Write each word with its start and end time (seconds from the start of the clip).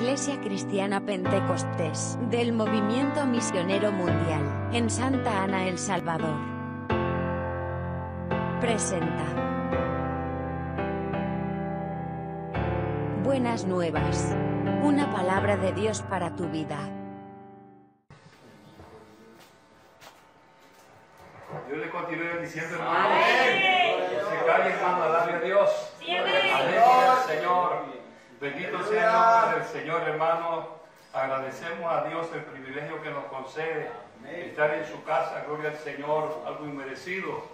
Iglesia 0.00 0.40
Cristiana 0.40 1.04
Pentecostés 1.04 2.16
del 2.30 2.54
Movimiento 2.54 3.26
Misionero 3.26 3.92
Mundial 3.92 4.70
en 4.72 4.88
Santa 4.88 5.42
Ana, 5.42 5.68
El 5.68 5.78
Salvador. 5.78 6.38
Presenta. 8.62 9.26
Buenas 13.22 13.66
nuevas. 13.66 14.34
Una 14.82 15.12
palabra 15.12 15.58
de 15.58 15.74
Dios 15.74 16.00
para 16.08 16.34
tu 16.34 16.48
vida. 16.48 16.78
Dios 21.68 21.78
le 21.78 21.90
continúe 21.90 22.24
bendiciendo, 22.24 22.76
hermano. 22.76 23.16
Se 23.20 24.46
calle, 24.46 24.70
hermano, 24.70 25.02
a 25.02 25.08
darle 25.08 25.34
a 25.34 25.40
Dios. 25.40 25.70
Amén, 26.00 26.72
Señor. 27.28 27.79
Bendito 28.40 28.82
sea 28.84 29.06
el 29.06 29.12
nombre 29.12 29.60
del 29.60 29.68
Señor, 29.68 30.08
hermano. 30.08 30.80
Agradecemos 31.12 31.92
a 31.92 32.04
Dios 32.04 32.26
el 32.32 32.40
privilegio 32.44 33.02
que 33.02 33.10
nos 33.10 33.24
concede 33.26 33.90
estar 34.34 34.72
en 34.72 34.86
su 34.86 35.04
casa. 35.04 35.44
Gloria 35.46 35.70
al 35.70 35.76
Señor, 35.76 36.42
algo 36.46 36.64
inmerecido. 36.64 37.44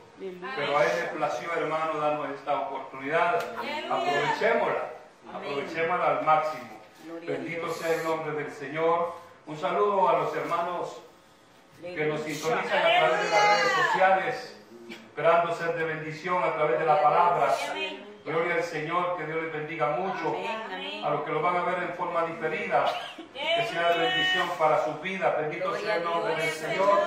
Pero 0.55 0.79
a 0.79 0.85
Él 0.85 0.91
le 1.01 1.19
plació, 1.19 1.53
hermano, 1.57 1.99
darnos 1.99 2.31
esta 2.31 2.61
oportunidad. 2.61 3.35
Aprovechémosla. 3.91 4.91
Aprovechémosla 5.35 6.07
al 6.07 6.25
máximo. 6.25 6.81
Bendito 7.27 7.73
sea 7.73 7.93
el 7.93 8.05
nombre 8.05 8.45
del 8.45 8.53
Señor. 8.53 9.15
Un 9.47 9.59
saludo 9.59 10.09
a 10.09 10.19
los 10.21 10.37
hermanos 10.37 10.99
que 11.83 12.07
nos 12.07 12.21
sintonizan 12.21 12.79
a 12.79 12.99
través 12.99 13.23
de 13.25 13.31
las 13.31 13.49
redes 13.49 13.73
sociales, 13.73 14.57
esperando 14.89 15.53
ser 15.53 15.75
de 15.75 15.85
bendición 15.85 16.43
a 16.45 16.55
través 16.55 16.79
de 16.79 16.87
la 16.87 17.03
palabra. 17.03 17.55
Gloria 18.27 18.55
al 18.57 18.65
Señor, 18.65 19.17
que 19.17 19.25
Dios 19.25 19.41
les 19.41 19.53
bendiga 19.53 19.91
mucho. 19.91 20.37
A 21.05 21.11
los 21.11 21.23
que 21.23 21.31
lo 21.31 21.41
van 21.41 21.59
a 21.59 21.63
ver 21.63 21.85
en 21.85 21.95
forma 21.95 22.27
diferida, 22.27 22.87
que 23.33 23.65
sea 23.67 23.93
de 23.93 23.99
bendición 24.01 24.51
para 24.59 24.85
sus 24.85 25.01
vidas. 25.01 25.39
Bendito 25.39 25.77
sea 25.77 25.97
el 25.97 26.05
nombre 26.05 26.35
del 26.35 26.51
Señor. 26.51 26.99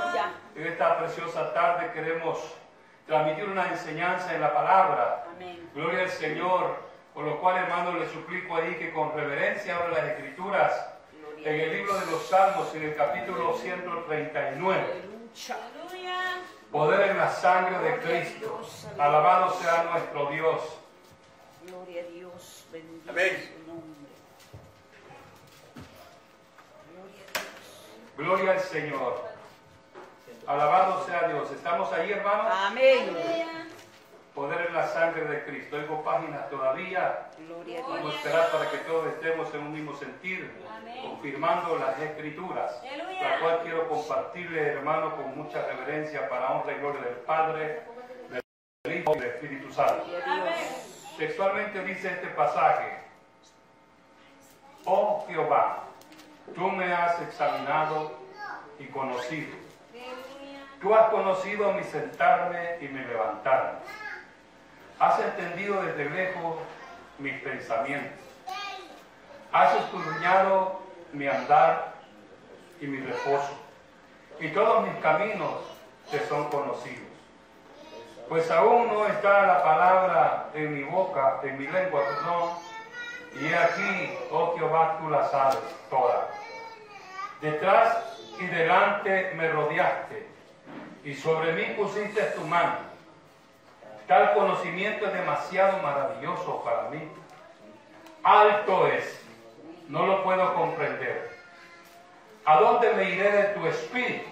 En 0.55 0.65
esta 0.65 0.97
preciosa 0.97 1.53
tarde 1.53 1.91
queremos 1.91 2.55
transmitir 3.05 3.49
una 3.49 3.67
enseñanza 3.67 4.33
en 4.33 4.39
la 4.39 4.53
palabra. 4.53 5.25
Gloria 5.75 6.03
al 6.03 6.09
Señor. 6.09 6.87
Por 7.13 7.25
lo 7.25 7.41
cual, 7.41 7.57
hermano, 7.57 7.99
le 7.99 8.07
suplico 8.07 8.55
ahí 8.55 8.75
que 8.75 8.93
con 8.93 9.11
reverencia 9.13 9.75
abra 9.75 9.89
las 9.89 10.05
escrituras 10.11 10.71
en 11.43 11.59
el 11.59 11.73
libro 11.73 11.99
de 11.99 12.05
los 12.11 12.27
Salmos, 12.27 12.73
en 12.75 12.83
el 12.83 12.95
capítulo 12.95 13.57
139. 13.57 14.85
Poder 16.71 17.09
en 17.09 17.17
la 17.17 17.29
sangre 17.29 17.77
de 17.79 17.97
Cristo. 17.99 18.61
Alabado 18.97 19.51
sea 19.55 19.83
nuestro 19.91 20.27
Dios. 20.27 20.79
Bendito 22.71 23.09
Amén. 23.09 23.51
su 23.57 23.71
nombre. 23.71 24.09
Gloria 26.93 27.21
a 27.33 27.37
Dios. 27.37 28.17
Gloria 28.17 28.51
al 28.51 28.59
Señor. 28.59 29.29
Alabado 30.47 31.05
sea 31.05 31.27
Dios. 31.27 31.51
¿Estamos 31.51 31.91
ahí, 31.93 32.11
hermanos? 32.11 32.47
Amén. 32.51 33.15
Poder 34.33 34.67
en 34.67 34.73
la 34.73 34.87
sangre 34.87 35.25
de 35.25 35.43
Cristo. 35.43 35.75
Oigo 35.77 36.03
páginas 36.03 36.49
todavía. 36.49 37.29
Gloria 37.39 37.79
a 37.79 37.81
Vamos 37.81 37.97
a 37.97 38.01
Dios. 38.03 38.15
esperar 38.15 38.51
para 38.51 38.69
que 38.71 38.77
todos 38.79 39.07
estemos 39.13 39.53
en 39.53 39.59
un 39.61 39.73
mismo 39.73 39.95
sentir, 39.97 40.51
confirmando 41.03 41.77
las 41.77 41.99
escrituras, 41.99 42.81
la 43.21 43.39
cual 43.39 43.59
quiero 43.63 43.89
compartirle, 43.89 44.61
hermano, 44.73 45.15
con 45.15 45.35
mucha 45.37 45.65
reverencia 45.67 46.29
para 46.29 46.51
honra 46.51 46.71
y 46.73 46.79
gloria 46.79 47.01
del 47.01 47.15
Padre, 47.17 47.81
del 48.83 48.99
Hijo 48.99 49.15
y 49.15 49.19
del 49.19 49.29
Espíritu 49.29 49.73
Santo. 49.73 50.05
Gloria 50.05 50.33
a 50.33 50.45
Dios. 50.57 50.78
Textualmente 51.19 51.83
dice 51.83 52.07
este 52.07 52.27
pasaje, 52.27 52.97
oh 54.85 55.25
Jehová, 55.27 55.83
tú 56.55 56.71
me 56.71 56.93
has 56.93 57.21
examinado 57.21 58.17
y 58.79 58.85
conocido. 58.85 59.53
Tú 60.81 60.95
has 60.95 61.09
conocido 61.09 61.73
mi 61.73 61.83
sentarme 61.83 62.77
y 62.79 62.87
mi 62.87 62.99
levantarme. 62.99 63.79
Has 64.97 65.19
entendido 65.19 65.83
desde 65.83 66.09
lejos 66.09 66.55
mis 67.17 67.37
pensamientos. 67.41 68.17
Has 69.51 69.75
escudriñado 69.75 70.79
mi 71.11 71.27
andar 71.27 71.95
y 72.79 72.87
mi 72.87 72.97
reposo. 72.97 73.59
Y 74.39 74.47
todos 74.53 74.87
mis 74.87 74.95
caminos 75.01 75.51
te 76.09 76.25
son 76.29 76.49
conocidos. 76.49 77.08
Pues 78.29 78.51
aún 78.51 78.89
no 78.89 79.07
está 79.07 79.47
la 79.47 79.63
palabra 79.63 80.49
en 80.53 80.75
mi 80.75 80.83
boca, 80.83 81.39
en 81.41 81.57
mi 81.57 81.65
lengua, 81.65 82.03
perdón. 82.05 82.51
Y 83.41 83.47
he 83.47 83.57
aquí, 83.57 84.17
oh 84.29 84.55
Jehová, 84.55 84.99
tú 84.99 85.09
la 85.09 85.27
sabes 85.29 85.57
toda. 85.89 86.29
Detrás 87.41 87.97
y 88.39 88.45
delante 88.45 89.33
me 89.35 89.49
rodeaste, 89.49 90.27
y 91.03 91.15
sobre 91.15 91.53
mí 91.53 91.73
pusiste 91.75 92.21
tu 92.35 92.41
mano. 92.41 92.77
Tal 94.07 94.33
conocimiento 94.35 95.07
es 95.07 95.13
demasiado 95.13 95.79
maravilloso 95.79 96.63
para 96.63 96.89
mí. 96.89 97.11
Alto 98.21 98.87
es, 98.87 99.21
no 99.87 100.05
lo 100.05 100.23
puedo 100.23 100.53
comprender. 100.53 101.35
¿A 102.45 102.59
dónde 102.59 102.93
me 102.93 103.09
iré 103.09 103.31
de 103.31 103.43
tu 103.55 103.65
espíritu? 103.65 104.29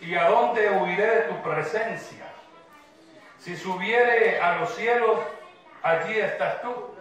¿Y 0.00 0.16
a 0.16 0.28
dónde 0.28 0.70
huiré 0.70 1.06
de 1.06 1.20
tu 1.22 1.42
presencia? 1.42 2.29
Si 3.40 3.56
subiere 3.56 4.38
a 4.40 4.56
los 4.56 4.74
cielos, 4.74 5.18
allí 5.82 6.18
estás 6.18 6.60
tú. 6.62 6.94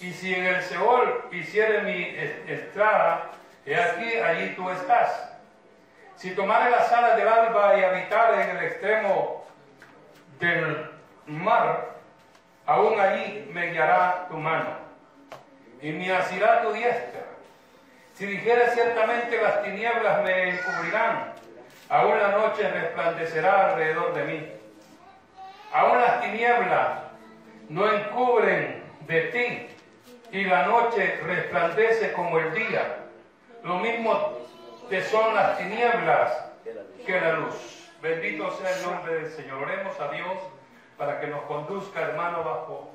Y 0.00 0.12
si 0.12 0.34
en 0.34 0.46
el 0.46 0.62
Seol 0.62 1.28
hiciere 1.32 1.82
mi 1.82 2.02
es- 2.16 2.48
estrada, 2.48 3.30
he 3.66 3.74
aquí, 3.76 4.14
allí 4.16 4.54
tú 4.56 4.68
estás. 4.70 5.30
Si 6.16 6.30
tomare 6.34 6.70
las 6.70 6.90
alas 6.92 7.16
del 7.16 7.28
alba 7.28 7.76
y 7.78 7.84
habitare 7.84 8.42
en 8.42 8.56
el 8.56 8.64
extremo 8.64 9.46
del 10.38 10.90
mar, 11.26 11.90
aún 12.66 12.98
allí 12.98 13.48
me 13.52 13.66
guiará 13.70 14.26
tu 14.28 14.36
mano 14.36 14.70
y 15.82 15.92
me 15.92 16.12
asirá 16.12 16.62
tu 16.62 16.72
diestra. 16.72 17.20
Si 18.14 18.26
dijere 18.26 18.70
ciertamente 18.70 19.40
las 19.40 19.62
tinieblas 19.62 20.22
me 20.24 20.50
encubrirán, 20.50 21.32
aún 21.88 22.18
la 22.18 22.28
noche 22.28 22.68
resplandecerá 22.70 23.70
alrededor 23.70 24.12
de 24.14 24.24
mí. 24.24 24.52
Aún 25.72 26.00
las 26.00 26.20
tinieblas 26.20 26.98
no 27.68 27.92
encubren 27.92 28.82
de 29.06 29.20
ti 29.22 30.38
y 30.38 30.44
la 30.44 30.66
noche 30.66 31.20
resplandece 31.22 32.12
como 32.12 32.38
el 32.38 32.52
día. 32.54 32.96
Lo 33.62 33.78
mismo 33.78 34.38
te 34.88 35.02
son 35.04 35.34
las 35.34 35.58
tinieblas 35.58 36.32
que 37.06 37.20
la 37.20 37.34
luz. 37.34 37.88
Bendito 38.02 38.50
sea 38.56 38.76
el 38.76 38.82
nombre 38.82 39.14
del 39.14 39.30
Señor. 39.30 39.62
Oremos 39.62 39.98
a 40.00 40.08
Dios 40.10 40.38
para 40.96 41.20
que 41.20 41.26
nos 41.26 41.42
conduzca, 41.42 42.00
hermano, 42.00 42.42
bajo 42.42 42.90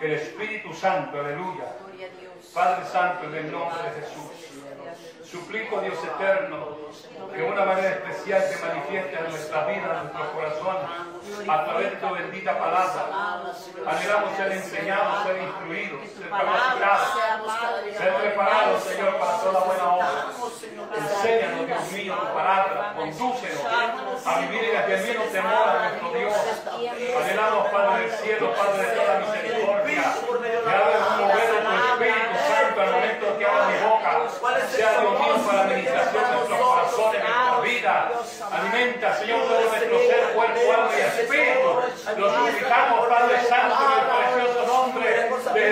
el 0.00 0.12
Espíritu 0.12 0.72
Santo. 0.72 1.20
Aleluya. 1.20 1.64
Padre 2.54 2.84
Santo, 2.86 3.24
en 3.26 3.34
el 3.34 3.52
nombre 3.52 3.82
de 3.82 4.00
Jesús. 4.00 4.47
Suplico, 5.30 5.80
Dios 5.82 5.98
eterno, 6.02 6.76
que 7.30 7.36
de 7.36 7.50
una 7.50 7.64
manera 7.66 7.90
especial 7.90 8.42
te 8.48 8.66
manifieste 8.66 9.18
en 9.18 9.30
nuestra 9.30 9.66
vida, 9.66 9.84
en 9.84 10.04
nuestros 10.04 10.28
corazones, 10.28 11.48
a 11.48 11.64
través 11.64 11.90
de 11.90 11.96
tu 11.98 12.14
bendita 12.14 12.58
palabra. 12.58 13.52
Anhelamos 13.86 14.36
ser 14.38 14.52
enseñados, 14.52 15.22
ser 15.24 15.42
instruidos, 15.42 16.00
ser 16.16 16.30
capacitados, 16.30 17.08
ser 17.98 18.14
preparados, 18.14 18.82
Señor, 18.84 19.18
para 19.18 19.36
toda 19.38 19.60
buena 19.64 19.92
obra. 19.92 20.08
Enséñanos, 20.96 21.66
Dios 21.66 21.92
mío, 21.92 22.14
tu 22.14 22.26
palabra, 22.34 22.94
condúcenos 22.96 24.26
a 24.26 24.40
vivir 24.40 24.64
en 24.64 24.76
aquel 24.78 25.00
mismo 25.08 25.24
temor 25.24 25.68
a 25.68 25.88
nuestro 25.90 26.12
Dios. 26.18 26.34
Anhelamos, 27.20 27.68
Padre 27.68 28.00
del 28.00 28.10
cielo, 28.12 28.54
Padre 28.54 28.82
de 28.82 28.96
toda 28.96 29.18
misericordia, 29.18 30.02
que 30.64 30.70
hagas 30.70 31.10
un 31.10 31.20
mover 31.20 31.52
de 31.52 31.60
tu 31.60 32.02
Espíritu 32.02 32.38
Santo 32.48 32.80
al 32.80 32.92
momento 32.92 33.38
que 33.38 33.44
abra 33.44 33.66
mi 33.68 33.78
boca, 33.84 34.17
sea 34.70 35.00
Dios 35.00 35.12
mío 35.20 35.36
para 35.46 35.56
la 35.58 35.62
administración 35.64 36.24
de 36.24 36.30
nuestros 36.36 36.58
corazones, 36.60 37.12
de 37.12 37.18
nuestra 37.18 37.60
vida. 37.60 37.94
Alimenta, 38.50 39.14
Señor, 39.18 39.40
todo 39.42 39.60
nuestro 39.60 39.98
ser, 39.98 40.22
cuerpo, 40.34 40.60
alma 40.72 40.90
y 40.96 41.00
espíritu. 41.00 41.68
Lo 42.16 42.26
suplicamos, 42.36 43.08
Padre 43.08 43.36
Santo, 43.48 43.76
en 43.84 43.92
el 43.98 44.04
precioso 44.08 44.60
nombre 44.66 45.06
de 45.08 45.14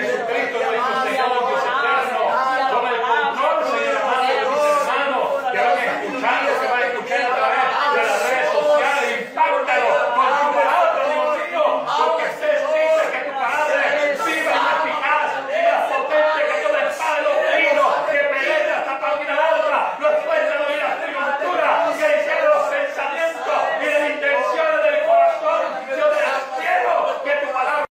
Jesucristo, 0.00 0.56
nuestro 0.58 0.94
Señor, 1.04 1.30
Dios 1.48 1.62
eterno. 1.62 2.22
Toma 2.70 2.88
el 2.90 3.00
control, 3.00 3.56
Señor, 3.66 3.96
amado, 4.02 4.22
de 4.26 4.44
mis 4.46 4.62
hermanos 4.66 5.26
que 5.52 5.58
van 5.58 5.78
escuchando, 5.86 6.50
que 6.60 6.66
van 6.66 6.82
a 6.82 6.86
escuchar 6.86 7.20
a 7.20 7.36
través 7.36 7.60
de 7.94 8.00
las 8.02 8.18
redes 8.26 8.48
sociales. 8.52 9.06
Impáctalo 9.28 9.88
con 10.16 10.28
tu 10.36 10.48
palabra, 10.56 11.02
Dios 11.06 11.28
mío, 11.36 11.64
porque 11.86 12.24
usted 12.26 12.54
dice 12.74 13.04
que 13.12 13.20
tu 13.26 13.32
palabra 13.36 13.80
es 13.86 14.24
viva 14.26 14.52
y 14.52 14.64
eficaz, 14.76 15.30
y 15.46 15.60
más 15.66 15.82
potente 15.92 16.40
que 16.46 16.56
toda 16.66 16.80
espada 16.90 17.16
de 17.16 17.22
los 17.22 17.38
filos, 17.56 17.90
que 18.10 18.18
penetra 18.18 18.74
hasta 18.78 18.92
partir 19.00 19.30
al 19.30 19.38
alma, 19.38 19.80
los 20.00 20.14
fuerza 20.24 20.54
de 20.66 20.76
la 20.76 20.90
triunfura, 20.98 21.68
que 21.96 22.06
dice 22.16 22.32
los 22.44 22.62
pensamientos 22.68 23.58
y 23.80 23.84
las 23.86 24.02
intenciones 24.10 24.78
del 24.84 24.98
corazón. 25.06 25.60
Yo 25.88 26.06
te 26.10 26.18
cielo 26.60 26.94
que 27.24 27.32
tu 27.46 27.52
palabra 27.52 27.86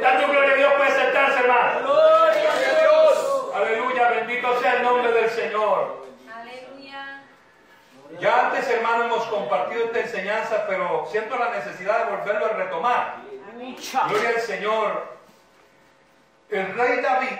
Dando 0.00 0.28
gloria 0.28 0.52
a 0.52 0.56
Dios 0.56 0.72
puede 0.74 0.90
sentarse, 0.90 1.38
hermano. 1.40 1.80
Gloria 1.80 2.52
a 2.52 2.80
Dios. 2.80 3.54
Aleluya, 3.54 4.10
bendito 4.10 4.60
sea 4.60 4.76
el 4.76 4.82
nombre 4.82 5.12
del 5.12 5.30
Señor. 5.30 6.06
Aleluya. 6.32 7.22
Ya 8.18 8.46
antes, 8.46 8.68
hermano, 8.68 9.04
hemos 9.04 9.24
compartido 9.26 9.84
esta 9.84 10.00
enseñanza, 10.00 10.64
pero 10.66 11.06
siento 11.10 11.36
la 11.36 11.50
necesidad 11.50 12.06
de 12.06 12.16
volverlo 12.16 12.46
a 12.46 12.48
retomar. 12.50 13.16
Lucha. 13.58 14.06
Gloria 14.08 14.30
al 14.30 14.40
Señor. 14.40 15.20
El 16.48 16.74
rey 16.74 17.00
David, 17.00 17.36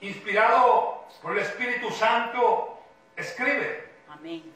inspirado 0.00 1.04
por 1.22 1.32
el 1.32 1.38
Espíritu 1.38 1.90
Santo, 1.90 2.78
escribe, 3.16 3.88
Amén. 4.10 4.52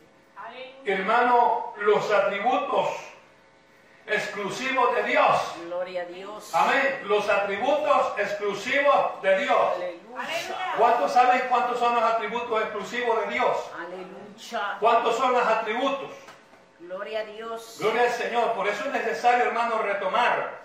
hermano, 0.85 1.73
los 1.79 2.11
atributos 2.11 2.88
exclusivos 4.09 4.95
de 4.97 5.03
Dios. 5.05 5.55
Gloria 5.67 6.03
a 6.03 6.05
Dios. 6.07 6.55
Amén. 6.55 7.00
Los 7.05 7.29
atributos 7.29 8.19
exclusivos 8.19 9.23
de 9.23 9.38
Dios. 9.38 9.59
Aleluya. 9.75 10.75
¿Cuántos 10.77 11.12
saben 11.12 11.43
cuántos 11.49 11.79
son 11.79 11.95
los 11.95 12.05
atributos 12.05 12.62
exclusivos 12.62 13.21
de 13.21 13.35
Dios? 13.35 13.57
Aleluya. 13.79 14.77
¿Cuántos 14.81 15.17
son 15.17 15.33
los 15.33 15.43
atributos? 15.60 16.10
Gloria 16.81 17.20
a 17.20 17.25
Dios. 17.25 17.76
Gloria 17.81 18.02
al 18.02 18.10
Señor. 18.10 18.52
Por 18.52 18.69
eso 18.69 18.84
es 18.84 18.93
necesario, 18.93 19.46
hermano, 19.46 19.78
retomar. 19.78 20.58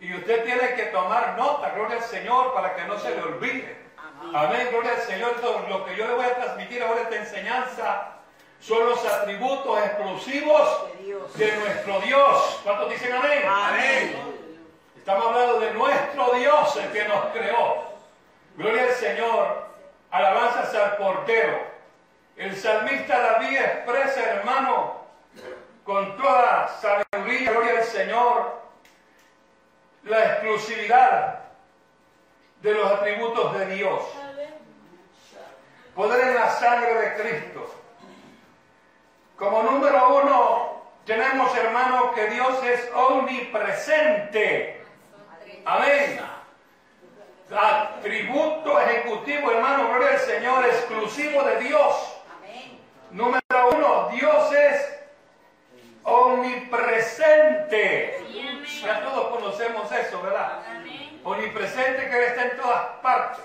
Y 0.00 0.14
usted 0.14 0.44
tiene 0.44 0.74
que 0.74 0.86
tomar 0.86 1.36
nota, 1.38 1.70
gloria 1.70 1.96
al 1.96 2.02
Señor, 2.02 2.52
para 2.52 2.74
que 2.74 2.84
no 2.84 2.98
se 2.98 3.14
le 3.14 3.22
olvide. 3.22 3.76
Amén. 3.96 4.36
Amén, 4.36 4.68
gloria 4.70 4.92
al 4.92 5.02
Señor. 5.02 5.36
Lo 5.68 5.84
que 5.86 5.96
yo 5.96 6.06
le 6.06 6.14
voy 6.14 6.24
a 6.24 6.34
transmitir 6.34 6.82
ahora 6.82 7.02
esta 7.02 7.16
enseñanza 7.16 8.12
son 8.60 8.86
los 8.86 9.04
atributos 9.06 9.78
exclusivos 9.78 10.86
de 11.34 11.56
nuestro 11.56 12.00
Dios. 12.00 12.60
¿Cuántos 12.64 12.90
dicen 12.90 13.12
amén? 13.12 13.42
Amén. 13.48 14.16
Estamos 14.96 15.26
hablando 15.26 15.60
de 15.60 15.74
nuestro 15.74 16.32
Dios, 16.32 16.76
el 16.76 16.92
que 16.92 17.04
nos 17.04 17.26
creó. 17.26 17.84
Gloria 18.56 18.82
al 18.82 18.94
Señor. 18.94 19.66
Alabanzas 20.10 20.74
al 20.74 20.96
portero. 20.96 21.75
El 22.36 22.54
salmista 22.54 23.18
David 23.18 23.56
expresa, 23.58 24.20
hermano, 24.20 25.06
con 25.84 26.16
toda 26.18 26.68
sabiduría, 26.68 27.50
gloria 27.50 27.78
al 27.78 27.84
Señor, 27.84 28.60
la 30.04 30.24
exclusividad 30.32 31.38
de 32.60 32.74
los 32.74 32.92
atributos 32.92 33.58
de 33.58 33.66
Dios. 33.74 34.02
Poder 35.94 36.28
en 36.28 36.34
la 36.34 36.50
sangre 36.50 36.94
de 36.94 37.14
Cristo. 37.14 37.74
Como 39.38 39.62
número 39.62 40.22
uno, 40.22 40.82
tenemos, 41.06 41.56
hermano, 41.56 42.12
que 42.12 42.26
Dios 42.28 42.62
es 42.64 42.90
omnipresente. 42.94 44.84
Amén. 45.64 46.20
Atributo 47.50 48.78
ejecutivo, 48.80 49.52
hermano, 49.52 49.88
gloria 49.88 50.10
al 50.10 50.18
Señor, 50.18 50.66
exclusivo 50.66 51.42
de 51.44 51.60
Dios. 51.60 52.15
Número 53.16 53.40
uno, 53.72 54.08
Dios 54.12 54.52
es 54.52 54.94
omnipresente. 56.02 58.22
Ya 58.82 59.02
todos 59.02 59.38
conocemos 59.38 59.90
eso, 59.90 60.20
¿verdad? 60.20 60.60
Omnipresente 61.24 62.10
que 62.10 62.26
está 62.26 62.42
en 62.42 62.58
todas 62.58 62.82
partes. 63.02 63.42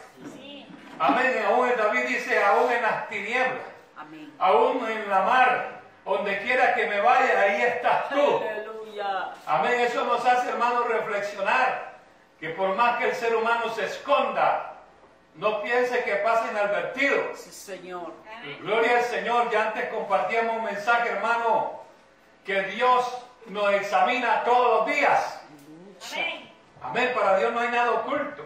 Amén. 1.00 1.46
Aún 1.48 1.72
David 1.78 2.04
dice, 2.06 2.44
aún 2.44 2.70
en 2.70 2.82
las 2.82 3.08
tinieblas, 3.08 3.64
aún 4.40 4.86
en 4.90 5.10
la 5.10 5.22
mar, 5.22 5.80
donde 6.04 6.40
quiera 6.40 6.76
que 6.76 6.88
me 6.88 7.00
vaya, 7.00 7.40
ahí 7.40 7.62
estás 7.62 8.10
tú. 8.10 8.42
Amén. 9.48 9.80
Eso 9.80 10.04
nos 10.04 10.26
hace, 10.26 10.50
hermanos, 10.50 10.86
reflexionar 10.90 11.94
que 12.42 12.50
por 12.50 12.76
más 12.76 12.98
que 12.98 13.06
el 13.06 13.16
ser 13.16 13.38
humano 13.38 13.70
se 13.70 13.86
esconda, 13.86 14.71
no 15.36 15.62
piense 15.62 16.04
que 16.04 16.16
pasa 16.18 16.52
inadvertido. 16.52 17.36
Sí, 17.36 17.52
Señor. 17.52 18.14
Gloria 18.62 18.98
al 18.98 19.04
Señor. 19.06 19.50
Ya 19.50 19.68
antes 19.68 19.90
compartíamos 19.90 20.58
un 20.58 20.66
mensaje, 20.66 21.10
hermano, 21.10 21.82
que 22.46 22.62
Dios 22.64 23.26
nos 23.48 23.74
examina 23.74 24.44
todos 24.44 24.80
los 24.80 24.96
días. 24.96 25.42
Lucha. 25.68 26.22
Amén. 26.82 27.12
Para 27.16 27.38
Dios 27.38 27.54
no 27.54 27.60
hay 27.60 27.70
nada 27.70 27.92
oculto. 27.92 28.46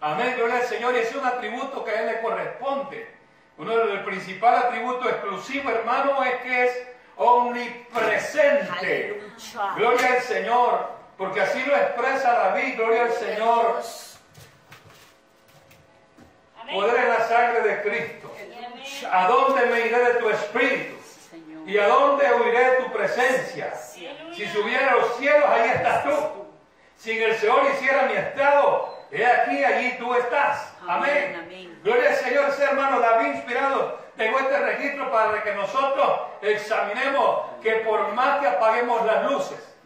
Amén. 0.00 0.34
Gloria 0.36 0.56
al 0.56 0.66
Señor. 0.66 0.94
Y 0.94 0.98
ese 0.98 1.10
es 1.10 1.16
un 1.16 1.26
atributo 1.26 1.84
que 1.84 1.90
a 1.90 2.00
Él 2.00 2.06
le 2.06 2.20
corresponde. 2.20 3.16
Uno 3.56 3.76
de 3.76 3.84
los 3.86 4.04
principales 4.04 4.64
atributos 4.64 5.06
exclusivos, 5.06 5.72
hermano, 5.72 6.22
es 6.22 6.36
que 6.42 6.64
es 6.66 6.88
omnipresente. 7.16 8.68
Aleluya. 8.78 9.74
Gloria 9.76 10.12
al 10.12 10.20
Señor. 10.20 10.98
Porque 11.16 11.40
así 11.40 11.60
lo 11.64 11.74
expresa 11.74 12.32
David. 12.32 12.76
Gloria 12.76 13.02
al 13.04 13.12
Señor. 13.12 13.82
Cristo. 17.88 18.30
¿A 19.10 19.28
dónde 19.28 19.66
me 19.66 19.80
iré 19.86 19.98
de 19.98 20.14
tu 20.14 20.30
espíritu? 20.30 20.98
¿Y 21.66 21.76
a 21.78 21.86
dónde 21.86 22.24
huiré 22.32 22.70
de 22.70 22.76
tu 22.78 22.92
presencia? 22.92 23.74
Si 23.74 24.46
subiera 24.48 24.92
a 24.92 24.94
los 24.96 25.16
cielos, 25.16 25.44
ahí 25.46 25.68
estás 25.68 26.04
tú. 26.04 26.46
Si 26.96 27.12
en 27.12 27.30
el 27.30 27.36
Señor 27.36 27.66
hiciera 27.72 28.06
mi 28.06 28.14
estado, 28.14 28.98
he 29.10 29.24
aquí, 29.24 29.62
allí 29.62 29.96
tú 29.98 30.14
estás. 30.14 30.72
Amén. 30.88 31.78
Gloria 31.84 32.10
al 32.10 32.16
Señor, 32.16 32.48
ese 32.48 32.64
hermano 32.64 33.00
David 33.00 33.34
inspirado. 33.34 33.98
Tengo 34.16 34.38
este 34.38 34.58
registro 34.58 35.12
para 35.12 35.42
que 35.42 35.54
nosotros 35.54 36.20
examinemos 36.42 37.40
que 37.62 37.72
por 37.86 38.12
más 38.14 38.40
que 38.40 38.48
apaguemos 38.48 39.04
las 39.04 39.30
luces, 39.30 39.76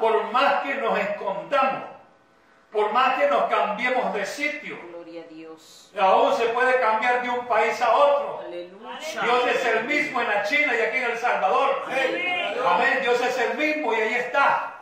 por 0.00 0.24
más 0.32 0.62
que 0.62 0.74
nos 0.76 0.98
escondamos, 0.98 1.84
por 2.72 2.90
más 2.92 3.18
que 3.18 3.28
nos 3.28 3.44
cambiemos 3.44 4.14
de 4.14 4.26
sitio, 4.26 4.78
Dios. 5.56 6.04
aún 6.04 6.36
se 6.36 6.46
puede 6.46 6.78
cambiar 6.80 7.22
de 7.22 7.30
un 7.30 7.46
país 7.46 7.80
a 7.82 7.94
otro. 7.94 8.40
Aleluya. 8.46 9.22
Dios 9.22 9.46
es 9.48 9.64
el 9.66 9.84
mismo 9.84 10.20
en 10.20 10.28
la 10.28 10.42
China 10.44 10.74
y 10.76 10.80
aquí 10.80 10.96
en 10.98 11.10
El 11.10 11.18
Salvador. 11.18 11.82
Amén. 11.86 12.98
Dios 13.02 13.20
es 13.20 13.38
el 13.38 13.56
mismo 13.56 13.92
y 13.92 13.96
ahí 13.96 14.14
está. 14.14 14.72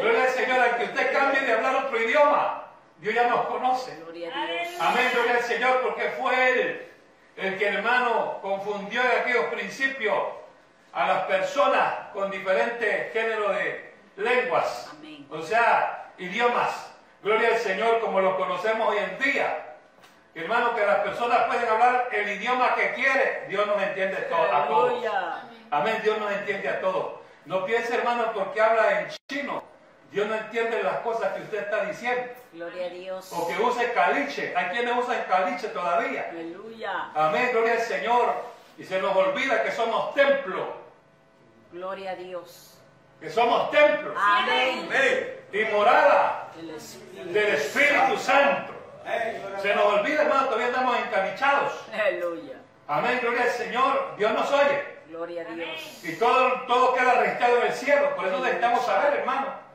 Gloria 0.00 0.22
al 0.22 0.30
Señor, 0.30 0.60
al 0.60 0.76
que 0.76 0.84
usted 0.84 1.12
cambie 1.12 1.40
de 1.40 1.52
hablar 1.52 1.74
otro 1.86 2.00
idioma, 2.00 2.64
Dios 2.98 3.14
ya 3.14 3.26
nos 3.28 3.46
conoce. 3.46 3.96
Gloria 3.96 4.32
a 4.32 4.46
Dios. 4.46 4.68
Amén, 4.80 5.10
gloria 5.12 5.36
al 5.36 5.42
Señor, 5.42 5.80
porque 5.82 6.10
fue 6.10 6.50
Él 6.50 6.92
el 7.36 7.58
que, 7.58 7.66
hermano, 7.66 8.38
confundió 8.40 9.02
en 9.02 9.20
aquellos 9.20 9.46
principios 9.46 10.16
a 10.92 11.06
las 11.06 11.24
personas 11.24 12.08
con 12.12 12.30
diferentes 12.30 13.12
géneros 13.12 13.54
de 13.56 13.94
lenguas, 14.16 14.88
Amén. 14.92 15.26
o 15.30 15.42
sea, 15.42 16.12
idiomas. 16.16 16.92
Gloria 17.22 17.48
al 17.48 17.58
Señor 17.58 18.00
como 18.00 18.20
lo 18.20 18.36
conocemos 18.36 18.88
hoy 18.88 18.98
en 18.98 19.18
día. 19.18 19.65
Hermano, 20.36 20.74
que 20.74 20.84
las 20.84 20.98
personas 20.98 21.44
pueden 21.46 21.66
hablar 21.66 22.10
el 22.12 22.28
idioma 22.28 22.74
que 22.74 22.92
quiere, 22.92 23.46
Dios 23.48 23.66
nos 23.66 23.82
entiende 23.82 24.18
a 24.18 24.68
todos. 24.68 25.02
Amén, 25.70 25.98
Dios 26.02 26.18
nos 26.18 26.30
entiende 26.30 26.68
a 26.68 26.80
todos. 26.82 27.20
No 27.46 27.64
piense, 27.64 27.94
hermano, 27.94 28.32
porque 28.34 28.60
habla 28.60 29.00
en 29.00 29.08
chino. 29.30 29.62
Dios 30.12 30.28
no 30.28 30.34
entiende 30.34 30.82
las 30.82 30.98
cosas 30.98 31.32
que 31.32 31.40
usted 31.40 31.62
está 31.62 31.84
diciendo. 31.86 32.32
Gloria 32.52 32.86
a 32.86 32.90
Dios. 32.90 33.32
O 33.32 33.48
que 33.48 33.62
use 33.62 33.92
caliche. 33.92 34.54
Hay 34.54 34.76
quienes 34.76 34.94
usan 34.94 35.24
caliche 35.26 35.68
todavía. 35.68 36.28
Aleluya. 36.28 37.10
Amén, 37.14 37.48
gloria 37.52 37.72
al 37.72 37.80
Señor. 37.80 38.34
Y 38.76 38.84
se 38.84 39.00
nos 39.00 39.16
olvida 39.16 39.62
que 39.62 39.72
somos 39.72 40.14
templo. 40.14 40.74
Gloria 41.72 42.10
a 42.10 42.14
Dios. 42.14 42.78
Que 43.20 43.30
somos 43.30 43.70
templo. 43.70 44.14
Amén. 44.18 44.86
Y 45.50 45.64
morada 45.72 46.48
del 47.24 47.48
Espíritu 47.54 48.18
Santo. 48.18 48.75
Se 49.62 49.74
nos 49.74 49.84
olvida, 49.84 50.22
hermano, 50.22 50.46
todavía 50.46 50.66
estamos 50.66 50.98
encalichados. 50.98 51.72
Aleluya. 51.92 52.56
Amén, 52.88 53.18
gloria 53.22 53.42
al 53.42 53.50
Señor. 53.50 54.14
Dios 54.16 54.32
nos 54.32 54.52
oye. 54.52 54.84
Gloria 55.08 55.42
a 55.42 55.54
Dios. 55.54 56.04
Y 56.04 56.12
todo, 56.16 56.62
todo 56.66 56.94
queda 56.94 57.20
registrado 57.20 57.58
en 57.58 57.66
el 57.68 57.72
cielo. 57.72 58.16
Por 58.16 58.26
eso 58.26 58.38
necesitamos 58.38 58.84
saber, 58.84 59.20
hermano. 59.20 59.66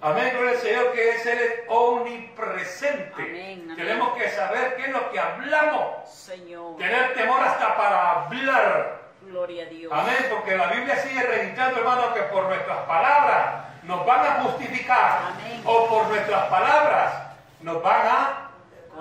Amén, 0.00 0.32
gloria 0.32 0.52
al 0.52 0.58
Señor, 0.58 0.92
que 0.92 1.10
es 1.10 1.26
Él 1.26 1.38
es 1.38 1.52
omnipresente. 1.68 3.20
Amén, 3.20 3.62
amén. 3.64 3.76
Tenemos 3.76 4.16
que 4.16 4.30
saber 4.30 4.76
qué 4.76 4.82
es 4.84 4.90
lo 4.90 5.10
que 5.10 5.18
hablamos. 5.18 6.08
Señor. 6.08 6.76
Tener 6.76 7.14
temor 7.14 7.42
hasta 7.42 7.76
para 7.76 8.24
hablar. 8.24 8.98
Gloria 9.22 9.64
a 9.64 9.66
Dios. 9.66 9.92
Amén, 9.92 10.26
porque 10.30 10.56
la 10.56 10.68
Biblia 10.68 10.96
sigue 10.96 11.20
registrando, 11.20 11.80
hermano, 11.80 12.14
que 12.14 12.22
por 12.22 12.44
nuestras 12.44 12.78
palabras 12.86 13.64
nos 13.82 14.06
van 14.06 14.20
a 14.20 14.42
justificar. 14.42 15.20
Amén. 15.32 15.62
O 15.64 15.88
por 15.88 16.06
nuestras 16.06 16.44
palabras 16.46 17.14
nos 17.60 17.82
van 17.82 18.06
a 18.06 18.47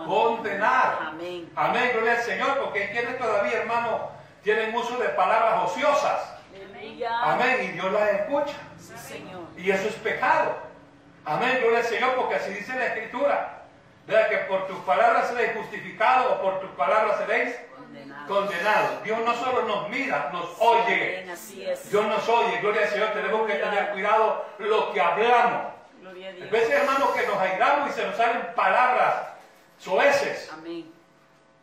condenar. 0.05 0.97
Amén. 1.07 1.49
Amén, 1.55 1.91
gloria 1.93 2.13
al 2.13 2.21
Señor, 2.21 2.57
porque 2.59 2.83
hay 2.83 2.89
quienes 2.89 3.17
todavía, 3.17 3.59
hermano, 3.59 4.11
tienen 4.43 4.75
uso 4.75 4.97
de 4.97 5.09
palabras 5.09 5.63
ociosas. 5.71 6.33
Amén, 7.21 7.57
y 7.63 7.67
Dios 7.69 7.91
las 7.91 8.09
escucha. 8.09 8.55
Sí, 8.79 8.97
Señor. 8.97 9.41
Y 9.57 9.71
eso 9.71 9.87
es 9.87 9.95
pecado. 9.95 10.55
Amén, 11.25 11.57
gloria 11.61 11.79
al 11.79 11.85
Señor, 11.85 12.15
porque 12.15 12.35
así 12.35 12.51
dice 12.53 12.73
la 12.77 12.87
Escritura. 12.87 13.53
Vea 14.07 14.29
que 14.29 14.37
por 14.49 14.67
tus 14.67 14.77
palabras 14.79 15.27
seréis 15.27 15.51
justificados 15.57 16.31
o 16.31 16.41
por 16.41 16.59
tus 16.61 16.69
palabras 16.71 17.17
seréis 17.17 17.53
Condenado. 17.77 18.27
condenados. 18.27 19.03
Dios 19.03 19.19
no 19.19 19.33
solo 19.35 19.63
nos 19.63 19.89
mira, 19.89 20.29
nos 20.31 20.45
oye. 20.59 21.17
Amén. 21.23 21.29
Así 21.31 21.65
es. 21.69 21.89
Dios 21.91 22.05
nos 22.05 22.27
oye, 22.29 22.57
gloria 22.61 22.83
al 22.83 22.87
Señor. 22.87 23.09
Tenemos 23.09 23.45
que 23.47 23.55
tener 23.55 23.89
cuidado 23.91 24.45
lo 24.59 24.93
que 24.93 25.01
hablamos. 25.01 25.73
Gloria 25.99 26.27
a 26.27 26.29
Hay 26.31 26.35
Dios. 26.37 26.51
veces, 26.51 26.69
hermanos, 26.71 27.09
que 27.09 27.27
nos 27.27 27.37
airamos 27.37 27.89
y 27.89 27.93
se 27.93 28.05
nos 28.07 28.15
salen 28.15 28.53
palabras 28.55 29.13
soeces. 29.77 30.49
Amén. 30.53 30.91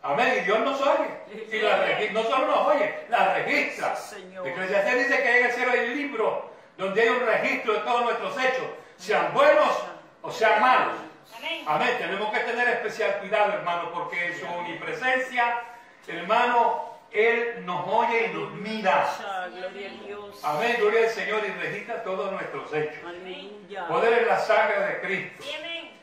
Amén. 0.02 0.34
Y 0.38 0.44
Dios 0.44 0.58
nos 0.60 0.80
oye. 0.80 1.08
Y 1.50 1.60
regi- 1.60 2.10
no 2.12 2.22
solo 2.24 2.46
nos 2.46 2.74
oye, 2.74 2.94
las 3.08 3.34
registra. 3.38 3.96
Señor. 3.96 4.46
Eclesiastés 4.46 5.08
dice 5.08 5.22
que 5.22 5.38
en 5.40 5.46
el 5.46 5.52
cielo 5.52 5.72
hay 5.72 5.78
un 5.90 5.96
libro 5.96 6.50
donde 6.76 7.02
hay 7.02 7.08
un 7.08 7.20
registro 7.26 7.72
de 7.74 7.80
todos 7.80 8.02
nuestros 8.04 8.36
hechos, 8.38 8.66
sean 8.96 9.32
buenos 9.32 9.82
o 10.22 10.30
sean 10.30 10.60
malos. 10.60 10.94
Amén. 11.38 11.64
Amén. 11.66 11.96
Tenemos 11.98 12.30
que 12.32 12.40
tener 12.40 12.68
especial 12.68 13.18
cuidado, 13.20 13.52
hermano, 13.54 13.90
porque 13.92 14.26
en 14.26 14.38
su 14.38 14.46
omnipresencia, 14.46 15.62
hermano, 16.06 16.84
Él 17.10 17.64
nos 17.64 17.86
oye 17.88 18.26
y 18.30 18.34
nos 18.36 18.50
mira. 18.52 19.08
Gloria 19.52 19.88
a 19.90 20.04
Dios. 20.06 20.40
Amén. 20.42 20.76
Gloria 20.78 21.00
al 21.04 21.10
Señor 21.10 21.42
y 21.46 21.50
registra 21.60 22.02
todos 22.02 22.30
nuestros 22.32 22.72
hechos. 22.74 23.02
Aleluya. 23.06 23.88
Poder 23.88 24.18
en 24.22 24.26
la 24.28 24.38
sangre 24.38 24.80
de 24.80 25.00
Cristo. 25.00 25.44
Amén. 25.58 25.93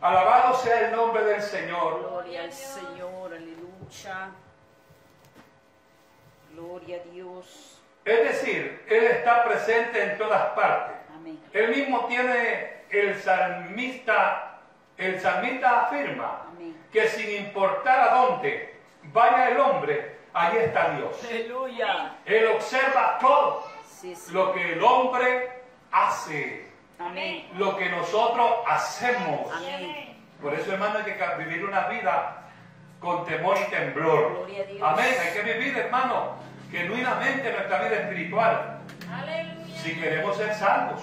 Alabado 0.00 0.54
sea 0.54 0.88
el 0.88 0.96
nombre 0.96 1.24
del 1.24 1.42
Señor. 1.42 2.00
Gloria 2.08 2.44
al 2.44 2.52
Señor. 2.52 3.32
Aleluya. 3.34 4.30
Gloria 6.54 6.96
a 7.00 7.10
Dios. 7.12 7.80
Es 8.04 8.18
decir, 8.28 8.84
Él 8.88 9.04
está 9.04 9.44
presente 9.44 10.02
en 10.02 10.18
todas 10.18 10.42
partes. 10.54 10.96
Amén. 11.14 11.38
Él 11.52 11.70
mismo 11.70 12.06
tiene 12.06 12.82
el 12.90 13.14
salmista, 13.20 14.60
el 14.96 15.20
salmista 15.20 15.82
afirma 15.86 16.46
Amén. 16.48 16.76
que 16.92 17.06
sin 17.08 17.44
importar 17.46 18.08
a 18.08 18.14
dónde 18.14 18.78
vaya 19.04 19.50
el 19.50 19.60
hombre, 19.60 20.16
allí 20.32 20.58
está 20.58 20.90
Dios. 20.96 21.22
Aleluya. 21.28 22.16
Él 22.24 22.46
observa 22.46 23.18
todo 23.20 23.64
Sí, 23.84 24.14
sí. 24.14 24.32
lo 24.32 24.52
que 24.52 24.72
el 24.74 24.82
hombre 24.82 25.60
hace, 25.90 26.67
Amén. 26.98 27.48
lo 27.54 27.76
que 27.76 27.88
nosotros 27.90 28.50
hacemos. 28.66 29.52
Amén. 29.54 30.16
Por 30.42 30.54
eso, 30.54 30.72
hermano, 30.72 30.98
hay 30.98 31.04
que 31.04 31.44
vivir 31.44 31.64
una 31.64 31.88
vida 31.88 32.38
con 33.00 33.24
temor 33.24 33.56
y 33.58 33.70
temblor. 33.70 34.46
Amén. 34.82 35.14
Hay 35.20 35.32
que 35.32 35.42
vivir, 35.42 35.76
hermano, 35.78 36.36
genuinamente 36.70 37.52
nuestra 37.52 37.78
vida 37.78 37.96
espiritual. 38.00 38.78
Aleluya. 39.12 39.78
Si 39.78 39.98
queremos 39.98 40.36
ser 40.36 40.54
salvos. 40.54 41.00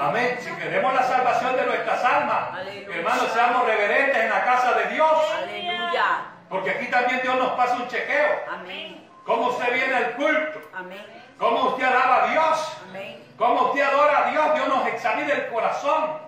Amén. 0.00 0.36
Si 0.40 0.50
queremos 0.52 0.94
la 0.94 1.02
salvación 1.02 1.56
de 1.56 1.66
nuestras 1.66 2.04
almas, 2.04 2.66
hermanos, 2.92 3.28
seamos 3.32 3.66
reverentes 3.66 4.16
en 4.16 4.30
la 4.30 4.44
casa 4.44 4.72
de 4.74 4.94
Dios. 4.94 5.32
Aleluya. 5.36 6.26
Porque 6.48 6.70
aquí 6.70 6.86
también 6.86 7.20
Dios 7.22 7.36
nos 7.36 7.52
pasa 7.52 7.76
un 7.76 7.88
chequeo. 7.88 8.40
Amén. 8.50 9.08
Cómo 9.24 9.48
usted 9.48 9.72
viene 9.72 9.94
al 9.94 10.12
culto. 10.12 10.60
Amén. 10.74 11.17
Cómo 11.38 11.68
usted 11.70 11.84
alaba 11.84 12.24
a 12.24 12.30
Dios. 12.32 12.76
Amén. 12.90 13.24
Cómo 13.36 13.62
usted 13.68 13.82
adora 13.82 14.26
a 14.26 14.30
Dios. 14.30 14.54
Dios 14.54 14.68
nos 14.68 14.86
examina 14.88 15.32
el 15.34 15.46
corazón. 15.48 16.18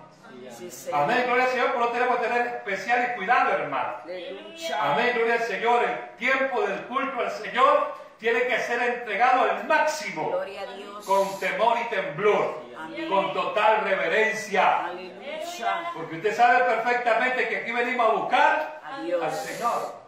Sí. 0.57 0.89
Amén. 0.93 1.23
Gloria 1.25 1.45
al 1.45 1.49
Señor. 1.49 1.73
Por 1.73 1.83
eso 1.83 1.91
tenemos 1.91 2.17
que 2.17 2.27
tener 2.27 2.47
especial 2.47 3.15
cuidado, 3.15 3.51
hermano. 3.51 3.93
Aleluya. 4.03 4.91
Amén, 4.91 5.11
gloria 5.15 5.33
al 5.35 5.43
Señor. 5.43 5.83
El 5.83 6.17
tiempo 6.17 6.61
del 6.61 6.81
culto 6.87 7.19
al 7.19 7.31
Señor 7.31 7.95
tiene 8.19 8.45
que 8.47 8.59
ser 8.59 8.81
entregado 8.83 9.49
al 9.49 9.65
máximo, 9.65 10.29
Gloria 10.29 10.61
a 10.61 10.65
Dios. 10.73 11.05
con 11.05 11.39
temor 11.39 11.77
y 11.79 11.89
temblor, 11.89 12.61
Amén. 12.77 13.09
con 13.09 13.33
total 13.33 13.81
reverencia. 13.83 14.85
Aleluya. 14.85 15.91
Porque 15.95 16.17
usted 16.17 16.35
sabe 16.35 16.63
perfectamente 16.65 17.47
que 17.49 17.57
aquí 17.57 17.71
venimos 17.71 18.07
a 18.07 18.11
buscar 18.13 18.81
A 18.83 18.95
al. 18.97 19.31
Señor. 19.33 20.00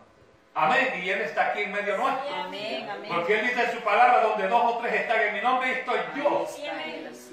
Amén, 0.56 1.02
y 1.04 1.10
Él 1.10 1.22
está 1.22 1.48
aquí 1.48 1.64
en 1.64 1.72
medio 1.72 1.98
nuestro. 1.98 2.36
Amén. 2.36 2.88
Amén. 2.90 3.10
Porque 3.12 3.40
Él 3.40 3.48
dice 3.48 3.64
en 3.64 3.72
su 3.72 3.80
palabra, 3.82 4.22
donde 4.22 4.48
dos 4.48 4.76
o 4.76 4.78
tres 4.80 4.94
están 4.94 5.20
en 5.22 5.34
mi 5.34 5.42
nombre, 5.42 5.72
estoy 5.72 6.00
yo. 6.16 6.46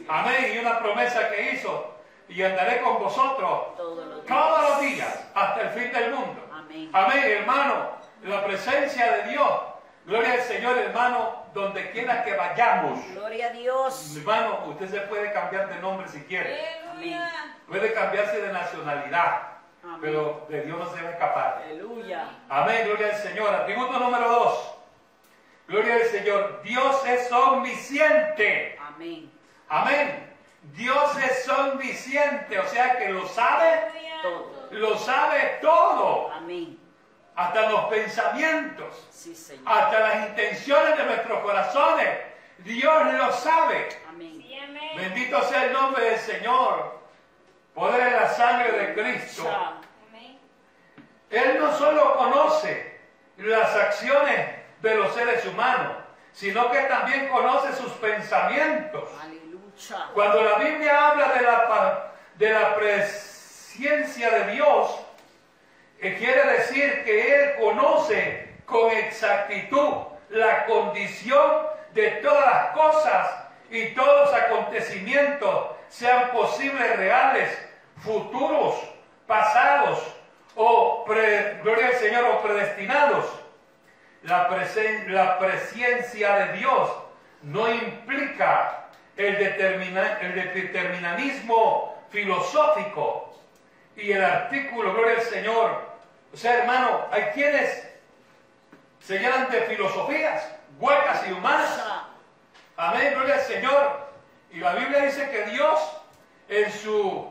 Amén, 0.08 0.52
y 0.54 0.58
una 0.58 0.78
promesa 0.78 1.28
que 1.28 1.52
hizo, 1.52 1.94
y 2.28 2.42
andaré 2.42 2.80
con 2.80 2.98
vosotros 2.98 3.76
Todos 3.76 4.06
los 4.06 4.24
días. 4.24 4.26
todos 4.38 4.70
los 4.70 4.80
días 4.80 5.24
hasta 5.34 5.60
el 5.60 5.68
fin 5.70 5.92
del 5.92 6.14
mundo. 6.14 6.48
Amén. 6.52 6.90
Amén, 6.92 7.24
hermano. 7.24 7.90
La 8.22 8.44
presencia 8.44 9.12
de 9.12 9.22
Dios. 9.30 9.50
Gloria 10.06 10.32
al 10.32 10.40
Señor, 10.42 10.78
hermano, 10.78 11.44
donde 11.52 11.90
quiera 11.90 12.24
que 12.24 12.34
vayamos. 12.34 13.04
Gloria 13.12 13.48
a 13.48 13.50
Dios. 13.50 14.16
Hermano, 14.16 14.64
usted 14.68 14.88
se 14.90 15.00
puede 15.02 15.30
cambiar 15.32 15.68
de 15.68 15.76
nombre 15.80 16.08
si 16.08 16.20
quiere. 16.22 16.58
Aleluya. 16.90 17.30
Puede 17.68 17.92
cambiarse 17.92 18.40
de 18.40 18.52
nacionalidad. 18.52 19.42
Amén. 19.82 19.98
Pero 20.00 20.46
de 20.48 20.62
Dios 20.62 20.78
no 20.78 20.94
se 20.94 21.02
va 21.02 21.08
a 21.08 21.12
escapar. 21.12 21.62
Aleluya. 21.64 22.28
Amén, 22.48 22.82
gloria 22.86 23.08
al 23.08 23.16
Señor. 23.16 23.54
Atributo 23.54 23.98
número 23.98 24.28
dos. 24.28 24.74
Gloria 25.68 25.94
al 25.94 26.04
Señor. 26.04 26.62
Dios 26.62 27.06
es 27.06 27.30
omnisciente. 27.32 28.78
Amén. 28.80 29.30
Amén. 29.68 30.26
Dios 30.74 31.16
es 31.18 31.48
omnisciente, 31.48 32.58
o 32.58 32.66
sea 32.66 32.98
que 32.98 33.08
lo 33.08 33.26
sabe, 33.28 33.88
Todo. 34.22 34.68
lo 34.72 34.98
sabe 34.98 35.58
todo. 35.62 36.30
Amén. 36.32 36.78
hasta 37.34 37.70
los 37.70 37.84
pensamientos, 37.86 39.06
Sí, 39.10 39.34
Señor. 39.34 39.64
hasta 39.66 40.00
las 40.00 40.28
intenciones 40.28 40.98
de 40.98 41.04
nuestros 41.04 41.38
corazones. 41.40 42.08
Dios 42.58 43.12
lo 43.14 43.32
sabe. 43.32 43.88
Amén. 44.10 44.34
Sí, 44.42 44.58
amén. 44.58 44.96
Bendito 44.96 45.42
sea 45.44 45.64
el 45.64 45.72
nombre 45.72 46.04
del 46.10 46.18
Señor. 46.18 46.99
Poder 47.80 48.08
en 48.08 48.12
la 48.12 48.28
sangre 48.28 48.72
de 48.72 48.92
Cristo. 48.92 49.48
Él 51.30 51.58
no 51.58 51.74
solo 51.78 52.14
conoce 52.14 53.00
las 53.38 53.74
acciones 53.74 54.50
de 54.82 54.94
los 54.96 55.14
seres 55.14 55.46
humanos, 55.46 55.96
sino 56.34 56.70
que 56.70 56.80
también 56.80 57.28
conoce 57.28 57.74
sus 57.74 57.90
pensamientos. 57.92 59.08
Cuando 60.12 60.42
la 60.42 60.58
Biblia 60.58 61.08
habla 61.08 61.32
de 61.32 61.40
la, 61.40 62.12
de 62.34 62.50
la 62.50 62.74
presencia 62.74 64.30
de 64.30 64.52
Dios, 64.52 65.00
eh, 66.00 66.16
quiere 66.18 66.52
decir 66.58 67.02
que 67.04 67.34
Él 67.34 67.54
conoce 67.60 68.56
con 68.66 68.90
exactitud 68.90 69.94
la 70.28 70.66
condición 70.66 71.66
de 71.94 72.10
todas 72.22 72.44
las 72.44 72.76
cosas 72.76 73.30
y 73.70 73.94
todos 73.94 74.28
los 74.28 74.34
acontecimientos, 74.38 75.70
sean 75.88 76.30
posibles, 76.32 76.96
reales, 76.98 77.69
futuros, 78.02 78.74
pasados 79.26 80.02
o, 80.56 81.04
pre- 81.04 81.58
gloria 81.62 81.88
al 81.88 81.94
Señor, 81.94 82.24
o 82.24 82.42
predestinados. 82.42 83.26
La, 84.22 84.48
presen- 84.50 85.06
la 85.08 85.38
presencia 85.38 86.36
de 86.36 86.52
Dios 86.58 86.90
no 87.42 87.72
implica 87.72 88.86
el, 89.16 89.38
determina- 89.38 90.18
el 90.20 90.34
determinismo 90.34 91.96
filosófico 92.10 93.34
y 93.96 94.12
el 94.12 94.22
artículo, 94.24 94.92
gloria 94.94 95.16
al 95.16 95.22
Señor. 95.22 95.90
O 96.32 96.36
sea, 96.36 96.58
hermano, 96.58 97.06
hay 97.10 97.24
quienes 97.34 97.88
se 99.00 99.18
llenan 99.18 99.50
de 99.50 99.62
filosofías 99.62 100.46
huecas 100.78 101.26
y 101.28 101.32
humanas. 101.32 101.82
Amén, 102.76 103.14
gloria 103.14 103.34
al 103.34 103.40
Señor. 103.40 104.10
Y 104.52 104.58
la 104.58 104.74
Biblia 104.74 105.00
dice 105.04 105.30
que 105.30 105.44
Dios, 105.46 105.80
en 106.48 106.70
su 106.72 107.29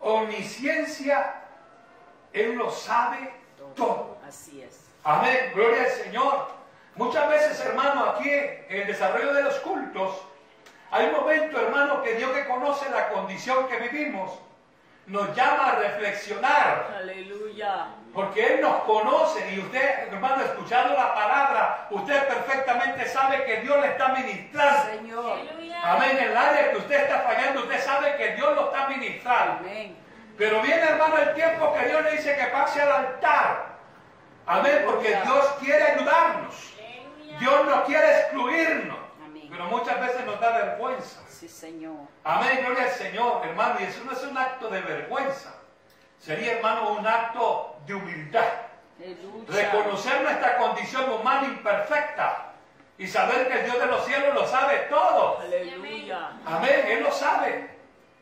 omnisciencia, 0.00 1.42
Él 2.32 2.54
lo 2.54 2.70
sabe 2.70 3.32
todo. 3.74 4.18
Así 4.26 4.62
es. 4.62 4.86
Amén, 5.04 5.52
gloria 5.54 5.82
al 5.84 5.90
Señor. 5.90 6.48
Muchas 6.96 7.28
veces, 7.28 7.60
hermano, 7.60 8.04
aquí 8.06 8.28
en 8.28 8.80
el 8.80 8.86
desarrollo 8.86 9.32
de 9.34 9.42
los 9.42 9.54
cultos, 9.60 10.22
hay 10.90 11.10
momentos, 11.10 11.60
hermano, 11.60 12.02
que 12.02 12.14
Dios 12.14 12.32
que 12.32 12.46
conoce 12.46 12.88
la 12.90 13.10
condición 13.10 13.68
que 13.68 13.78
vivimos, 13.78 14.32
nos 15.06 15.34
llama 15.36 15.70
a 15.70 15.74
reflexionar. 15.76 16.94
Aleluya. 16.96 17.86
Porque 18.12 18.54
Él 18.54 18.60
nos 18.60 18.82
conoce 18.84 19.54
y 19.54 19.60
usted, 19.60 20.08
hermano, 20.08 20.42
escuchando 20.42 20.94
la 20.94 21.14
palabra, 21.14 21.86
usted 21.90 22.26
perfectamente 22.26 23.06
sabe 23.06 23.44
que 23.44 23.60
Dios 23.60 23.78
le 23.80 23.88
está 23.88 24.08
ministrando. 24.08 24.90
Señor. 24.90 25.38
Aleluya. 25.38 25.92
Amén, 25.92 26.16
en 26.18 26.30
el 26.30 26.36
área 26.36 26.70
que 26.70 26.78
usted 26.78 27.02
está 27.02 27.20
fallando, 27.20 27.60
usted 27.60 27.80
sabe 27.80 28.16
que 28.16 28.34
Dios 28.34 28.54
lo 28.54 28.66
está 28.66 28.88
ministrando. 28.88 29.58
Amén. 29.60 29.96
Pero 30.38 30.60
viene, 30.62 30.82
hermano, 30.82 31.18
el 31.18 31.34
tiempo 31.34 31.74
que 31.74 31.88
Dios 31.88 32.02
le 32.02 32.10
dice 32.12 32.36
que 32.36 32.44
pase 32.46 32.80
al 32.80 32.92
altar. 32.92 33.76
Amén, 34.46 34.82
porque 34.86 35.08
Dios 35.08 35.46
quiere 35.60 35.82
ayudarnos. 35.82 36.74
Aleluya. 36.78 37.38
Dios 37.38 37.66
no 37.66 37.84
quiere 37.84 38.20
excluirnos. 38.20 38.95
Pero 39.56 39.70
muchas 39.70 39.98
veces 40.00 40.26
nos 40.26 40.38
da 40.38 40.50
vergüenza. 40.50 41.20
Sí, 41.28 41.48
Señor. 41.48 41.96
Amén, 42.24 42.60
gloria 42.60 42.84
al 42.84 42.90
Señor, 42.90 43.40
hermano. 43.46 43.76
Y 43.80 43.84
eso 43.84 44.04
no 44.04 44.12
es 44.12 44.22
un 44.22 44.36
acto 44.36 44.68
de 44.68 44.82
vergüenza. 44.82 45.54
Sería, 46.18 46.56
hermano, 46.56 46.90
un 46.92 47.06
acto 47.06 47.78
de 47.86 47.94
humildad. 47.94 48.44
Aleluya. 48.98 49.46
Reconocer 49.48 50.20
nuestra 50.20 50.58
condición 50.58 51.10
humana 51.10 51.46
imperfecta. 51.46 52.52
Y 52.98 53.06
saber 53.06 53.48
que 53.48 53.60
el 53.60 53.64
Dios 53.64 53.78
de 53.78 53.86
los 53.86 54.04
cielos 54.04 54.34
lo 54.34 54.46
sabe 54.46 54.76
todo. 54.90 55.38
Aleluya. 55.40 56.32
Amén, 56.44 56.84
Él 56.88 57.02
lo 57.02 57.12
sabe. 57.12 57.70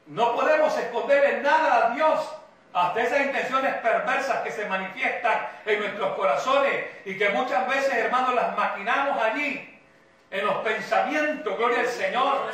No 0.07 0.37
podemos 0.37 0.77
esconderle 0.79 1.41
nada 1.41 1.87
a 1.87 1.91
Dios. 1.95 2.33
Hasta 2.73 3.03
esas 3.03 3.21
intenciones 3.23 3.75
perversas 3.77 4.37
que 4.43 4.53
se 4.53 4.67
manifiestan 4.67 5.49
en 5.67 5.81
nuestros 5.81 6.15
corazones 6.15 6.87
y 7.05 7.19
que 7.19 7.31
muchas 7.31 7.67
veces, 7.69 7.93
hermanos, 7.93 8.35
las 8.35 8.57
maquinamos 8.57 9.21
allí, 9.21 9.74
en 10.35 10.45
los 10.47 10.57
pensamientos, 10.57 11.57
gloria 11.57 11.81
al 11.81 11.87
Señor. 11.87 12.51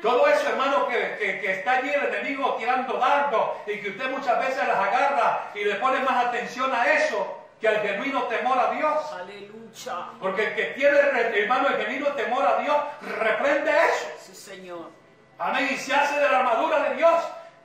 Todo 0.00 0.26
eso, 0.28 0.48
hermano, 0.48 0.86
que, 0.86 1.16
que- 1.18 1.40
que 1.40 1.52
está 1.52 1.72
allí 1.72 1.90
el 1.90 2.04
enemigo 2.14 2.54
tirando 2.58 2.94
dardos 2.98 3.50
y 3.66 3.80
que 3.80 3.90
usted 3.90 4.10
muchas 4.10 4.38
veces 4.38 4.68
las 4.68 4.78
agarra 4.78 5.50
y 5.54 5.64
le 5.64 5.74
pone 5.76 5.98
más 6.00 6.26
atención 6.26 6.72
a 6.74 6.84
eso 6.92 7.38
que 7.60 7.68
al 7.68 7.80
genuino 7.80 8.22
temor 8.24 8.58
a 8.58 8.70
Dios. 8.72 9.12
Aleluya. 9.12 10.06
Porque 10.20 10.44
el 10.48 10.54
que 10.54 10.64
tiene, 10.76 10.98
hermano, 10.98 11.68
el 11.68 11.76
genuino 11.78 12.08
temor 12.14 12.44
a 12.46 12.58
Dios, 12.58 12.76
reprende 13.18 13.70
eso. 13.70 14.06
Sí, 14.20 14.34
Señor. 14.34 14.90
Amén. 15.38 15.68
Y 15.72 15.76
se 15.78 15.94
hace 15.94 16.18
de 16.20 16.28
la 16.28 16.38
armadura 16.40 16.78
de 16.90 16.96
Dios. 16.96 17.22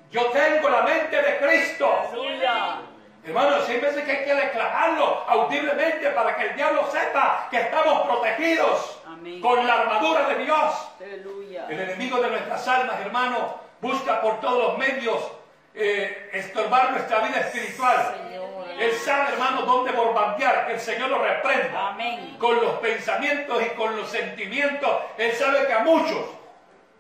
Yo 0.10 0.26
tengo 0.28 0.70
la 0.70 0.82
mente 0.84 1.22
de 1.22 1.38
Cristo. 1.40 2.08
Aleluya. 2.10 2.78
Hermano, 3.26 3.62
siempre 3.64 3.90
veces 3.90 4.06
que 4.06 4.12
hay 4.12 4.26
que 4.26 4.34
declararlo 4.34 5.26
audiblemente 5.28 6.10
para 6.12 6.36
que 6.38 6.44
el 6.48 6.56
diablo 6.56 6.90
sepa 6.90 7.48
que 7.52 7.60
estamos 7.60 8.08
protegidos 8.08 8.99
Amén. 9.20 9.42
con 9.42 9.66
la 9.66 9.82
armadura 9.82 10.30
de 10.30 10.44
Dios. 10.46 10.74
Aleluya. 11.00 11.68
El 11.70 11.80
enemigo 11.80 12.22
de 12.22 12.30
nuestras 12.30 12.68
almas, 12.68 13.00
hermano, 13.02 13.60
busca 13.82 14.22
por 14.22 14.40
todos 14.40 14.70
los 14.70 14.78
medios 14.78 15.20
eh, 15.74 16.30
estorbar 16.34 16.92
nuestra 16.92 17.20
vida 17.20 17.42
espiritual. 17.42 18.16
Señor. 18.18 18.50
Él 18.80 18.94
sabe, 18.94 19.34
hermano, 19.34 19.64
dónde 19.64 19.92
bombardear, 19.92 20.68
que 20.68 20.74
el 20.74 20.80
Señor 20.80 21.10
lo 21.10 21.22
reprenda. 21.22 21.90
Amén. 21.90 22.38
Con 22.40 22.56
los 22.62 22.76
pensamientos 22.80 23.62
y 23.62 23.70
con 23.76 23.96
los 23.96 24.10
sentimientos. 24.10 24.90
Él 25.18 25.34
sabe 25.34 25.68
que 25.68 25.74
a 25.74 25.80
muchos 25.80 26.26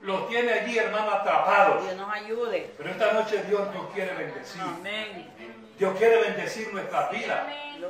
los 0.02 0.28
tiene 0.28 0.52
allí, 0.52 0.78
hermano, 0.78 1.12
atrapados. 1.12 1.84
Dios 1.84 1.96
nos 1.96 2.14
ayude. 2.14 2.74
Pero 2.78 2.90
esta 2.90 3.14
noche 3.14 3.44
Dios 3.48 3.62
nos 3.74 3.94
quiere 3.94 4.14
bendecir. 4.14 4.62
Amén. 4.62 5.32
Dios 5.78 5.98
quiere 5.98 6.22
bendecir 6.22 6.74
nuestras 6.74 7.12
vidas. 7.12 7.48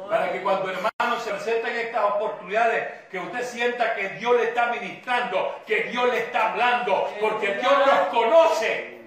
Para 0.10 0.32
que 0.32 0.42
cuando 0.42 0.70
hermanos 0.70 1.24
se 1.24 1.32
presenten 1.32 1.76
estas 1.76 2.04
oportunidades, 2.04 3.06
que 3.10 3.20
usted 3.20 3.44
sienta 3.44 3.96
que 3.96 4.10
Dios 4.10 4.36
le 4.36 4.50
está 4.50 4.68
ministrando, 4.68 5.62
que 5.66 5.84
Dios 5.84 6.10
le 6.10 6.20
está 6.20 6.52
hablando, 6.52 7.10
porque 7.20 7.56
Dios 7.56 7.74
nos 7.86 8.00
conoce. 8.10 9.00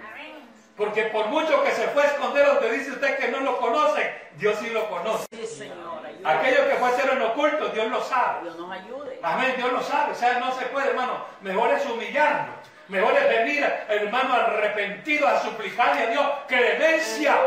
Porque 0.76 1.04
por 1.04 1.26
mucho 1.26 1.62
que 1.62 1.70
se 1.72 1.86
fue 1.88 2.02
a 2.02 2.06
esconder 2.06 2.46
donde 2.46 2.72
dice 2.72 2.92
usted 2.92 3.18
que 3.18 3.28
no 3.28 3.40
lo 3.40 3.58
conoce, 3.58 4.14
Dios 4.36 4.56
sí 4.58 4.70
lo 4.70 4.88
conoce. 4.88 5.26
Sí, 5.32 5.46
Señor. 5.46 6.04
Ayúde. 6.04 6.28
Aquello 6.28 6.68
que 6.68 6.76
fue 6.76 6.88
a 6.88 6.92
hacer 6.92 7.10
en 7.10 7.22
oculto, 7.22 7.68
Dios 7.68 7.88
lo 7.88 8.00
sabe. 8.02 8.42
Dios 8.42 8.56
nos 8.56 8.72
ayude. 8.72 9.20
Amén, 9.22 9.54
Dios 9.56 9.70
lo 9.70 9.82
sabe. 9.82 10.12
O 10.12 10.14
sea, 10.14 10.38
no 10.38 10.50
se 10.52 10.64
puede, 10.66 10.88
hermano. 10.88 11.24
Mejor 11.42 11.70
es 11.72 11.84
humillarnos. 11.84 12.56
Mejor 12.88 13.14
es 13.16 13.28
venir, 13.28 13.64
hermano, 13.88 14.34
arrepentido 14.34 15.28
a 15.28 15.40
suplicarle 15.40 16.02
a 16.02 16.06
Dios 16.08 16.26
clemencia, 16.48 17.38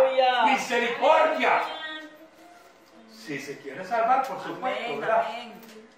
misericordia. 0.45 1.61
Si 3.25 3.39
se 3.39 3.57
quiere 3.57 3.83
salvar, 3.83 4.27
por 4.27 4.39
supuesto, 4.43 4.85
Amén. 4.85 5.01
¿verdad? 5.01 5.25
Amén. 5.27 5.53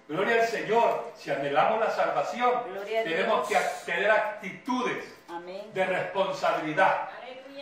Gloria 0.08 0.40
al 0.40 0.48
Señor. 0.48 1.12
Si 1.14 1.30
anhelamos 1.30 1.78
la 1.78 1.90
salvación, 1.90 2.52
tenemos 2.86 3.46
que 3.46 3.56
tener 3.84 4.10
actitudes 4.10 5.04
Amén. 5.28 5.70
de 5.74 5.84
responsabilidad. 5.84 7.10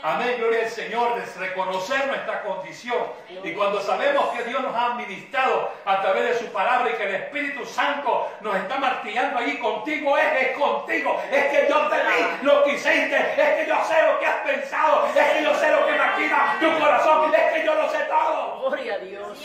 Amén, 0.08 0.36
gloria 0.38 0.60
al 0.64 0.70
Señor, 0.70 1.16
de 1.16 1.25
reconocer 1.46 2.06
nuestra 2.06 2.42
condición. 2.42 2.98
Y 3.42 3.52
cuando 3.54 3.80
sabemos 3.80 4.28
que 4.28 4.44
Dios 4.44 4.62
nos 4.62 4.72
ha 4.72 4.92
administrado 4.92 5.72
a 5.84 6.00
través 6.00 6.22
de 6.28 6.34
su 6.46 6.52
palabra 6.52 6.90
y 6.90 6.94
que 6.94 7.02
el 7.08 7.14
Espíritu 7.16 7.64
Santo 7.66 8.30
nos 8.40 8.54
está 8.54 8.78
martillando 8.78 9.36
allí, 9.38 9.58
contigo 9.58 10.16
es, 10.16 10.42
es 10.42 10.56
contigo, 10.56 11.20
es 11.28 11.44
que 11.46 11.66
yo 11.68 11.88
te 11.88 11.96
vi 11.96 12.46
lo 12.46 12.62
que 12.62 12.75
hiciste, 12.75 13.16
es 13.16 13.64
que 13.64 13.66
yo 13.68 13.84
sé 13.84 13.94
lo 14.06 14.20
que 14.20 14.26
has 14.26 14.36
pensado, 14.46 15.06
es 15.08 15.12
que 15.32 15.42
yo 15.42 15.54
sé 15.56 15.70
lo 15.72 15.86
que 15.86 15.92
maquina 15.99 16.56
tu 16.60 16.78
corazón, 16.78 17.34
es 17.34 17.52
que 17.54 17.66
yo 17.66 17.75
lo 17.75 17.90
sé 17.90 17.99
todo. 18.04 18.60
Gloria 18.60 18.95
a 18.95 18.99
Dios. 18.99 19.38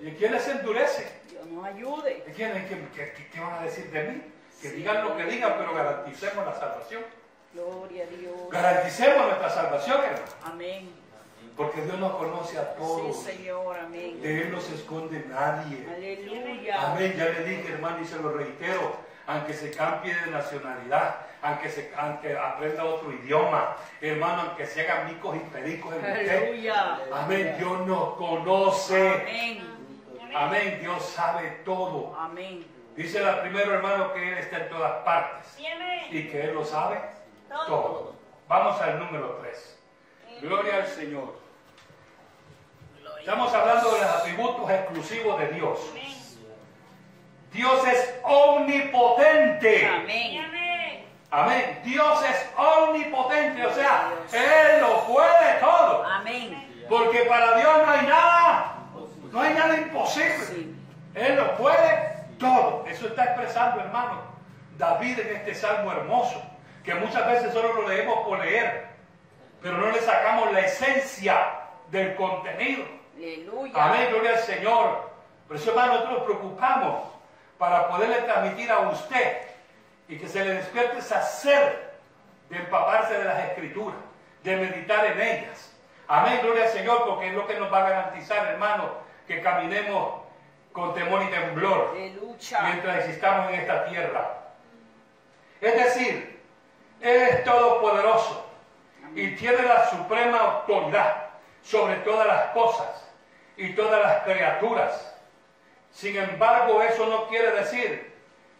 ¿Y 0.00 0.10
quién 0.12 0.32
les 0.32 0.46
endurece? 0.48 1.20
Dios 1.28 1.46
nos 1.46 1.64
ayude. 1.66 2.22
¿Y 2.28 2.30
quién, 2.30 2.52
qué, 2.68 2.88
qué- 2.94 3.12
qué- 3.12 3.28
qué 3.30 3.40
van 3.40 3.54
a 3.54 3.62
decir 3.62 3.90
de 3.90 4.02
mí? 4.04 4.22
Que 4.60 4.68
digan 4.70 5.02
lo 5.02 5.16
que 5.16 5.24
digan, 5.24 5.54
pero 5.58 5.74
garanticemos 5.74 6.46
la 6.46 6.54
salvación. 6.54 7.02
Gloria 7.54 8.04
a 8.04 8.06
Dios. 8.06 8.34
Garanticemos 8.50 9.26
nuestra 9.26 9.50
salvación, 9.50 10.00
hermano. 10.04 10.24
Amén. 10.44 10.90
Porque 11.56 11.82
Dios 11.82 11.98
nos 11.98 12.12
conoce 12.16 12.58
a 12.58 12.62
Sí, 12.62 12.68
todos. 12.78 13.22
Señor. 13.22 13.78
Amén. 13.78 14.22
De 14.22 14.42
Él 14.42 14.52
no 14.52 14.60
se 14.60 14.74
esconde 14.74 15.24
nadie. 15.28 15.86
Aleluya. 15.94 16.92
Amén, 16.92 17.14
ya 17.16 17.26
le 17.26 17.44
dije, 17.44 17.72
hermano, 17.72 18.00
y 18.00 18.06
se 18.06 18.16
lo 18.16 18.32
reitero. 18.32 18.96
Aunque 19.26 19.52
se 19.52 19.70
cambie 19.70 20.14
de 20.14 20.30
nacionalidad, 20.30 21.14
aunque, 21.42 21.70
se, 21.70 21.92
aunque 21.96 22.36
aprenda 22.36 22.84
otro 22.84 23.12
idioma, 23.12 23.76
hermano, 24.00 24.42
aunque 24.48 24.66
se 24.66 24.80
hagan 24.80 25.06
micos 25.06 25.36
y 25.36 25.40
pericos 25.40 25.92
en 25.94 25.98
usted. 26.00 26.38
Aleluya. 26.42 27.00
Amén, 27.14 27.54
Dios 27.58 27.86
nos 27.86 28.14
conoce. 28.14 29.10
Amén. 29.10 29.72
Amén, 30.34 30.78
Dios 30.80 31.04
sabe 31.04 31.60
todo. 31.64 32.16
Amén. 32.18 32.66
Dice 32.96 33.20
la 33.20 33.42
primero, 33.42 33.74
hermano, 33.74 34.12
que 34.12 34.32
Él 34.32 34.38
está 34.38 34.56
en 34.58 34.68
todas 34.70 35.04
partes 35.04 35.56
y 36.10 36.28
que 36.28 36.44
Él 36.44 36.54
lo 36.54 36.64
sabe 36.64 36.98
todo. 37.66 38.14
Vamos 38.48 38.80
al 38.80 38.98
número 38.98 39.38
3. 39.42 39.78
Gloria 40.42 40.76
al 40.76 40.86
Señor. 40.86 41.34
Estamos 43.18 43.54
hablando 43.54 43.92
de 43.92 44.00
los 44.00 44.10
atributos 44.10 44.70
exclusivos 44.70 45.38
de 45.38 45.48
Dios. 45.48 45.78
Dios 47.52 47.86
es 47.86 48.14
omnipotente. 48.24 49.86
Amén. 49.86 50.52
Amén. 51.30 51.80
Dios 51.84 52.24
es 52.24 52.50
omnipotente. 52.56 53.64
O 53.64 53.72
sea, 53.74 54.12
Él 54.32 54.80
lo 54.80 55.04
puede 55.06 55.54
todo. 55.60 56.04
Amén. 56.04 56.84
Porque 56.88 57.20
para 57.20 57.56
Dios 57.56 57.72
no 57.86 57.90
hay 57.90 58.06
nada. 58.06 58.74
No 59.30 59.40
hay 59.40 59.54
nada 59.54 59.76
imposible. 59.76 60.74
Él 61.14 61.36
lo 61.36 61.56
puede 61.56 62.26
todo. 62.38 62.84
Eso 62.86 63.06
está 63.06 63.24
expresando, 63.24 63.80
hermano, 63.80 64.22
David 64.76 65.20
en 65.20 65.36
este 65.36 65.54
salmo 65.54 65.92
hermoso, 65.92 66.42
que 66.84 66.94
muchas 66.94 67.26
veces 67.26 67.52
solo 67.52 67.72
lo 67.74 67.88
leemos 67.88 68.26
por 68.26 68.38
leer, 68.38 68.86
pero 69.60 69.78
no 69.78 69.90
le 69.90 70.00
sacamos 70.00 70.52
la 70.52 70.60
esencia 70.60 71.60
del 71.90 72.14
contenido. 72.16 72.84
Aleluya. 73.16 73.72
Amén, 73.74 74.08
gloria 74.10 74.30
al 74.32 74.38
Señor. 74.38 75.10
Por 75.46 75.56
eso, 75.56 75.70
hermano, 75.70 75.92
nosotros 75.94 76.18
nos 76.18 76.24
preocupamos 76.24 77.02
para 77.58 77.88
poderle 77.88 78.16
transmitir 78.22 78.70
a 78.70 78.80
usted 78.80 79.42
y 80.08 80.18
que 80.18 80.28
se 80.28 80.44
le 80.44 80.54
despierte 80.54 80.98
esa 80.98 81.22
sed 81.22 81.74
de 82.48 82.56
empaparse 82.56 83.18
de 83.18 83.24
las 83.24 83.38
escrituras, 83.50 83.98
de 84.42 84.56
meditar 84.56 85.06
en 85.06 85.20
ellas. 85.20 85.72
Amén, 86.08 86.40
gloria 86.42 86.64
al 86.64 86.70
Señor, 86.70 87.04
porque 87.06 87.28
es 87.28 87.34
lo 87.34 87.46
que 87.46 87.58
nos 87.58 87.72
va 87.72 87.78
a 87.86 87.88
garantizar, 87.88 88.46
hermano, 88.48 88.90
que 89.26 89.40
caminemos 89.40 90.22
con 90.72 90.94
temor 90.94 91.22
y 91.22 91.26
temblor 91.26 91.90
Aleluya. 91.92 92.60
mientras 92.62 92.98
existamos 92.98 93.52
en 93.52 93.60
esta 93.60 93.84
tierra. 93.86 94.38
Es 95.60 95.74
decir, 95.74 96.31
Él 97.02 97.22
es 97.22 97.44
todopoderoso 97.44 98.46
y 99.14 99.34
tiene 99.34 99.62
la 99.62 99.90
suprema 99.90 100.38
autoridad 100.38 101.30
sobre 101.62 101.96
todas 101.96 102.26
las 102.26 102.46
cosas 102.52 103.08
y 103.56 103.74
todas 103.74 104.00
las 104.00 104.22
criaturas. 104.22 105.14
Sin 105.90 106.16
embargo, 106.16 106.80
eso 106.82 107.06
no 107.06 107.26
quiere 107.28 107.50
decir 107.52 108.12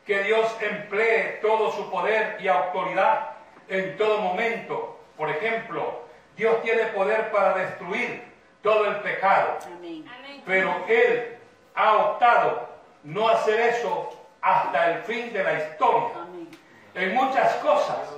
que 0.05 0.25
Dios 0.25 0.55
emplee 0.61 1.39
todo 1.41 1.71
su 1.73 1.91
poder 1.91 2.37
y 2.41 2.49
autoridad 2.49 3.31
en 3.69 3.97
todo 3.97 4.19
momento. 4.19 4.99
Por 5.17 5.31
ejemplo, 5.31 6.03
Dios 6.37 6.61
tiene 6.63 6.87
poder 6.87 7.31
para 7.31 7.55
destruir 7.55 8.25
todo 8.63 8.87
el 8.87 8.97
pecado. 8.97 9.59
Amén. 9.67 10.05
Pero 10.45 10.85
él 10.89 11.39
ha 11.75 11.97
optado 11.97 12.69
no 13.05 13.29
hacer 13.29 13.61
eso 13.61 14.11
hasta 14.41 14.91
el 14.91 15.03
fin 15.05 15.33
de 15.33 15.45
la 15.45 15.53
historia. 15.55 16.11
Amén. 16.17 16.49
En 16.95 17.15
muchas 17.15 17.55
cosas, 17.57 18.12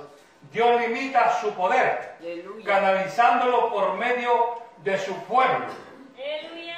Dios 0.55 0.79
limita 0.79 1.37
su 1.41 1.53
poder, 1.53 2.15
Aleluya. 2.21 2.65
canalizándolo 2.65 3.69
por 3.69 3.95
medio 3.95 4.61
de 4.85 4.97
su 4.97 5.13
pueblo. 5.25 5.65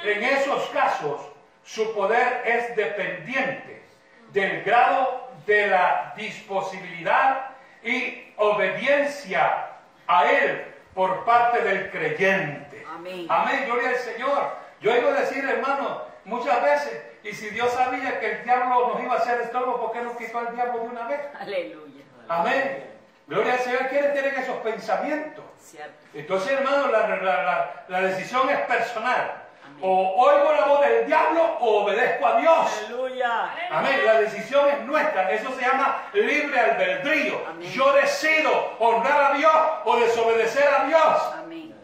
En 0.02 0.24
esos 0.24 0.68
casos, 0.70 1.20
su 1.62 1.94
poder 1.94 2.42
es 2.44 2.74
dependiente 2.74 3.84
del 4.32 4.64
grado 4.64 5.30
de 5.46 5.68
la 5.68 6.12
disposibilidad 6.16 7.50
y 7.84 8.32
obediencia 8.36 9.68
a 10.08 10.28
Él 10.28 10.74
por 10.92 11.24
parte 11.24 11.60
del 11.60 11.88
creyente. 11.92 12.84
Amén. 12.92 13.26
Amén, 13.28 13.62
gloria 13.66 13.90
al 13.90 13.96
Señor. 13.96 14.56
Yo 14.80 14.92
oigo 14.92 15.12
decir, 15.12 15.44
hermano, 15.44 16.02
muchas 16.24 16.60
veces, 16.62 17.00
y 17.22 17.32
si 17.32 17.50
Dios 17.50 17.70
sabía 17.74 18.18
que 18.18 18.32
el 18.32 18.42
diablo 18.42 18.88
nos 18.88 19.02
iba 19.04 19.14
a 19.14 19.18
hacer 19.18 19.40
estorbo, 19.42 19.80
¿por 19.80 19.92
qué 19.92 20.02
no 20.02 20.16
quitó 20.16 20.40
al 20.40 20.52
diablo 20.52 20.80
de 20.80 20.88
una 20.88 21.06
vez? 21.06 21.20
Aleluya. 21.38 22.02
Amén. 22.28 22.97
Gloria 23.28 23.52
al 23.54 23.58
Señor. 23.60 23.88
¿Quiénes 23.88 24.12
tienen 24.12 24.34
esos 24.36 24.56
pensamientos? 24.58 25.44
Cierto. 25.60 25.92
Entonces, 26.14 26.50
hermano, 26.52 26.88
la, 26.88 27.06
la- 27.08 27.16
la- 27.42 27.84
la 27.88 28.00
decisión 28.02 28.48
es 28.50 28.58
personal. 28.62 29.44
O 29.80 30.14
oigo 30.26 30.50
la 30.52 30.64
voz 30.64 30.80
del 30.80 31.06
diablo 31.06 31.44
o 31.60 31.84
obedezco 31.84 32.26
a 32.26 32.40
Dios. 32.40 32.84
Aleluya. 32.86 33.52
Amén. 33.70 34.00
La 34.04 34.20
decisión 34.20 34.68
es 34.68 34.80
nuestra. 34.80 35.30
Eso 35.30 35.52
se 35.54 35.60
llama 35.60 36.08
libre 36.14 36.58
albedrío. 36.58 37.40
Amén. 37.48 37.70
Yo 37.70 37.92
decido 37.92 38.74
honrar 38.80 39.32
a 39.32 39.36
Dios 39.36 39.52
o 39.84 40.00
desobedecer 40.00 40.66
a 40.68 40.84
Dios. 40.84 41.22
Amén. 41.38 41.76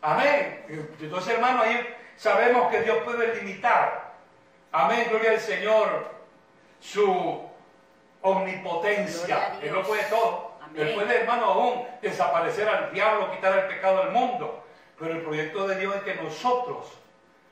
Amén. 0.00 0.64
Entonces, 1.00 1.34
hermano, 1.34 1.62
ahí 1.62 1.94
sabemos 2.16 2.70
que 2.70 2.80
Dios 2.82 2.98
puede 3.04 3.34
limitar. 3.34 4.12
Amén, 4.70 5.06
gloria 5.10 5.32
al 5.32 5.40
Señor. 5.40 6.10
Su 6.80 7.42
omnipotencia. 8.22 9.58
Él 9.62 9.72
lo 9.72 9.82
puede 9.82 10.04
todo. 10.04 10.51
Él 10.76 10.94
puede, 10.94 11.20
hermano, 11.20 11.44
aún 11.46 11.86
desaparecer 12.00 12.68
al 12.68 12.92
diablo, 12.92 13.30
quitar 13.32 13.58
el 13.58 13.66
pecado 13.66 13.98
del 14.04 14.10
mundo. 14.10 14.64
Pero 14.98 15.14
el 15.14 15.22
proyecto 15.22 15.66
de 15.66 15.76
Dios 15.78 15.96
es 15.96 16.02
que 16.02 16.14
nosotros 16.14 16.86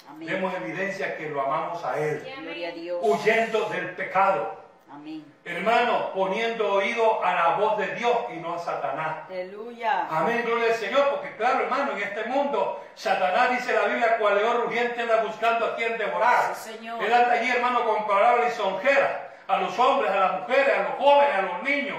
Amén. 0.09 0.29
demos 0.29 0.55
evidencia 0.55 1.17
que 1.17 1.29
lo 1.29 1.41
amamos 1.41 1.85
a 1.85 1.99
Él, 1.99 2.23
a 2.37 2.73
Dios. 2.73 2.99
huyendo 3.03 3.69
del 3.71 3.91
pecado. 3.91 4.61
Amén. 4.93 5.25
Hermano, 5.45 6.11
poniendo 6.13 6.75
oído 6.75 7.25
a 7.25 7.35
la 7.35 7.49
voz 7.57 7.79
de 7.79 7.95
Dios 7.95 8.17
y 8.33 8.37
no 8.37 8.55
a 8.55 8.59
Satanás. 8.59 9.19
Aleluya. 9.29 10.07
Amén, 10.11 10.43
gloria 10.45 10.73
al 10.73 10.75
Señor, 10.75 11.11
porque 11.11 11.37
claro, 11.37 11.61
hermano, 11.65 11.93
en 11.93 11.99
este 12.03 12.25
mundo, 12.25 12.85
Satanás 12.95 13.51
dice 13.51 13.73
la 13.73 13.87
Biblia, 13.87 14.17
cual 14.19 14.37
león 14.37 14.63
rugiente 14.63 15.01
anda 15.01 15.23
buscando 15.23 15.67
a 15.67 15.77
quien 15.77 15.97
devorar. 15.97 16.55
Sí, 16.57 16.73
Señor. 16.73 17.03
Él 17.05 17.13
anda 17.13 17.33
allí, 17.33 17.51
hermano, 17.51 17.85
con 17.85 18.07
palabras 18.07 18.47
lisonjeras 18.47 19.11
a 19.47 19.61
los 19.61 19.79
hombres, 19.79 20.11
a 20.11 20.17
las 20.17 20.41
mujeres, 20.41 20.77
a 20.77 20.83
los 20.83 20.93
jóvenes, 20.99 21.35
a 21.35 21.43
los 21.43 21.63
niños, 21.63 21.99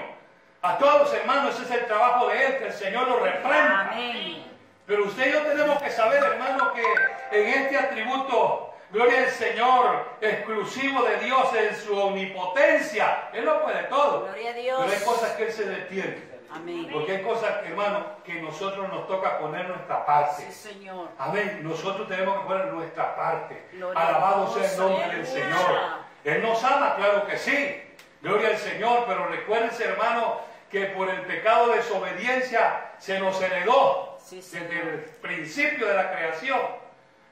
a 0.62 0.78
todos, 0.78 1.12
hermanos, 1.12 1.54
ese 1.54 1.64
es 1.64 1.80
el 1.82 1.86
trabajo 1.86 2.28
de 2.28 2.46
Él, 2.46 2.58
que 2.58 2.66
el 2.66 2.72
Señor 2.72 3.08
lo 3.08 3.18
reprenda. 3.18 3.88
Amén. 3.90 4.44
Pero 4.86 5.04
usted 5.04 5.28
y 5.28 5.32
yo 5.32 5.42
tenemos 5.42 5.82
que 5.82 5.90
saber, 5.90 6.22
hermano, 6.22 6.72
que 6.72 6.84
en 7.32 7.48
este 7.48 7.78
atributo, 7.78 8.74
gloria 8.90 9.20
al 9.20 9.30
Señor, 9.30 10.16
exclusivo 10.20 11.02
de 11.02 11.16
Dios 11.18 11.48
en 11.54 11.76
su 11.76 11.98
omnipotencia, 11.98 13.28
Él 13.32 13.44
lo 13.44 13.62
puede 13.62 13.84
todo. 13.84 14.24
Gloria 14.26 14.50
a 14.50 14.54
Dios. 14.54 14.80
Pero 14.84 14.98
hay 14.98 15.04
cosas 15.04 15.30
que 15.32 15.44
Él 15.44 15.52
se 15.52 15.64
detiene. 15.64 16.32
Amén. 16.54 16.88
Porque 16.92 17.16
hay 17.16 17.22
cosas, 17.22 17.64
hermano, 17.64 18.04
que 18.24 18.34
nosotros 18.34 18.88
nos 18.92 19.06
toca 19.06 19.38
poner 19.38 19.68
nuestra 19.68 20.04
parte. 20.04 20.42
Sí, 20.42 20.52
Señor. 20.52 21.08
Amén. 21.18 21.60
Nosotros 21.62 22.06
tenemos 22.08 22.40
que 22.40 22.46
poner 22.46 22.66
nuestra 22.66 23.16
parte. 23.16 23.66
Gloria 23.72 24.00
Alabado 24.00 24.52
sea 24.52 24.70
el 24.70 24.78
nombre 24.78 25.16
del. 25.16 25.26
Señor. 25.26 25.80
Él 26.24 26.42
nos 26.42 26.62
ama, 26.62 26.96
claro 26.96 27.26
que 27.26 27.38
sí. 27.38 27.82
Gloria 28.20 28.50
al 28.50 28.58
Señor. 28.58 29.04
Pero 29.06 29.28
recuérdense, 29.28 29.84
hermano, 29.84 30.40
que 30.72 30.86
por 30.86 31.10
el 31.10 31.20
pecado 31.26 31.68
de 31.68 31.76
desobediencia 31.76 32.92
se 32.98 33.20
nos 33.20 33.40
heredó 33.40 34.16
Sí, 34.24 34.36
desde 34.36 34.80
el 34.80 35.00
principio 35.20 35.86
de 35.86 35.94
la 35.94 36.10
creación. 36.10 36.60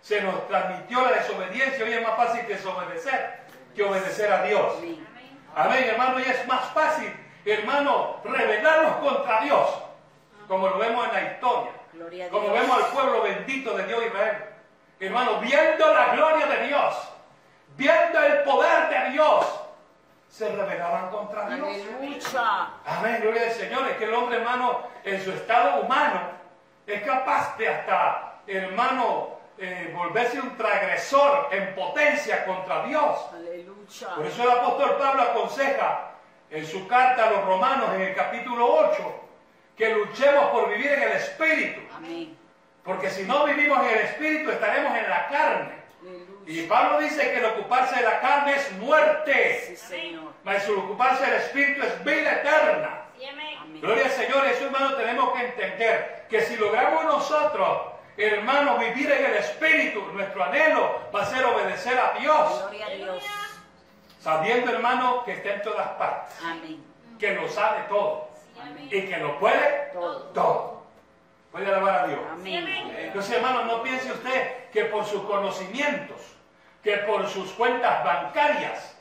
Se 0.02 0.20
nos 0.20 0.46
transmitió 0.46 1.02
la 1.02 1.12
desobediencia. 1.12 1.84
Hoy 1.84 1.92
es 1.92 2.02
más 2.02 2.16
fácil 2.16 2.46
desobedecer 2.46 3.40
que 3.74 3.82
obedecer 3.82 4.30
a 4.30 4.42
Dios. 4.42 4.74
Amén. 5.54 5.84
Hermano, 5.84 6.20
y 6.20 6.22
es 6.24 6.46
más 6.46 6.70
fácil, 6.72 7.12
hermano, 7.44 8.20
rebelarnos 8.24 8.96
contra 8.96 9.40
Dios, 9.40 9.68
como 10.46 10.68
lo 10.68 10.78
vemos 10.78 11.06
en 11.08 11.12
la 11.12 11.32
historia, 11.32 11.72
como 12.30 12.52
vemos 12.52 12.84
al 12.84 12.90
pueblo 12.90 13.22
bendito 13.22 13.76
de 13.76 13.86
Dios 13.86 14.04
Israel. 14.04 14.36
Hermano, 14.98 15.40
viendo 15.40 15.94
la 15.94 16.14
gloria 16.14 16.46
de 16.46 16.66
Dios, 16.66 16.94
viendo 17.76 18.22
el 18.22 18.42
poder 18.42 18.88
de 18.90 19.10
Dios, 19.12 19.46
se 20.30 20.48
rebelaban 20.48 21.10
contra 21.10 21.48
Dios. 21.48 21.68
Aleluya. 21.68 22.70
Amén, 22.86 23.18
gloria 23.20 23.42
al 23.42 23.52
Señor. 23.52 23.88
Es 23.88 23.96
que 23.96 24.04
el 24.04 24.14
hombre, 24.14 24.38
hermano, 24.38 24.82
en 25.04 25.22
su 25.22 25.32
estado 25.32 25.82
humano, 25.82 26.20
es 26.86 27.02
capaz 27.02 27.58
de 27.58 27.68
hasta, 27.68 28.40
hermano, 28.46 29.40
eh, 29.58 29.92
volverse 29.94 30.40
un 30.40 30.56
transgresor 30.56 31.48
en 31.50 31.74
potencia 31.74 32.44
contra 32.46 32.84
Dios. 32.84 33.26
Aleluya. 33.34 34.14
Por 34.14 34.26
eso 34.26 34.42
el 34.44 34.50
apóstol 34.50 34.96
Pablo 34.98 35.22
aconseja 35.22 36.12
en 36.48 36.66
su 36.66 36.86
carta 36.86 37.28
a 37.28 37.30
los 37.32 37.44
romanos 37.44 37.94
en 37.94 38.02
el 38.02 38.14
capítulo 38.14 38.66
8 38.90 39.20
que 39.76 39.94
luchemos 39.94 40.44
por 40.50 40.68
vivir 40.68 40.92
en 40.92 41.02
el 41.02 41.12
Espíritu. 41.12 41.80
Amén. 41.96 42.36
Porque 42.84 43.10
si 43.10 43.24
no 43.24 43.44
vivimos 43.44 43.78
en 43.80 43.90
el 43.90 43.98
Espíritu 44.04 44.50
estaremos 44.50 44.96
en 44.96 45.08
la 45.08 45.28
carne. 45.28 45.79
Y. 46.46 46.62
Pablo 46.62 46.98
dice 47.00 47.20
que 47.30 47.38
el 47.38 47.44
ocuparse 47.44 47.96
de 47.96 48.02
la 48.02 48.20
carne 48.20 48.54
es 48.56 48.62
Sí, 48.64 48.74
muerte. 48.80 49.76
Señor. 49.76 50.32
Mas 50.44 50.66
el 50.68 50.74
ocuparse 50.78 51.24
del 51.26 51.34
Espíritu 51.40 51.82
es 51.82 52.04
vida 52.04 52.32
eterna. 52.36 53.04
Amén. 53.30 53.80
Gloria 53.80 54.04
al 54.06 54.10
Señor, 54.10 54.46
eso 54.46 54.64
hermano 54.66 54.94
tenemos 54.94 55.32
que 55.34 55.44
entender 55.46 56.26
que 56.28 56.40
si 56.42 56.56
logramos 56.56 57.04
nosotros, 57.04 57.80
hermano, 58.16 58.78
vivir 58.78 59.10
en 59.12 59.24
el 59.26 59.34
Espíritu, 59.36 60.00
nuestro 60.12 60.42
anhelo 60.44 61.08
va 61.14 61.22
a 61.22 61.26
ser 61.26 61.44
obedecer 61.44 61.98
a 61.98 62.18
Dios, 62.18 62.60
Gloria 62.62 62.86
a 62.86 62.90
Dios. 62.90 63.24
sabiendo 64.18 64.70
hermano 64.72 65.22
que 65.24 65.32
está 65.32 65.50
en 65.54 65.62
todas 65.62 65.88
partes, 65.90 66.34
Amén. 66.44 66.82
que 67.18 67.32
lo 67.34 67.48
sabe 67.48 67.82
todo 67.88 68.28
Amén. 68.60 68.88
y 68.90 69.02
que 69.06 69.16
lo 69.18 69.38
puede 69.38 69.90
Todo. 69.92 70.20
todo. 70.32 70.79
Puede 71.50 71.66
alabar 71.66 72.04
a 72.04 72.06
Dios. 72.06 72.20
Amén. 72.32 72.94
Entonces 72.96 73.36
hermano, 73.36 73.64
no 73.64 73.82
piense 73.82 74.12
usted 74.12 74.68
que 74.70 74.84
por 74.84 75.04
sus 75.04 75.22
conocimientos, 75.22 76.18
que 76.82 76.98
por 76.98 77.26
sus 77.28 77.50
cuentas 77.52 78.04
bancarias, 78.04 78.96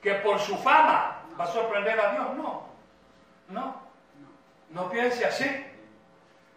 que 0.00 0.14
por 0.14 0.38
su 0.38 0.56
fama 0.58 1.22
va 1.38 1.44
a 1.44 1.46
sorprender 1.48 1.98
a 1.98 2.12
Dios. 2.12 2.36
No, 2.36 2.68
no. 3.48 3.88
No 4.70 4.90
piense 4.90 5.24
así. 5.24 5.66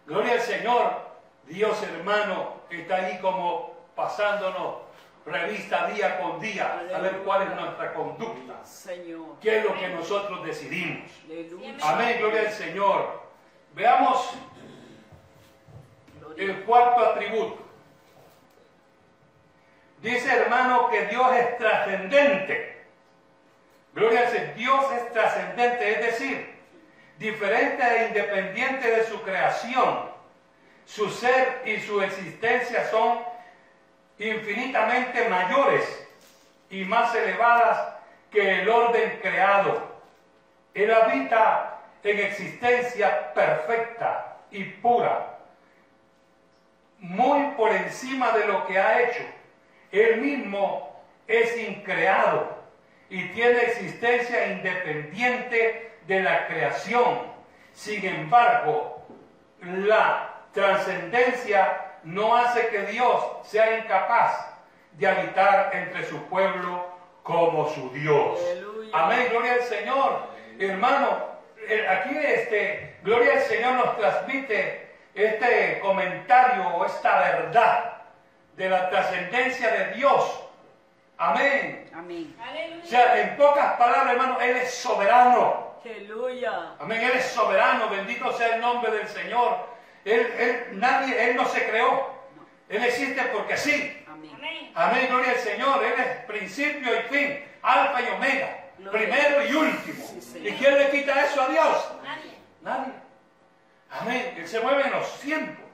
Gloria 0.06 0.34
al 0.34 0.40
Señor. 0.40 1.12
Dios 1.46 1.82
hermano 1.82 2.60
está 2.70 2.96
ahí 2.96 3.18
como 3.18 3.74
pasándonos 3.96 4.76
revista 5.26 5.86
día 5.88 6.20
con 6.20 6.40
día 6.40 6.84
a 6.94 6.98
ver 6.98 7.18
cuál 7.18 7.42
es 7.42 7.54
nuestra 7.54 7.94
conducta. 7.94 8.64
Señor. 8.64 9.36
¿Qué 9.40 9.58
es 9.58 9.64
lo 9.64 9.74
que 9.74 9.88
nosotros 9.88 10.44
decidimos? 10.44 11.10
Aleluya. 11.24 11.74
Amén, 11.82 12.16
gloria 12.18 12.40
al 12.42 12.52
Señor. 12.52 13.22
Veamos. 13.74 14.34
El 16.36 16.62
cuarto 16.64 17.04
atributo. 17.04 17.58
Dice 20.00 20.32
hermano 20.32 20.90
que 20.90 21.06
Dios 21.06 21.36
es 21.36 21.58
trascendente. 21.58 22.84
Gloria 23.94 24.20
al 24.20 24.28
Señor. 24.28 24.54
Dios 24.54 24.92
es 24.92 25.12
trascendente, 25.12 25.92
es 25.92 26.06
decir, 26.06 26.54
diferente 27.18 27.82
e 27.82 28.08
independiente 28.08 28.90
de 28.90 29.04
su 29.04 29.22
creación. 29.22 30.10
Su 30.84 31.08
ser 31.08 31.62
y 31.64 31.78
su 31.80 32.02
existencia 32.02 32.88
son 32.90 33.20
infinitamente 34.18 35.28
mayores 35.28 36.08
y 36.70 36.84
más 36.84 37.14
elevadas 37.14 37.94
que 38.30 38.62
el 38.62 38.68
orden 38.68 39.18
creado. 39.20 39.92
Él 40.74 40.92
habita 40.92 41.78
en 42.02 42.18
existencia 42.18 43.32
perfecta 43.34 44.38
y 44.50 44.64
pura, 44.64 45.38
muy 47.02 47.48
por 47.56 47.72
encima 47.72 48.30
de 48.32 48.46
lo 48.46 48.64
que 48.66 48.78
ha 48.78 49.02
hecho. 49.02 49.24
Él 49.90 50.20
mismo 50.22 51.02
es 51.26 51.58
increado 51.58 52.56
y 53.10 53.28
tiene 53.30 53.60
existencia 53.62 54.46
independiente 54.46 55.92
de 56.06 56.20
la 56.20 56.46
creación. 56.46 57.20
Sin 57.72 58.06
embargo, 58.06 59.04
la 59.60 60.32
trascendencia 60.52 61.98
no 62.04 62.36
hace 62.36 62.68
que 62.68 62.84
Dios 62.86 63.24
sea 63.44 63.78
incapaz 63.78 64.48
de 64.92 65.08
habitar 65.08 65.70
entre 65.74 66.04
su 66.06 66.16
pueblo 66.26 66.86
como 67.22 67.68
su 67.70 67.90
Dios. 67.90 68.40
Aleluya. 68.50 68.90
Amén, 68.92 69.26
gloria 69.30 69.54
al 69.54 69.62
Señor. 69.62 70.26
Hermano, 70.58 71.26
eh, 71.68 71.86
aquí 71.88 72.16
este, 72.16 72.96
gloria 73.02 73.32
al 73.34 73.40
Señor 73.40 73.72
nos 73.74 73.96
transmite 73.98 74.91
este 75.14 75.80
comentario 75.80 76.68
o 76.68 76.86
esta 76.86 77.18
verdad 77.18 77.92
de 78.56 78.68
la 78.68 78.90
trascendencia 78.90 79.70
de 79.70 79.94
Dios. 79.94 80.40
Amén. 81.18 81.90
Amén. 81.94 82.34
O 82.82 82.86
sea, 82.86 83.20
en 83.20 83.36
pocas 83.36 83.74
palabras, 83.74 84.12
hermano, 84.14 84.40
Él 84.40 84.56
es 84.56 84.74
soberano. 84.74 85.72
Aleluya. 85.84 86.74
Amén, 86.78 87.00
Él 87.02 87.12
es 87.16 87.26
soberano, 87.26 87.88
bendito 87.90 88.32
sea 88.32 88.54
el 88.56 88.60
nombre 88.60 88.90
del 88.92 89.08
Señor. 89.08 89.66
Él, 90.04 90.20
él, 90.38 90.80
nadie, 90.80 91.30
Él 91.30 91.36
no 91.36 91.44
se 91.46 91.68
creó. 91.68 92.10
Él 92.68 92.84
existe 92.84 93.22
porque 93.34 93.56
sí. 93.56 94.04
Amén. 94.08 94.72
Amén, 94.74 95.06
gloria 95.08 95.30
al 95.32 95.38
Señor. 95.38 95.84
Él 95.84 95.92
es 95.98 96.24
principio 96.24 96.90
y 96.98 97.02
fin, 97.02 97.44
alfa 97.62 98.00
y 98.02 98.08
omega, 98.08 98.64
Gloria. 98.78 99.00
primero 99.00 99.44
y 99.46 99.54
último. 99.54 100.04
Sí. 100.20 100.48
¿Y 100.48 100.52
quién 100.52 100.78
le 100.78 100.90
quita 100.90 101.24
eso 101.24 101.42
a 101.42 101.48
Dios? 101.48 101.92
Nadie. 102.02 102.32
Nadie. 102.62 102.92
Amén. 104.00 104.34
Él 104.36 104.48
se 104.48 104.60
mueve 104.60 104.82
en 104.82 104.92
los 104.92 105.20
tiempos. 105.20 105.64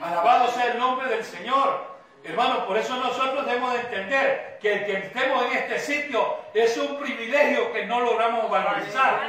Alabado 0.00 0.50
sea 0.50 0.72
el 0.72 0.78
nombre 0.78 1.08
del 1.08 1.24
Señor. 1.24 1.90
Hermano, 2.22 2.66
por 2.66 2.76
eso 2.76 2.96
nosotros 2.96 3.46
debemos 3.46 3.72
de 3.72 3.80
entender 3.80 4.58
que 4.60 4.74
el 4.74 4.86
que 4.86 4.92
estemos 5.06 5.46
en 5.46 5.52
este 5.56 5.78
sitio 5.78 6.36
es 6.52 6.76
un 6.76 6.98
privilegio 6.98 7.72
que 7.72 7.86
no 7.86 8.00
logramos 8.00 8.50
valorizar. 8.50 9.22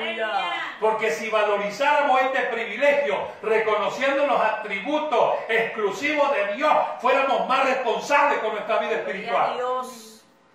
Porque 0.79 1.11
si 1.11 1.29
valorizáramos 1.29 2.21
este 2.21 2.41
privilegio, 2.47 3.17
reconociendo 3.41 4.27
los 4.27 4.41
atributos 4.41 5.35
exclusivos 5.47 6.33
de 6.33 6.55
Dios, 6.55 6.73
fuéramos 6.99 7.47
más 7.47 7.65
responsables 7.65 8.39
con 8.39 8.51
nuestra 8.51 8.79
vida 8.79 8.91
espiritual. 8.91 9.57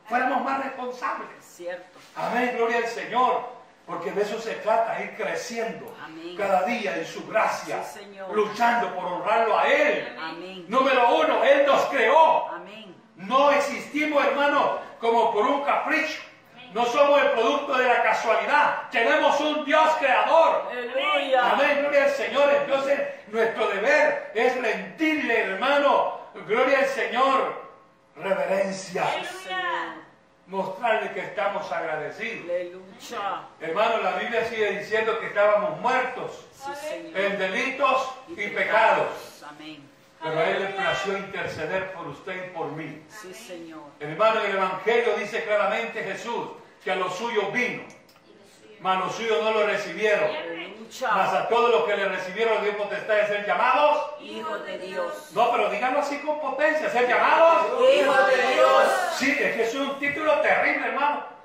Fuéramos 0.06 0.44
más 0.44 0.62
responsables. 0.62 1.28
Cierto. 1.40 1.98
Amén, 2.14 2.54
gloria 2.56 2.78
al 2.78 2.86
Señor. 2.86 3.56
Porque 3.86 4.10
de 4.10 4.22
eso 4.22 4.38
se 4.40 4.54
trata, 4.56 5.00
ir 5.00 5.16
creciendo 5.16 5.95
Amén. 6.06 6.36
cada 6.36 6.62
día 6.62 6.96
en 6.96 7.06
su 7.06 7.26
gracia, 7.26 7.82
Sí, 7.84 7.98
Señor. 8.00 8.34
luchando 8.34 8.94
por 8.94 9.04
honrarlo 9.04 9.58
a 9.58 9.68
Él. 9.68 10.16
Amén. 10.18 10.64
Número 10.68 11.14
uno, 11.16 11.44
Él 11.44 11.66
nos 11.66 11.82
creó. 11.86 12.48
Amén. 12.48 12.94
No 13.16 13.50
existimos, 13.50 14.24
hermano, 14.24 14.78
como 15.00 15.32
por 15.32 15.46
un 15.46 15.62
capricho. 15.62 16.22
No 16.72 16.84
somos 16.84 17.22
el 17.22 17.30
producto 17.30 17.74
de 17.78 17.86
la 17.88 18.02
casualidad. 18.02 18.90
Tenemos 18.90 19.40
un 19.40 19.64
Dios 19.64 19.88
creador. 19.98 20.68
Aleluya. 20.70 21.50
Amén, 21.52 21.88
Señor. 22.14 22.52
Entonces 22.52 23.00
nuestro 23.28 23.68
deber 23.68 24.30
es 24.34 24.60
rendirle, 24.60 25.40
hermano, 25.40 26.20
gloria 26.46 26.80
al 26.80 26.86
Señor, 26.86 27.62
reverencia, 28.16 29.04
Aleluya. 29.08 30.05
Mostrarle 30.46 31.12
que 31.12 31.20
estamos 31.20 31.70
agradecidos. 31.72 32.44
Aleluya. 32.44 33.42
Hermano, 33.60 34.02
la 34.02 34.12
Biblia 34.16 34.44
sigue 34.48 34.78
diciendo 34.78 35.18
que 35.20 35.26
estábamos 35.26 35.80
muertos 35.80 36.46
Sí, 36.52 37.12
en 37.14 37.38
delitos 37.38 38.10
y 38.28 38.48
pecados. 38.48 39.42
Amén. 39.48 39.88
Pero 40.22 40.38
a 40.38 40.44
Él 40.50 40.62
le 40.62 40.68
plació 40.70 41.18
interceder 41.18 41.92
por 41.92 42.08
usted 42.08 42.46
y 42.46 42.50
por 42.50 42.72
mí. 42.72 43.02
Sí, 43.08 43.32
Señor. 43.34 43.82
Hermano, 44.00 44.40
el 44.40 44.52
Evangelio 44.56 45.16
dice 45.18 45.44
claramente 45.44 46.02
Jesús 46.02 46.48
que 46.82 46.90
a 46.90 46.96
los 46.96 47.14
suyos 47.16 47.52
vino, 47.52 47.82
mas 48.86 49.00
los 49.00 49.16
suyos 49.16 49.42
no 49.42 49.50
lo 49.50 49.66
recibieron. 49.66 50.30
Mas 51.12 51.34
a 51.34 51.48
todos 51.48 51.72
los 51.72 51.82
que 51.86 51.96
le 51.96 52.08
recibieron 52.08 52.62
dio 52.62 52.76
potestad 52.76 53.16
de 53.16 53.26
ser 53.26 53.44
llamados. 53.44 54.12
Hijo 54.20 54.58
de 54.58 54.78
Dios. 54.78 55.12
No, 55.32 55.50
pero 55.50 55.68
díganlo 55.70 55.98
así 55.98 56.18
con 56.18 56.40
potencia, 56.40 56.88
ser 56.88 57.08
llamados. 57.08 57.66
Hijo 57.80 58.12
de 58.12 58.54
Dios. 58.54 58.84
Sí, 59.16 59.36
es 59.40 59.56
que 59.56 59.62
es 59.64 59.74
un 59.74 59.98
título 59.98 60.40
terrible, 60.40 60.86
hermano. 60.86 61.35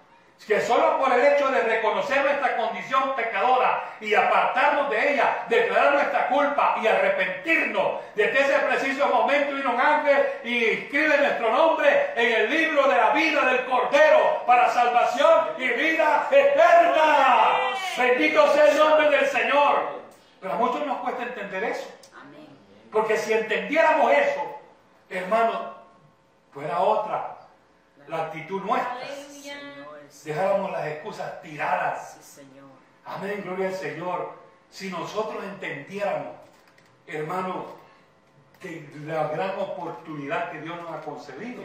Que 0.47 0.59
solo 0.59 0.97
por 0.99 1.13
el 1.13 1.23
hecho 1.23 1.49
de 1.49 1.61
reconocer 1.61 2.23
nuestra 2.23 2.57
condición 2.57 3.15
pecadora 3.15 3.83
y 4.01 4.13
apartarnos 4.15 4.89
de 4.89 5.13
ella, 5.13 5.45
declarar 5.47 5.93
nuestra 5.93 6.27
culpa 6.27 6.77
y 6.81 6.87
arrepentirnos, 6.87 8.01
desde 8.15 8.41
ese 8.41 8.59
preciso 8.59 9.07
momento 9.07 9.55
vino 9.55 9.71
un 9.71 9.79
ángel 9.79 10.25
y 10.43 10.65
escribe 10.65 11.17
nuestro 11.19 11.51
nombre 11.51 12.11
en 12.15 12.41
el 12.41 12.49
libro 12.49 12.87
de 12.87 12.97
la 12.97 13.11
vida 13.11 13.45
del 13.45 13.65
Cordero 13.65 14.43
para 14.45 14.69
salvación 14.69 15.49
y 15.57 15.67
vida 15.67 16.27
eterna. 16.31 17.57
Bendito 17.97 18.53
sea 18.53 18.71
el 18.71 18.77
nombre 18.77 19.09
del 19.09 19.27
Señor. 19.27 20.01
Pero 20.41 20.53
a 20.53 20.57
muchos 20.57 20.85
nos 20.85 20.97
cuesta 21.01 21.23
entender 21.23 21.63
eso. 21.65 21.87
Porque 22.91 23.15
si 23.15 23.31
entendiéramos 23.31 24.11
eso, 24.11 24.59
hermano, 25.09 25.75
fuera 26.51 26.79
otra 26.79 27.37
la 28.07 28.23
actitud 28.23 28.61
nuestra. 28.63 28.97
Dejáramos 30.23 30.71
las 30.71 30.85
excusas 30.87 31.41
tiradas. 31.41 32.17
Sí, 32.21 32.41
Señor. 32.41 32.69
Amén, 33.05 33.41
gloria 33.43 33.69
al 33.69 33.75
Señor. 33.75 34.33
Si 34.69 34.89
nosotros 34.89 35.43
entendiéramos, 35.43 36.35
hermano, 37.07 37.65
que 38.59 38.89
la 39.05 39.27
gran 39.29 39.59
oportunidad 39.59 40.51
que 40.51 40.61
Dios 40.61 40.79
nos 40.81 40.91
ha 40.91 41.01
concedido. 41.01 41.63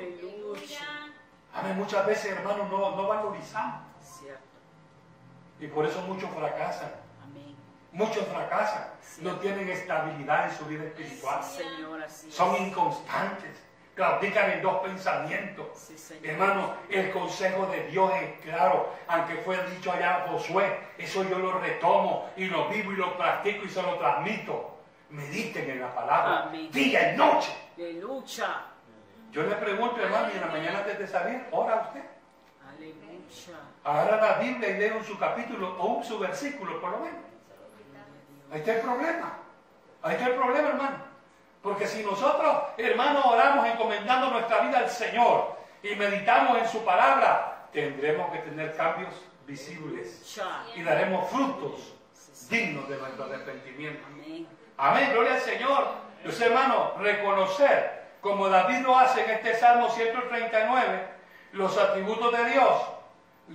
Amén, 1.53 1.77
muchas 1.77 2.07
veces, 2.07 2.33
hermano, 2.33 2.69
no, 2.69 2.97
no 2.97 3.09
valorizamos. 3.09 3.83
Cierto. 4.03 4.41
Y 5.61 5.67
por 5.69 5.87
eso 5.87 6.01
muchos 6.03 6.29
fracasan. 6.31 6.93
Amén. 7.25 7.55
Muchos 7.93 8.27
fracasan. 8.27 8.91
No 9.21 9.37
tienen 9.37 9.69
estabilidad 9.69 10.51
en 10.51 10.57
su 10.57 10.65
vida 10.67 10.85
espiritual. 10.85 11.43
Sí, 11.43 12.31
Son 12.31 12.55
es. 12.55 12.61
inconstantes. 12.63 13.57
Claudican 13.97 14.51
en 14.51 14.63
dos 14.63 14.83
pensamientos. 14.83 15.67
Sí. 15.75 16.21
Hermano, 16.23 16.75
el 16.91 17.11
consejo 17.13 17.65
de 17.67 17.85
Dios 17.85 18.13
es 18.21 18.41
claro, 18.43 18.93
aunque 19.09 19.37
fue 19.37 19.57
dicho 19.71 19.91
allá 19.91 20.27
Josué, 20.29 20.79
eso 20.99 21.25
yo 21.25 21.39
lo 21.39 21.59
retomo 21.59 22.31
y 22.37 22.45
lo 22.45 22.69
vivo 22.69 22.93
y 22.93 22.97
lo 22.97 23.17
practico 23.17 23.65
y 23.65 23.71
se 23.71 23.81
lo 23.81 23.95
transmito. 23.95 24.77
Mediten 25.09 25.71
en 25.71 25.81
la 25.81 25.95
palabra, 25.95 26.43
Amén. 26.43 26.71
día 26.71 27.15
y 27.15 27.17
noche. 27.17 27.57
Aleluya. 27.79 28.67
Yo 29.33 29.43
le 29.45 29.55
pregunto, 29.57 29.99
hermano, 29.99 30.29
y 30.31 30.37
en 30.37 30.41
la 30.43 30.49
mañana 30.49 30.79
antes 30.81 30.99
de 30.99 31.07
salir, 31.07 31.47
ora 31.51 31.77
usted. 31.87 32.05
Aleluya. 32.69 33.59
Agarra 33.83 34.17
la 34.21 34.39
Biblia 34.41 34.71
y 34.71 34.75
lee 34.75 34.91
un 34.95 35.05
su 35.05 35.19
capítulo 35.19 35.75
o 35.79 35.87
un 35.87 36.05
su 36.05 36.19
versículo, 36.19 36.79
por 36.83 36.91
lo 36.91 36.99
menos. 36.99 37.21
Ahí 38.53 38.59
está 38.59 38.75
el 38.75 38.81
problema. 38.83 39.39
Ahí 40.03 40.17
está 40.17 40.27
el 40.27 40.35
problema, 40.35 40.69
hermano. 40.69 41.06
Porque 41.67 41.89
si 41.89 42.05
nosotros, 42.05 42.63
hermanos, 42.79 43.27
oramos 43.27 43.67
encomendando 43.67 44.31
nuestra 44.31 44.61
vida 44.61 44.79
al 44.79 44.89
Señor 44.89 45.57
y 45.83 45.97
meditamos 45.97 46.59
en 46.59 46.69
su 46.69 46.85
palabra, 46.85 47.67
tendremos 47.73 48.31
que 48.31 48.39
tener 48.39 48.77
cambios 48.77 49.13
visibles 49.49 50.41
y 50.77 50.85
daremos 50.85 51.29
frutos 51.29 51.93
dignos 52.49 52.89
de 52.89 52.97
nuestro 52.99 53.25
arrepentimiento. 53.25 54.01
Amén. 54.77 55.11
Gloria 55.11 55.35
al 55.35 55.41
Señor. 55.41 55.89
Los 56.23 56.41
hermanos, 56.41 56.99
reconocer, 56.99 58.11
como 58.21 58.49
David 58.49 58.85
lo 58.85 58.97
hace 58.97 59.25
en 59.25 59.31
este 59.31 59.57
Salmo 59.57 59.91
139, 59.91 61.09
los 61.51 61.77
atributos 61.77 62.31
de 62.31 62.45
Dios. 62.45 62.81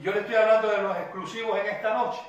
Yo 0.01 0.11
le 0.11 0.19
estoy 0.19 0.35
hablando 0.35 0.67
de 0.67 0.81
los 0.81 0.97
exclusivos 0.97 1.57
en 1.59 1.65
esta 1.65 1.93
noche. 1.93 2.19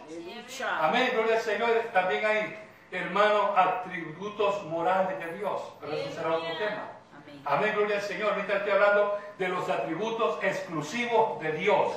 Amén, 0.81 1.11
gloria 1.13 1.35
al 1.35 1.43
Señor. 1.43 1.71
También 1.93 2.25
hay, 2.25 2.57
hermanos, 2.93 3.51
atributos 3.57 4.65
morales 4.65 5.19
de 5.19 5.39
Dios. 5.39 5.61
Pero 5.81 5.93
eso 5.93 6.13
será 6.15 6.33
otro 6.33 6.57
tema. 6.59 6.89
Amén. 7.17 7.43
Amén, 7.45 7.73
gloria 7.75 7.97
al 7.97 8.03
Señor. 8.03 8.33
Ahorita 8.35 8.57
estoy 8.59 8.73
hablando 8.73 9.19
de 9.39 9.49
los 9.49 9.69
atributos 9.69 10.39
exclusivos 10.43 11.41
de 11.41 11.53
Dios. 11.53 11.97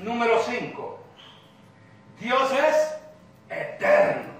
Número 0.00 0.38
5. 0.42 1.00
Dios 2.20 2.52
es 2.52 2.98
eterno. 3.50 4.38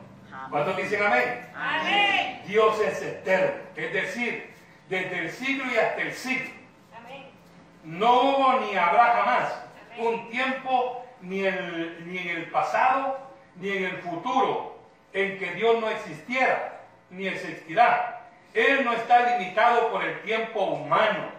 ¿Cuántos 0.50 0.76
dicen 0.76 1.02
amén? 1.02 1.50
Amén. 1.54 2.42
Dios 2.46 2.80
es 2.80 3.02
eterno. 3.02 3.60
Es 3.76 3.92
decir, 3.92 4.54
desde 4.88 5.18
el 5.18 5.30
siglo 5.30 5.64
y 5.72 5.76
hasta 5.76 6.00
el 6.02 6.12
siglo. 6.14 6.50
Amén. 6.96 7.26
No 7.84 8.20
hubo 8.22 8.60
ni 8.60 8.76
habrá 8.76 9.14
jamás 9.14 9.52
un 9.98 10.30
tiempo 10.30 11.04
ni, 11.20 11.44
el- 11.44 12.04
ni 12.06 12.18
en 12.18 12.28
el 12.28 12.50
pasado 12.50 13.18
ni 13.60 13.70
en 13.70 13.84
el 13.84 13.98
futuro 13.98 14.76
en 15.12 15.38
que 15.38 15.52
Dios 15.52 15.80
no 15.80 15.88
existiera 15.88 16.80
ni 17.10 17.26
existirá. 17.26 18.26
Él 18.54 18.84
no 18.84 18.92
está 18.92 19.38
limitado 19.38 19.90
por 19.90 20.04
el 20.04 20.20
tiempo 20.22 20.60
humano 20.60 21.30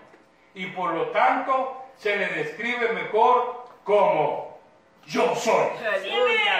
y 0.54 0.68
por 0.68 0.94
lo 0.94 1.08
tanto 1.08 1.86
se 1.98 2.16
le 2.16 2.28
describe 2.28 2.94
mejor 2.94 3.66
como 3.84 4.60
yo 5.06 5.36
soy. 5.36 5.68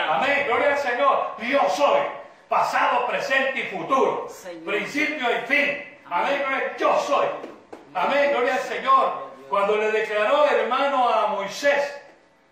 Amén, 0.10 0.46
gloria 0.48 0.72
al 0.72 0.78
Señor. 0.78 1.36
Yo 1.40 1.70
soy, 1.70 2.02
pasado, 2.48 3.06
presente 3.08 3.60
y 3.60 3.78
futuro, 3.78 4.28
Señor. 4.30 4.66
principio 4.66 5.28
y 5.32 5.48
fin. 5.48 5.98
Amén, 6.10 6.42
gloria, 6.48 6.78
yo 6.78 7.00
soy. 7.00 7.28
Amén, 7.94 8.32
gloria 8.32 8.56
al 8.56 8.62
Señor. 8.62 9.30
Cuando 9.50 9.78
le 9.78 9.92
declaró 9.92 10.46
hermano 10.46 11.10
a 11.10 11.28
Moisés 11.28 12.02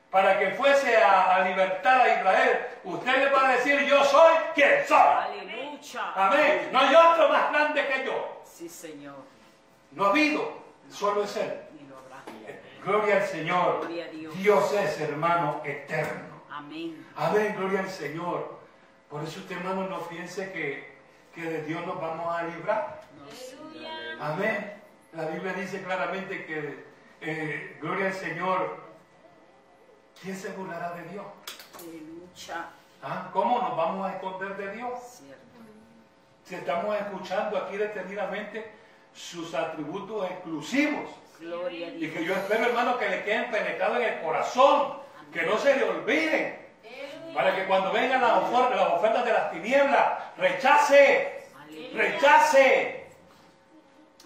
para 0.10 0.40
que 0.40 0.52
fuese 0.52 0.98
a, 0.98 1.36
a 1.36 1.42
libertar 1.42 2.02
a 2.02 2.20
Israel, 2.20 2.68
usted 2.84 3.18
le 3.18 3.30
va 3.30 3.50
a 3.50 3.52
decir, 3.54 3.80
yo 3.86 4.04
soy 4.04 4.34
quien 4.56 4.86
soy. 4.88 4.98
Aleluya. 4.98 6.14
Amén. 6.16 6.70
No 6.72 6.80
hay 6.80 6.96
otro 6.96 7.30
más 7.30 7.52
grande 7.52 7.88
que 7.88 8.06
yo. 8.06 8.42
Sí, 8.46 8.70
Señor. 8.70 9.16
No 9.92 10.06
ha 10.06 10.10
habido, 10.10 10.62
solo 10.90 11.24
es 11.24 11.36
Él. 11.38 11.62
Gloria 12.84 13.18
al 13.18 13.24
Señor. 13.24 13.80
Gloria 13.82 14.06
a 14.06 14.08
Dios. 14.08 14.38
Dios 14.38 14.74
es 14.74 15.02
hermano 15.02 15.62
eterno. 15.66 16.42
Amén. 16.50 17.06
Amén, 17.18 17.54
gloria 17.58 17.82
al 17.82 17.90
Señor. 17.90 18.60
Por 19.10 19.24
eso 19.24 19.40
usted, 19.42 19.58
hermano, 19.58 19.88
no 19.88 20.00
piense 20.08 20.52
que, 20.54 20.96
que 21.36 21.42
de 21.42 21.64
Dios 21.64 21.86
nos 21.86 22.00
vamos 22.00 22.34
a 22.34 22.44
librar. 22.44 23.02
Aleluya. 23.30 23.92
Amén. 24.22 24.82
La 25.14 25.26
Biblia 25.26 25.54
dice 25.54 25.84
claramente 25.84 26.46
que, 26.46 26.86
eh, 27.22 27.78
gloria 27.82 28.08
al 28.08 28.14
Señor, 28.14 28.87
¿quién 30.22 30.36
se 30.36 30.50
burlará 30.50 30.92
de 30.94 31.04
Dios? 31.10 31.26
Aleluya. 31.80 32.66
¿Ah? 33.04 33.30
¿Cómo 33.32 33.62
nos 33.62 33.78
vamos 33.78 34.10
a 34.10 34.14
esconder 34.16 34.58
de 34.58 34.72
Dios? 34.76 35.00
Cierto. 35.04 35.44
Si 36.46 36.56
estamos 36.56 36.96
escuchando 36.98 37.58
aquí 37.58 37.78
detenidamente 37.78 38.72
sus 39.14 39.54
atributos 39.54 40.30
exclusivos. 40.30 41.10
Gloria 41.40 41.88
a 41.88 41.90
Y 41.92 41.98
Dios. 41.98 42.14
que 42.14 42.26
yo 42.26 42.34
espero, 42.34 42.66
hermano, 42.66 42.98
que 42.98 43.10
le 43.10 43.24
queden 43.24 43.52
penetrados 43.52 43.98
en 43.98 44.04
el 44.04 44.22
corazón, 44.22 44.94
que 45.32 45.44
no 45.44 45.58
se 45.58 45.76
le 45.76 45.84
olviden. 45.84 46.68
Para 47.34 47.56
que 47.56 47.66
cuando 47.66 47.92
vengan 47.92 48.22
las 48.22 48.32
ofertas, 48.44 48.76
las 48.80 48.90
ofertas 48.94 49.26
de 49.26 49.34
las 49.34 49.52
tinieblas, 49.52 50.38
rechace, 50.38 51.44
Aleluya. 51.62 52.02
rechace. 52.02 53.08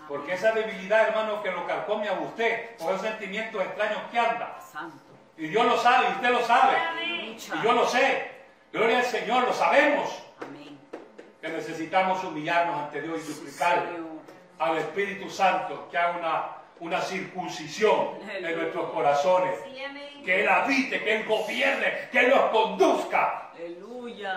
Porque 0.07 0.33
esa 0.33 0.51
debilidad, 0.51 1.07
hermano, 1.09 1.41
que 1.41 1.51
lo 1.51 1.65
carcome 1.67 2.07
a 2.07 2.13
usted, 2.13 2.75
por 2.77 2.93
esos 2.93 3.01
sentimientos 3.07 3.61
extraños 3.63 3.99
que 4.11 4.19
anda. 4.19 4.59
Santo. 4.71 4.97
Y 5.41 5.47
Dios 5.47 5.65
lo 5.65 5.75
sabe, 5.75 6.09
y 6.09 6.11
usted 6.11 6.29
lo 6.29 6.45
sabe. 6.45 6.77
Y 7.03 7.63
yo 7.63 7.73
lo 7.73 7.87
sé. 7.87 8.29
Gloria 8.71 8.99
al 8.99 9.05
Señor, 9.05 9.43
lo 9.43 9.53
sabemos. 9.53 10.21
Que 11.41 11.49
necesitamos 11.49 12.23
humillarnos 12.23 12.79
ante 12.79 13.01
Dios 13.01 13.21
y 13.27 13.33
suplicarle 13.33 13.89
al 14.59 14.77
Espíritu 14.77 15.31
Santo 15.31 15.87
que 15.89 15.97
haga 15.97 16.17
una, 16.19 16.47
una 16.79 17.01
circuncisión 17.01 18.19
en 18.35 18.55
nuestros 18.55 18.91
corazones. 18.91 19.55
Que 20.23 20.41
Él 20.41 20.47
habite, 20.47 21.03
que 21.03 21.15
Él 21.15 21.25
gobierne, 21.25 22.09
que 22.11 22.19
Él 22.19 22.29
nos 22.29 22.51
conduzca. 22.51 23.49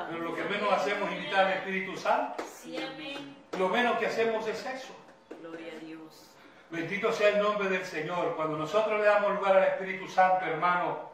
Pero 0.09 0.25
lo 0.25 0.35
que 0.35 0.43
menos 0.45 0.73
hacemos 0.73 1.11
es 1.11 1.19
invitar 1.19 1.45
al 1.49 1.53
Espíritu 1.53 1.99
Santo. 1.99 2.43
Lo 3.59 3.69
menos 3.69 3.99
que 3.99 4.07
hacemos 4.07 4.47
es 4.49 4.65
eso. 4.65 4.97
Bendito 6.75 7.13
sea 7.13 7.29
el 7.29 7.39
nombre 7.39 7.69
del 7.69 7.85
Señor. 7.85 8.35
Cuando 8.35 8.59
nosotros 8.59 8.99
le 8.99 9.07
damos 9.07 9.37
lugar 9.37 9.57
al 9.57 9.63
Espíritu 9.63 10.09
Santo, 10.09 10.45
hermano, 10.45 11.09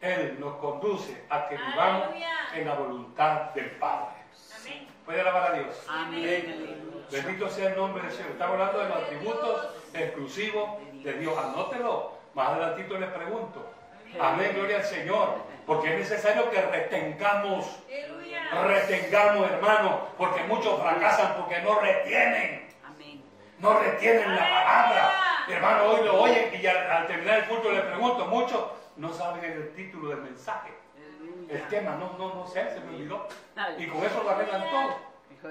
Él 0.00 0.36
nos 0.40 0.56
conduce 0.56 1.22
a 1.30 1.46
que 1.46 1.56
vivamos 1.56 2.08
en 2.54 2.66
la 2.66 2.74
voluntad 2.74 3.50
del 3.54 3.70
Padre. 3.72 4.16
Amén. 4.60 4.88
Puede 5.04 5.20
alabar 5.20 5.52
a 5.52 5.54
Dios. 5.58 5.86
Amén. 5.88 7.06
Bendito 7.08 7.48
sea 7.48 7.68
el 7.68 7.76
nombre 7.76 8.02
del 8.02 8.10
Señor. 8.10 8.32
Estamos 8.32 8.54
hablando 8.54 8.80
de 8.80 8.88
los 8.88 8.96
atributos 8.98 9.68
exclusivos 9.94 10.70
de 11.04 11.12
Dios. 11.12 11.38
Anótelo. 11.38 12.18
Más 12.34 12.48
adelantito 12.48 12.98
les 12.98 13.10
pregunto. 13.10 13.64
Amén, 14.20 14.52
gloria 14.54 14.78
al 14.78 14.84
Señor. 14.84 15.36
Porque 15.66 15.92
es 15.92 15.98
necesario 16.00 16.50
que 16.50 16.60
retengamos, 16.62 17.78
retengamos, 18.66 19.50
hermano. 19.50 20.08
Porque 20.18 20.42
muchos 20.44 20.80
fracasan 20.80 21.36
porque 21.36 21.60
no 21.62 21.78
retienen. 21.78 22.67
No 23.60 23.78
retienen 23.78 24.34
la 24.34 24.42
palabra. 24.42 25.12
Hermano, 25.48 25.84
hoy 25.84 26.04
lo 26.04 26.22
oyen 26.22 26.60
y 26.60 26.66
al, 26.66 26.90
al 26.90 27.06
terminar 27.06 27.38
el 27.38 27.44
culto 27.46 27.70
le 27.70 27.80
pregunto. 27.82 28.26
Muchos 28.26 28.64
no 28.96 29.12
saben 29.12 29.44
el 29.44 29.74
título 29.74 30.10
del 30.10 30.18
mensaje. 30.18 30.72
El 31.48 31.66
tema, 31.68 31.92
no, 31.92 32.12
no, 32.18 32.34
no 32.34 32.46
sé, 32.46 32.70
se 32.70 32.80
me 32.80 32.94
olvidó. 32.94 33.26
Y 33.78 33.86
con 33.86 34.04
eso 34.04 34.22
lo 34.22 34.30
arreglan 34.30 34.70
todo. 34.70 34.96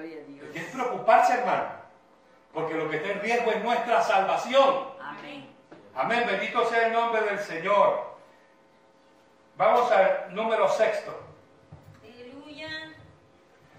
Hay 0.00 0.50
que 0.52 0.60
preocuparse, 0.60 1.34
hermano. 1.34 1.64
Porque 2.52 2.74
lo 2.74 2.88
que 2.88 2.96
está 2.96 3.10
en 3.10 3.20
riesgo 3.20 3.50
es 3.50 3.62
nuestra 3.62 4.02
salvación. 4.02 4.88
Amén. 5.00 5.50
Amén. 5.94 6.24
Bendito 6.26 6.64
sea 6.66 6.86
el 6.86 6.92
nombre 6.92 7.22
del 7.22 7.38
Señor. 7.40 8.16
Vamos 9.56 9.90
al 9.90 10.32
número 10.34 10.68
sexto. 10.68 11.18
Aleluya. 12.04 12.68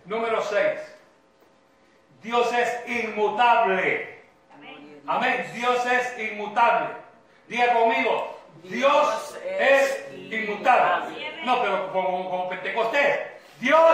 Número 0.05 0.41
seis. 0.41 0.81
Dios 2.21 2.51
es 2.53 2.87
inmutable. 2.87 4.18
Amén. 5.09 5.43
Dios 5.55 5.83
es 5.87 6.19
inmutable. 6.19 6.89
Diga 7.47 7.73
conmigo. 7.73 8.39
Dios 8.61 9.35
es 9.43 10.05
inmutable. 10.13 11.41
No, 11.43 11.61
pero 11.63 11.91
como, 11.91 12.29
como 12.29 12.49
Pentecostés. 12.49 13.19
Dios 13.59 13.91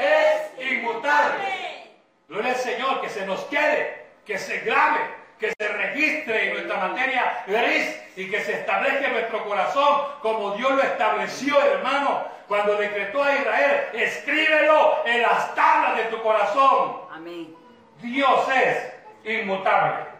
es 0.00 0.72
inmutable. 0.72 1.90
Gloria 2.26 2.52
al 2.52 2.58
Señor, 2.58 3.02
que 3.02 3.10
se 3.10 3.26
nos 3.26 3.40
quede, 3.44 4.06
que 4.24 4.38
se 4.38 4.60
grabe, 4.60 5.00
que 5.38 5.52
se 5.58 5.68
registre 5.68 6.48
en 6.48 6.54
nuestra 6.54 6.88
materia 6.88 7.44
gris 7.46 8.02
y 8.16 8.30
que 8.30 8.40
se 8.40 8.54
establezca 8.54 9.08
en 9.08 9.12
nuestro 9.12 9.44
corazón 9.44 10.04
como 10.22 10.52
Dios 10.52 10.72
lo 10.72 10.82
estableció, 10.82 11.62
hermano, 11.62 12.24
cuando 12.48 12.76
decretó 12.76 13.22
a 13.22 13.34
Israel, 13.34 13.88
escríbelo 13.92 15.04
en 15.04 15.20
las 15.20 15.54
tablas 15.54 15.98
de 15.98 16.04
tu 16.04 16.22
corazón. 16.22 17.02
Amén. 17.12 17.54
Dios 18.00 18.48
es 18.48 19.42
inmutable. 19.42 20.15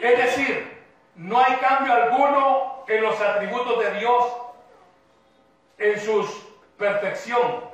Es 0.00 0.18
decir, 0.18 0.82
no 1.14 1.38
hay 1.38 1.54
cambio 1.56 1.92
alguno 1.92 2.84
en 2.88 3.02
los 3.02 3.20
atributos 3.20 3.78
de 3.84 3.90
Dios, 3.98 4.36
en 5.78 6.00
sus 6.00 6.46
perfección, 6.78 7.64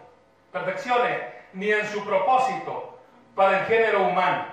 perfecciones, 0.53 1.21
ni 1.53 1.71
en 1.71 1.87
su 1.89 2.05
propósito 2.05 2.99
para 3.35 3.61
el 3.61 3.67
género 3.67 4.03
humano. 4.05 4.47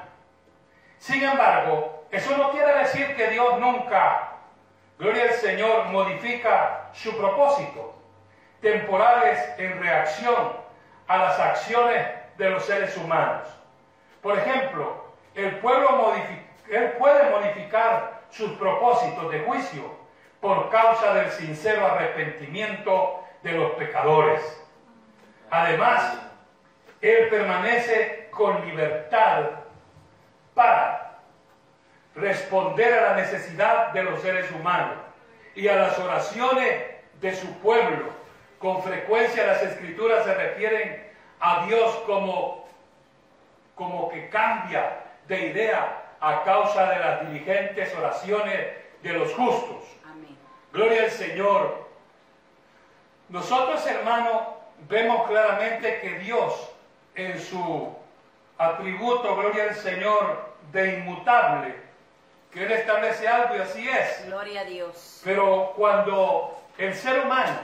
Sin 0.98 1.24
embargo, 1.24 2.04
eso 2.12 2.36
no 2.38 2.52
quiere 2.52 2.74
decir 2.80 3.16
que 3.16 3.28
Dios 3.30 3.60
nunca, 3.60 4.34
gloria 4.98 5.24
al 5.24 5.34
Señor, 5.34 5.86
modifica 5.86 6.90
su 6.94 7.16
propósito, 7.18 7.96
temporales 8.62 9.40
en 9.58 9.80
reacción 9.80 10.54
a 11.08 11.18
las 11.18 11.40
acciones 11.40 12.08
de 12.38 12.50
los 12.50 12.66
seres 12.66 12.96
humanos. 12.98 13.48
Por 14.22 14.38
ejemplo, 14.38 15.06
el 15.36 15.58
pueblo 15.60 15.90
modifi- 15.92 16.44
él 16.70 16.94
puede 17.00 17.30
modificar 17.32 18.22
sus 18.30 18.52
propósitos 18.54 19.32
de 19.32 19.40
juicio 19.42 19.84
por 20.40 20.70
causa 20.70 21.14
del 21.16 21.32
sincero 21.32 21.86
arrepentimiento 21.86 23.24
de 23.44 23.54
los 23.54 23.72
pecadores. 23.72 24.42
Además, 25.50 26.20
él 27.02 27.30
permanece 27.30 28.30
con 28.32 28.66
libertad 28.66 29.46
para 30.54 31.20
responder 32.16 32.94
a 32.94 33.12
la 33.12 33.16
necesidad 33.16 33.92
de 33.94 34.04
los 34.04 34.22
seres 34.22 34.52
humanos 34.52 34.98
y 35.56 35.68
a 35.68 35.76
las 35.76 35.98
oraciones 36.00 36.84
de 37.20 37.36
su 37.36 37.52
pueblo. 37.60 38.10
Con 38.60 38.84
frecuencia 38.84 39.48
las 39.48 39.64
escrituras 39.64 40.26
se 40.26 40.34
refieren 40.34 41.10
a 41.40 41.66
Dios 41.66 41.96
como, 42.06 42.68
como 43.76 44.10
que 44.10 44.30
cambia 44.30 45.00
de 45.28 45.48
idea 45.48 46.09
a 46.22 46.44
causa 46.44 46.90
de 46.90 47.00
las 47.00 47.28
diligentes 47.28 47.96
oraciones 47.96 48.68
de 49.02 49.14
los 49.14 49.34
justos. 49.34 49.84
Amén. 50.06 50.38
Gloria 50.74 51.04
al 51.04 51.12
Señor. 51.12 51.88
Nosotros, 53.30 53.86
hermanos, 53.86 54.42
vemos 54.88 55.28
claramente 55.28 56.00
que 56.02 56.20
Dios, 56.20 56.70
en 57.16 57.40
su 57.40 57.96
atributo, 58.58 59.36
gloria 59.36 59.66
al 59.66 59.76
Señor, 59.76 60.50
de 60.72 60.96
inmutable, 60.96 61.76
que 62.52 62.66
Él 62.66 62.72
establece 62.72 63.28
algo 63.28 63.56
y 63.56 63.60
así 63.60 63.88
es. 63.88 64.26
Gloria 64.26 64.62
a 64.62 64.66
Dios. 64.66 65.22
Pero 65.24 65.74
cuando 65.76 66.60
el 66.78 66.94
ser 66.96 67.20
humano 67.20 67.60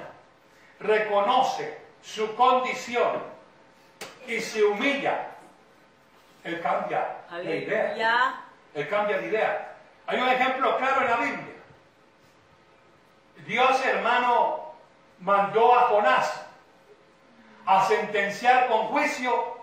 reconoce 0.80 1.78
su 2.02 2.36
condición 2.36 3.24
y 4.28 4.39
se 4.39 4.63
humilla, 4.63 5.32
Él 6.44 6.62
cambia 6.62 7.18
de 7.44 7.58
idea. 7.58 8.44
Él 8.76 8.88
cambia 8.90 9.18
de 9.18 9.28
idea. 9.28 9.76
Hay 10.06 10.20
un 10.20 10.28
ejemplo 10.30 10.78
claro 10.78 11.02
en 11.02 11.10
la 11.10 11.18
Biblia. 11.18 11.56
Dios, 13.48 13.86
hermano, 13.86 14.74
mandó 15.20 15.74
a 15.78 15.82
Jonás 15.84 16.46
a 17.66 17.86
sentenciar 17.88 18.68
con 18.68 18.88
juicio 18.88 19.56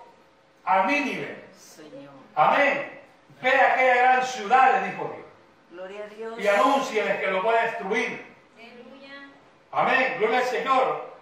a 0.65 0.85
Nínive. 0.87 1.45
Señor. 1.57 2.13
Amén. 2.35 3.01
Ve 3.41 3.51
a 3.51 3.73
aquella 3.75 3.95
gran 3.97 4.27
ciudad, 4.27 4.81
le 4.81 4.89
dijo 4.91 5.05
Dios, 5.15 5.27
Gloria 5.71 6.05
a 6.05 6.07
Dios. 6.09 6.39
y 6.39 6.49
anúncienles 6.49 7.21
que 7.21 7.27
lo 7.27 7.43
voy 7.43 7.55
a 7.55 7.63
destruir. 7.63 8.27
Aleluya. 8.57 9.29
Amén. 9.73 10.17
Gloria 10.19 10.39
al 10.39 10.45
Señor. 10.45 11.13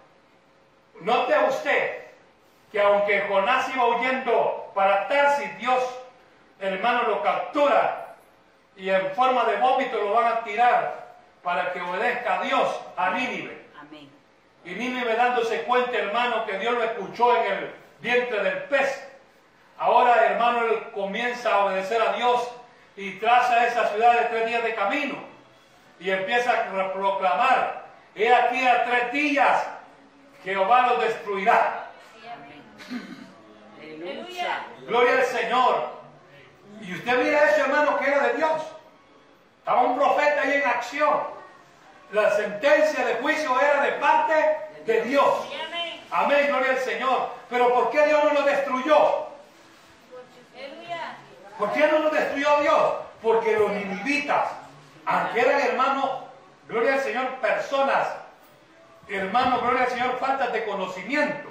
Note 1.01 1.35
usted 1.49 2.01
que 2.71 2.79
aunque 2.81 3.21
Jonás 3.27 3.67
iba 3.73 3.85
huyendo 3.87 4.71
para 4.73 5.07
Tarsis, 5.07 5.57
Dios, 5.57 5.83
hermano, 6.61 7.03
lo 7.03 7.23
captura 7.23 8.15
y 8.75 8.89
en 8.89 9.11
forma 9.11 9.45
de 9.45 9.57
vómito 9.57 9.97
lo 9.97 10.13
van 10.13 10.33
a 10.33 10.43
tirar 10.43 11.11
para 11.43 11.73
que 11.73 11.81
obedezca 11.81 12.39
a 12.39 12.43
Dios, 12.43 12.81
a 12.95 13.09
Nínive. 13.11 13.65
Amén. 13.79 14.09
Y 14.63 14.71
Nínive 14.71 15.15
dándose 15.15 15.63
cuenta, 15.63 15.97
hermano, 15.97 16.45
que 16.45 16.57
Dios 16.59 16.73
lo 16.73 16.83
escuchó 16.83 17.35
en 17.37 17.51
el 17.51 17.75
vientre 17.99 18.43
del 18.43 18.63
pez. 18.63 19.07
Ahora, 19.77 20.25
hermano, 20.25 20.65
él 20.65 20.91
comienza 20.93 21.53
a 21.53 21.65
obedecer 21.65 22.01
a 22.01 22.13
Dios 22.13 22.51
y 22.95 23.13
traza 23.13 23.65
esa 23.65 23.87
ciudad 23.89 24.13
de 24.13 24.25
tres 24.25 24.47
días 24.47 24.63
de 24.63 24.75
camino. 24.75 25.15
Y 25.99 26.11
empieza 26.11 26.51
a 26.51 26.93
proclamar, 26.93 27.85
he 28.15 28.33
aquí 28.33 28.65
a 28.65 28.85
tres 28.85 29.11
días, 29.11 29.67
Jehová 30.43 30.87
los 30.87 31.03
destruirá. 31.03 31.87
Sí, 32.19 32.27
amén. 32.27 33.27
Aleluya. 33.79 34.65
Gloria 34.87 35.13
al 35.13 35.23
Señor. 35.25 36.00
Y 36.81 36.93
usted 36.93 37.23
mira 37.23 37.49
eso, 37.49 37.61
hermano, 37.61 37.97
que 37.99 38.07
era 38.07 38.27
de 38.27 38.33
Dios. 38.33 38.61
Estaba 39.59 39.81
un 39.83 39.97
profeta 39.97 40.41
ahí 40.41 40.53
en 40.53 40.67
acción. 40.67 41.19
La 42.11 42.31
sentencia 42.31 43.05
de 43.05 43.15
juicio 43.15 43.59
era 43.61 43.83
de 43.83 43.91
parte 43.93 44.57
de 44.85 45.01
Dios. 45.03 45.47
Amén. 46.11 46.47
Gloria 46.47 46.71
al 46.71 46.79
Señor. 46.79 47.29
Pero 47.49 47.73
¿por 47.73 47.89
qué 47.91 48.05
Dios 48.05 48.23
no 48.23 48.33
lo 48.33 48.41
destruyó? 48.43 49.27
¿Por 51.57 51.71
qué 51.73 51.87
no 51.87 51.99
lo 51.99 52.09
destruyó 52.09 52.61
Dios? 52.61 52.93
Porque 53.21 53.55
los 53.57 53.71
ninivitas, 53.71 54.49
aunque 55.05 55.41
eran 55.41 55.61
hermanos, 55.61 56.09
gloria 56.67 56.95
al 56.95 57.01
Señor, 57.01 57.27
personas, 57.35 58.07
hermanos, 59.07 59.61
gloria 59.61 59.83
al 59.83 59.89
Señor, 59.89 60.17
faltas 60.19 60.51
de 60.51 60.65
conocimiento. 60.65 61.49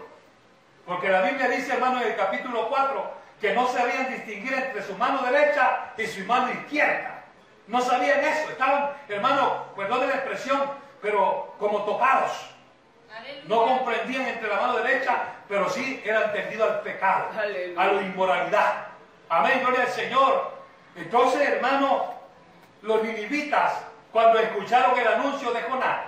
Porque 0.85 1.09
la 1.09 1.23
Biblia 1.23 1.49
dice, 1.49 1.75
hermano, 1.75 2.03
en 2.03 2.09
el 2.09 2.17
capítulo 2.17 2.69
4, 2.69 3.20
que 3.41 3.55
no 3.55 3.67
sabían 3.69 4.11
distinguir 4.11 4.53
entre 4.53 4.83
su 4.83 4.95
mano 4.97 5.23
derecha 5.23 5.93
y 5.97 6.07
su 6.07 6.25
mano 6.25 6.53
izquierda. 6.53 7.25
No 7.67 7.81
sabían 7.81 8.21
eso. 8.25 8.51
Estaban, 8.51 8.91
hermano, 9.09 9.65
perdón 9.77 10.01
de 10.01 10.07
la 10.09 10.15
expresión, 10.15 10.61
pero 11.01 11.55
como 11.59 11.85
topados. 11.85 12.33
Aleluya. 13.17 13.45
No 13.47 13.65
comprendían 13.65 14.27
entre 14.27 14.49
la 14.49 14.57
mano 14.57 14.79
derecha, 14.79 15.23
pero 15.49 15.69
sí 15.71 16.03
eran 16.05 16.33
tendidos 16.33 16.71
al 16.71 16.81
pecado, 16.83 17.29
Aleluya. 17.39 17.81
a 17.81 17.87
la 17.93 18.03
inmoralidad. 18.03 18.75
Amén, 19.29 19.61
gloria 19.61 19.83
al 19.83 19.89
Señor. 19.89 20.53
Entonces, 20.97 21.49
hermano, 21.49 22.15
los 22.83 23.03
ninivitas, 23.03 23.73
cuando 24.13 24.39
escucharon 24.39 24.99
el 24.99 25.09
anuncio 25.09 25.51
de 25.53 25.63
Jonás, 25.63 26.01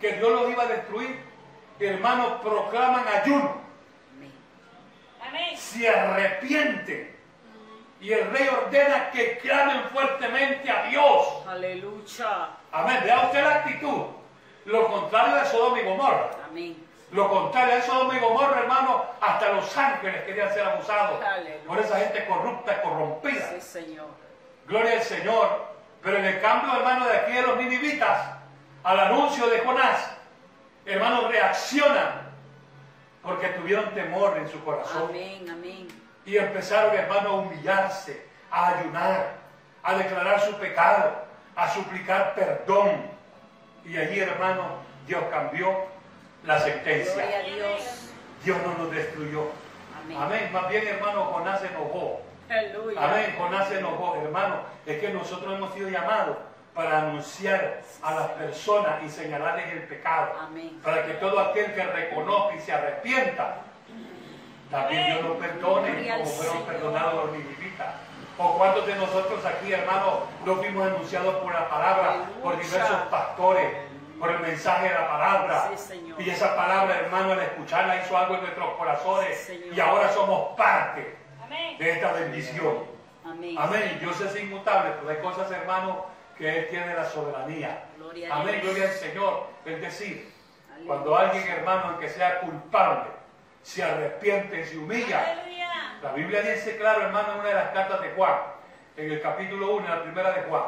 que 0.00 0.14
Dios 0.14 0.30
los 0.32 0.50
iba 0.50 0.64
a 0.64 0.66
destruir, 0.66 1.22
hermanos, 1.78 2.40
proclaman 2.42 3.04
ayuno. 3.08 3.61
Amén. 5.32 5.56
se 5.56 5.88
arrepienten. 5.88 7.16
Y 8.00 8.12
el 8.12 8.30
rey 8.32 8.48
ordena 8.48 9.10
que 9.10 9.38
clamen 9.38 9.84
fuertemente 9.92 10.68
a 10.70 10.82
Dios. 10.84 11.26
Aleluya. 11.48 12.48
Amén. 12.72 13.00
Vea 13.04 13.20
usted 13.26 13.42
la 13.42 13.54
actitud. 13.56 14.06
lo 14.64 14.86
contrario 14.88 15.36
de 15.36 15.44
Sodoma 15.46 15.80
y 15.80 15.84
Gomorra. 15.84 16.30
Amén. 16.48 16.86
Lo 17.12 17.28
contrario 17.28 17.76
de 17.76 17.82
Sodoma 17.82 18.16
y 18.16 18.20
Gomorra, 18.20 18.60
hermano, 18.60 19.04
hasta 19.20 19.52
los 19.52 19.76
ángeles 19.76 20.22
querían 20.24 20.52
ser 20.52 20.66
abusados 20.66 21.22
Aleluya. 21.24 21.64
por 21.66 21.78
esa 21.78 21.98
gente 21.98 22.26
corrupta 22.26 22.76
y 22.78 22.82
corrompida. 22.88 23.50
Sí, 23.54 23.60
Señor. 23.60 24.06
Gloria 24.66 24.92
al 24.94 25.02
Señor. 25.02 25.72
Pero 26.02 26.16
en 26.18 26.24
el 26.24 26.40
cambio, 26.40 26.74
hermano, 26.76 27.06
de 27.06 27.16
aquí 27.16 27.32
de 27.32 27.42
los 27.42 27.56
ninivitas, 27.56 28.32
al 28.82 28.98
anuncio 28.98 29.46
de 29.48 29.60
Jonás, 29.60 30.10
hermanos, 30.84 31.28
reaccionan 31.30 32.21
porque 33.22 33.48
tuvieron 33.48 33.94
temor 33.94 34.36
en 34.36 34.48
su 34.48 34.62
corazón. 34.64 35.08
Amén, 35.10 35.48
amén. 35.50 35.88
Y 36.24 36.36
empezaron, 36.36 36.94
hermano, 36.94 37.28
a 37.28 37.32
humillarse, 37.34 38.26
a 38.50 38.78
ayunar, 38.78 39.34
a 39.82 39.94
declarar 39.94 40.40
su 40.40 40.54
pecado, 40.54 41.24
a 41.56 41.68
suplicar 41.70 42.34
perdón. 42.34 43.10
Y 43.84 43.96
allí, 43.96 44.20
hermano, 44.20 44.76
Dios 45.06 45.22
cambió 45.30 45.86
la 46.44 46.60
sentencia. 46.60 47.14
Gloria 47.14 47.38
a 47.38 47.42
Dios. 47.42 48.10
Dios 48.44 48.58
no 48.64 48.84
nos 48.84 48.92
destruyó. 48.92 49.46
Amén. 50.04 50.18
Amén. 50.20 50.50
Más 50.52 50.68
bien, 50.68 50.86
hermano, 50.86 51.24
Jonás 51.24 51.60
se 51.60 51.68
enojó. 51.68 52.22
Aleluya. 52.48 53.02
Amén. 53.02 53.34
Jonás 53.38 53.68
se 53.68 53.78
enojó, 53.78 54.16
hermano. 54.16 54.62
Es 54.84 55.00
que 55.00 55.10
nosotros 55.10 55.54
hemos 55.54 55.72
sido 55.74 55.88
llamados 55.88 56.36
para 56.74 57.02
anunciar 57.02 57.82
a 58.02 58.14
las 58.14 58.28
personas 58.30 59.02
y 59.04 59.10
señalarles 59.10 59.72
el 59.72 59.82
pecado. 59.82 60.32
Amén. 60.40 60.80
Para 60.82 61.06
que 61.06 61.14
todo 61.14 61.38
aquel 61.38 61.74
que 61.74 61.82
reconozca 61.84 62.54
y 62.56 62.60
se 62.60 62.72
arrepienta, 62.72 63.56
también 64.70 65.06
Dios 65.06 65.22
lo 65.22 65.38
perdone 65.38 66.08
como 66.08 66.24
fueron 66.24 66.62
perdonados 66.64 67.14
los 67.14 67.32
ninivitas. 67.32 67.94
O 68.38 68.56
cuántos 68.56 68.86
de 68.86 68.94
nosotros 68.94 69.44
aquí, 69.44 69.72
hermano, 69.72 70.22
no 70.46 70.56
fuimos 70.56 70.86
anunciados 70.86 71.36
por 71.36 71.52
la 71.52 71.68
palabra, 71.68 72.24
por 72.42 72.56
diversos 72.58 73.02
pastores, 73.10 73.70
por 74.18 74.30
el 74.30 74.40
mensaje 74.40 74.88
de 74.88 74.94
la 74.94 75.08
palabra. 75.08 75.70
Y 76.18 76.30
esa 76.30 76.56
palabra, 76.56 77.00
hermano, 77.00 77.32
al 77.32 77.40
escucharla 77.40 78.02
hizo 78.02 78.16
algo 78.16 78.36
en 78.36 78.40
nuestros 78.40 78.70
corazones. 78.74 79.52
Y 79.74 79.78
ahora 79.78 80.10
somos 80.10 80.56
parte 80.56 81.16
de 81.78 81.90
esta 81.90 82.12
bendición. 82.12 82.84
Amén. 83.24 83.56
Amén. 83.58 83.98
Dios 84.00 84.18
es 84.22 84.40
inmutable, 84.40 84.92
pero 84.98 85.10
hay 85.10 85.22
cosas, 85.22 85.50
hermano, 85.50 86.06
que 86.42 86.58
Él 86.58 86.66
tiene 86.70 86.92
la 86.92 87.04
soberanía. 87.04 87.84
Gloria 87.96 88.34
Amén, 88.34 88.58
gloria 88.64 88.88
al 88.88 88.94
Señor. 88.94 89.46
Es 89.64 89.80
decir, 89.80 90.28
Aleluya. 90.68 90.88
cuando 90.88 91.16
alguien, 91.16 91.46
hermano, 91.46 92.00
que 92.00 92.08
sea 92.08 92.40
culpable, 92.40 93.10
se 93.62 93.84
arrepiente, 93.84 94.64
se 94.66 94.76
humilla. 94.76 95.20
Aleluya. 95.20 95.68
La 96.02 96.12
Biblia 96.14 96.42
dice 96.42 96.76
claro, 96.78 97.02
hermano, 97.02 97.34
en 97.34 97.38
una 97.38 97.48
de 97.48 97.54
las 97.54 97.70
cartas 97.70 98.00
de 98.00 98.10
Juan, 98.10 98.34
en 98.96 99.12
el 99.12 99.22
capítulo 99.22 99.76
1, 99.76 99.84
en 99.84 99.90
la 99.92 100.02
primera 100.02 100.32
de 100.32 100.42
Juan, 100.42 100.64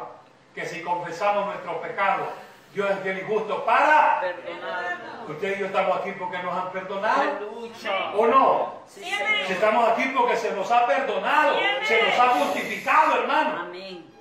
que 0.54 0.64
si 0.64 0.80
confesamos 0.80 1.46
nuestros 1.46 1.76
pecados, 1.78 2.28
Dios 2.72 2.88
es 2.92 2.98
fiel 3.00 3.18
y 3.18 3.22
justo 3.22 3.64
para... 3.64 4.20
Perdonado. 4.20 5.24
Ustedes 5.26 5.56
y 5.56 5.60
yo 5.60 5.66
estamos 5.66 5.98
aquí 5.98 6.12
porque 6.12 6.38
nos 6.38 6.54
han 6.54 6.70
perdonado. 6.70 7.20
Aleluya. 7.20 8.12
¿O 8.16 8.26
no? 8.28 8.74
Sí. 8.86 9.12
Si 9.48 9.52
estamos 9.52 9.88
aquí 9.88 10.04
porque 10.16 10.36
se 10.36 10.52
nos 10.52 10.70
ha 10.70 10.86
perdonado, 10.86 11.56
se 11.82 12.00
nos 12.00 12.16
ha 12.16 12.28
justificado, 12.28 13.22
hermano. 13.22 13.62
Amén. 13.62 14.13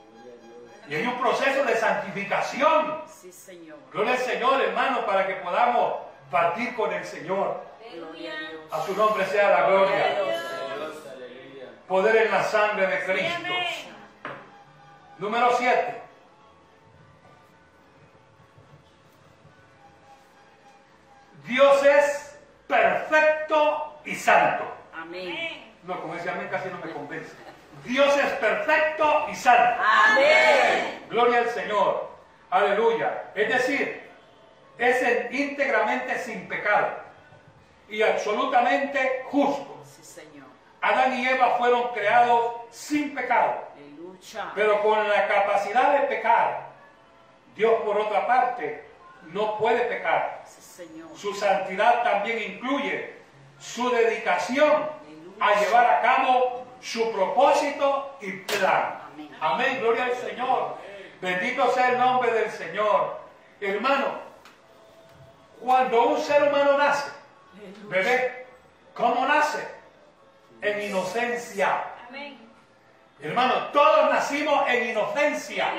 Y 0.87 0.95
hay 0.95 1.07
un 1.07 1.17
proceso 1.19 1.63
de 1.63 1.75
santificación. 1.75 3.01
Sí, 3.07 3.31
Señor. 3.31 3.77
Gloria 3.91 4.13
al 4.13 4.19
Señor, 4.19 4.61
hermano, 4.61 5.05
para 5.05 5.25
que 5.25 5.35
podamos 5.35 5.95
partir 6.29 6.75
con 6.75 6.91
el 6.91 7.05
Señor. 7.05 7.61
A. 8.71 8.77
A 8.77 8.81
su 8.81 8.95
nombre 8.95 9.25
sea 9.25 9.49
la 9.49 9.67
Gloria 9.67 10.05
a. 10.07 11.87
Poder 11.87 12.15
en 12.15 12.31
la 12.31 12.43
sangre 12.43 12.87
de 12.87 13.03
Cristo. 13.05 13.53
Número 15.19 15.55
7. 15.57 16.01
Dios 21.45 21.83
es 21.85 22.39
perfecto 22.67 23.99
y 24.05 24.15
santo. 24.15 24.63
Amén. 24.93 25.71
No, 25.83 26.01
como 26.01 26.15
decía 26.15 26.31
amén 26.33 26.47
casi 26.49 26.69
no 26.69 26.77
me 26.83 26.91
convence. 26.91 27.35
Dios 27.85 28.17
es 28.17 28.31
perfecto 28.33 29.25
y 29.29 29.35
santo. 29.35 29.81
Amén. 29.83 31.05
Gloria 31.09 31.39
al 31.39 31.49
Señor. 31.49 32.09
Aleluya. 32.49 33.25
Es 33.35 33.49
decir, 33.49 34.09
es 34.77 35.01
en- 35.01 35.33
íntegramente 35.35 36.17
sin 36.19 36.47
pecado 36.47 36.87
y 37.89 38.01
absolutamente 38.01 39.23
justo. 39.29 39.81
Sí, 39.85 40.03
Señor. 40.03 40.47
Adán 40.81 41.13
y 41.17 41.27
Eva 41.27 41.55
fueron 41.57 41.89
creados 41.93 42.55
sin 42.69 43.13
pecado, 43.15 43.67
Aleluya. 43.75 44.51
pero 44.55 44.81
con 44.81 45.07
la 45.07 45.27
capacidad 45.27 45.93
de 45.93 46.07
pecar. 46.07 46.69
Dios, 47.55 47.81
por 47.83 47.97
otra 47.99 48.25
parte, 48.27 48.85
no 49.27 49.57
puede 49.57 49.81
pecar. 49.85 50.41
Sí, 50.45 50.61
Señor. 50.61 51.09
Su 51.15 51.33
santidad 51.33 52.03
también 52.03 52.53
incluye 52.53 53.13
su 53.59 53.89
dedicación 53.91 54.89
a 55.39 55.55
llevar 55.59 55.85
a 55.89 56.01
cabo 56.01 56.62
su 56.83 57.11
propósito 57.11 58.17
y 58.21 58.31
plan. 58.33 58.99
Amén. 59.13 59.29
Amén, 59.39 59.79
gloria 59.79 60.05
al 60.05 60.15
Señor. 60.15 60.77
Bendito 61.21 61.71
sea 61.71 61.91
el 61.93 61.97
nombre 61.97 62.31
del 62.33 62.51
Señor. 62.51 63.17
Hermano, 63.61 64.19
cuando 65.61 66.09
un 66.09 66.19
ser 66.19 66.43
humano 66.43 66.77
nace, 66.77 67.09
bebé, 67.85 68.47
¿cómo 68.93 69.25
nace? 69.25 69.65
En 70.61 70.81
inocencia. 70.81 71.85
Amén. 72.09 72.42
Hermano, 73.23 73.53
todos 73.71 74.09
nacimos 74.11 74.67
en 74.67 74.89
inocencia. 74.89 75.71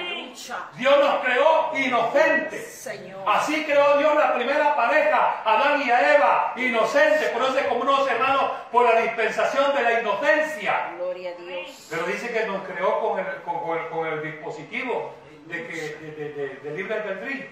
Dios 0.76 0.98
nos 0.98 1.22
creó 1.22 1.72
inocentes. 1.76 2.72
Señor. 2.72 3.22
Así 3.26 3.64
creó 3.66 3.98
Dios 3.98 4.14
la 4.14 4.34
primera 4.34 4.74
pareja, 4.74 5.42
Adán 5.44 5.82
y 5.86 5.90
a 5.90 6.16
Eva, 6.16 6.52
inocentes, 6.56 7.28
conoce 7.30 7.66
como 7.68 7.82
unos 7.82 8.08
hermanos 8.10 8.50
por 8.72 8.92
la 8.92 9.00
dispensación 9.02 9.74
de 9.76 9.82
la 9.82 10.00
inocencia. 10.00 10.92
Gloria 10.96 11.32
a 11.32 11.34
Dios. 11.42 11.86
Pero 11.90 12.06
dice 12.06 12.32
que 12.32 12.46
nos 12.46 12.62
creó 12.66 13.00
con 13.00 13.18
el, 13.18 13.26
con, 13.42 13.60
con 13.60 13.78
el, 13.78 13.88
con 13.90 14.06
el 14.06 14.22
dispositivo 14.22 15.12
de, 15.46 15.66
que, 15.66 15.72
de, 15.76 16.10
de- 16.12 16.32
de- 16.32 16.54
de 16.62 16.70
libre 16.70 16.94
albedrío. 16.94 17.46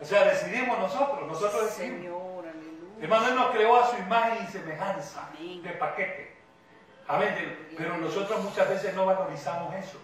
O 0.00 0.04
sea, 0.04 0.24
decidimos 0.24 0.78
nosotros, 0.78 1.28
nosotros 1.28 1.64
decidimos. 1.66 2.00
Señor, 2.00 2.44
aleluya. 2.48 3.02
Hermano, 3.02 3.28
Él 3.28 3.34
nos 3.36 3.50
creó 3.50 3.76
a 3.82 3.86
su 3.90 3.96
imagen 3.98 4.44
y 4.44 4.50
semejanza 4.50 5.28
Amén. 5.28 5.62
de 5.62 5.70
paquete. 5.70 6.29
Amén. 7.14 7.68
Pero 7.76 7.96
nosotros 7.96 8.40
muchas 8.42 8.68
veces 8.68 8.94
no 8.94 9.06
valorizamos 9.06 9.74
eso. 9.74 9.98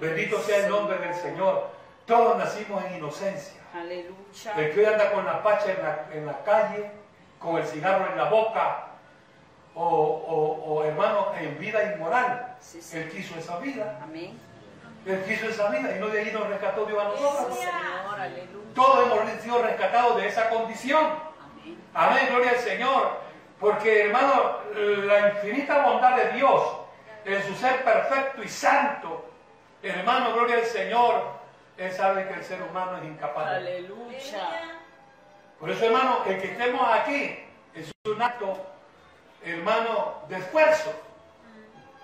Bendito 0.00 0.40
sea 0.40 0.64
el 0.64 0.70
nombre 0.70 0.98
del 0.98 1.14
Señor. 1.14 1.68
Todos 2.06 2.36
nacimos 2.38 2.84
en 2.84 2.96
inocencia. 2.96 3.60
Aleluya. 3.74 4.52
El 4.56 4.72
que 4.72 4.80
hoy 4.80 4.86
anda 4.86 5.12
con 5.12 5.26
la 5.26 5.42
pacha 5.42 5.72
en 5.72 5.82
la, 5.82 6.06
en 6.12 6.26
la 6.26 6.42
calle, 6.44 6.90
con 7.38 7.56
el 7.58 7.66
cigarro 7.66 8.06
en 8.10 8.16
la 8.16 8.24
boca, 8.30 8.84
o, 9.74 9.84
o- 9.84 10.72
o, 10.74 10.84
hermano, 10.84 11.32
en 11.38 11.58
vida 11.58 11.92
inmoral. 11.94 12.56
Sí, 12.60 12.80
sí. 12.80 12.96
Él 12.96 13.10
quiso 13.10 13.34
esa 13.38 13.58
vida. 13.58 13.98
Amén. 14.02 14.38
Él 15.04 15.22
quiso 15.24 15.46
esa 15.48 15.68
vida 15.68 15.94
y 15.94 16.00
no 16.00 16.08
de 16.08 16.20
ahí 16.20 16.30
nos 16.32 16.48
rescató 16.48 16.86
Dios 16.86 17.00
a 17.00 17.04
nosotros. 17.08 17.58
Todos 18.74 19.06
hemos 19.06 19.42
sido 19.42 19.62
rescatados 19.62 20.16
de 20.16 20.28
esa 20.28 20.48
condición. 20.48 21.04
Amén. 21.04 21.78
Amén, 21.94 22.26
gloria 22.30 22.50
al 22.52 22.58
Señor. 22.58 23.25
Porque, 23.60 24.06
hermano, 24.06 24.58
la 24.74 25.30
infinita 25.30 25.78
bondad 25.82 26.16
de 26.16 26.32
Dios 26.32 26.62
en 27.24 27.42
su 27.44 27.54
ser 27.54 27.82
perfecto 27.82 28.42
y 28.42 28.48
santo, 28.48 29.30
hermano, 29.82 30.32
gloria 30.34 30.56
al 30.56 30.64
Señor, 30.64 31.22
Él 31.76 31.92
sabe 31.92 32.28
que 32.28 32.34
el 32.34 32.44
ser 32.44 32.62
humano 32.62 32.98
es 32.98 33.04
incapaz. 33.04 33.46
Aleluya. 33.46 34.48
Por 35.58 35.70
eso, 35.70 35.86
hermano, 35.86 36.22
el 36.26 36.40
que 36.40 36.52
estemos 36.52 36.86
aquí 36.92 37.38
es 37.74 37.90
un 38.04 38.20
acto, 38.20 38.66
hermano, 39.42 40.22
de 40.28 40.36
esfuerzo. 40.36 40.92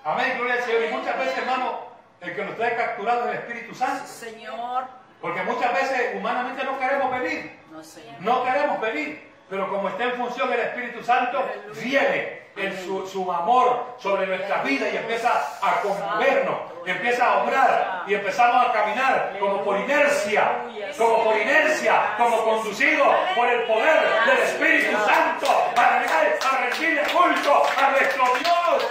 Amén, 0.04 0.38
gloria 0.38 0.54
al 0.54 0.62
Señor. 0.62 0.82
Y 0.84 0.94
muchas 0.94 1.18
veces, 1.18 1.38
hermano, 1.38 1.80
el 2.20 2.34
que 2.34 2.44
nos 2.44 2.56
trae 2.56 2.76
capturado 2.76 3.24
es 3.24 3.30
el 3.30 3.34
Espíritu 3.36 3.74
Santo. 3.74 4.06
Señor. 4.06 4.84
Porque 5.20 5.42
muchas 5.42 5.72
veces 5.72 6.16
humanamente 6.16 6.64
no 6.64 6.78
queremos 6.78 7.10
venir. 7.12 7.60
No, 7.70 7.84
Señor. 7.84 8.20
No 8.20 8.42
queremos 8.42 8.80
venir, 8.80 9.31
pero 9.52 9.68
como 9.68 9.86
está 9.90 10.04
en 10.04 10.12
función 10.12 10.50
el 10.50 10.60
Espíritu 10.60 11.04
Santo, 11.04 11.46
viene 11.74 12.40
en 12.56 12.74
su, 12.86 13.06
su 13.06 13.30
amor 13.30 13.96
sobre 13.98 14.26
nuestra 14.26 14.62
vida 14.62 14.88
y 14.90 14.96
empieza 14.96 15.28
a 15.60 15.82
conmovernos, 15.82 16.56
empieza 16.86 17.26
a 17.26 17.42
obrar 17.42 18.04
y 18.06 18.14
empezamos 18.14 18.66
a 18.66 18.72
caminar 18.72 19.36
como 19.38 19.62
por 19.62 19.78
inercia, 19.78 20.52
como 20.96 21.24
por 21.24 21.36
inercia, 21.38 22.14
como 22.16 22.42
conducidos 22.44 23.14
por 23.36 23.46
el 23.46 23.64
poder 23.64 24.00
del 24.24 24.38
Espíritu 24.38 24.96
Santo, 25.04 25.46
a, 25.76 25.82
a 25.82 26.60
rendirle 26.62 27.02
culto 27.12 27.62
a 27.76 27.90
nuestro 27.90 28.24
Dios. 28.38 28.90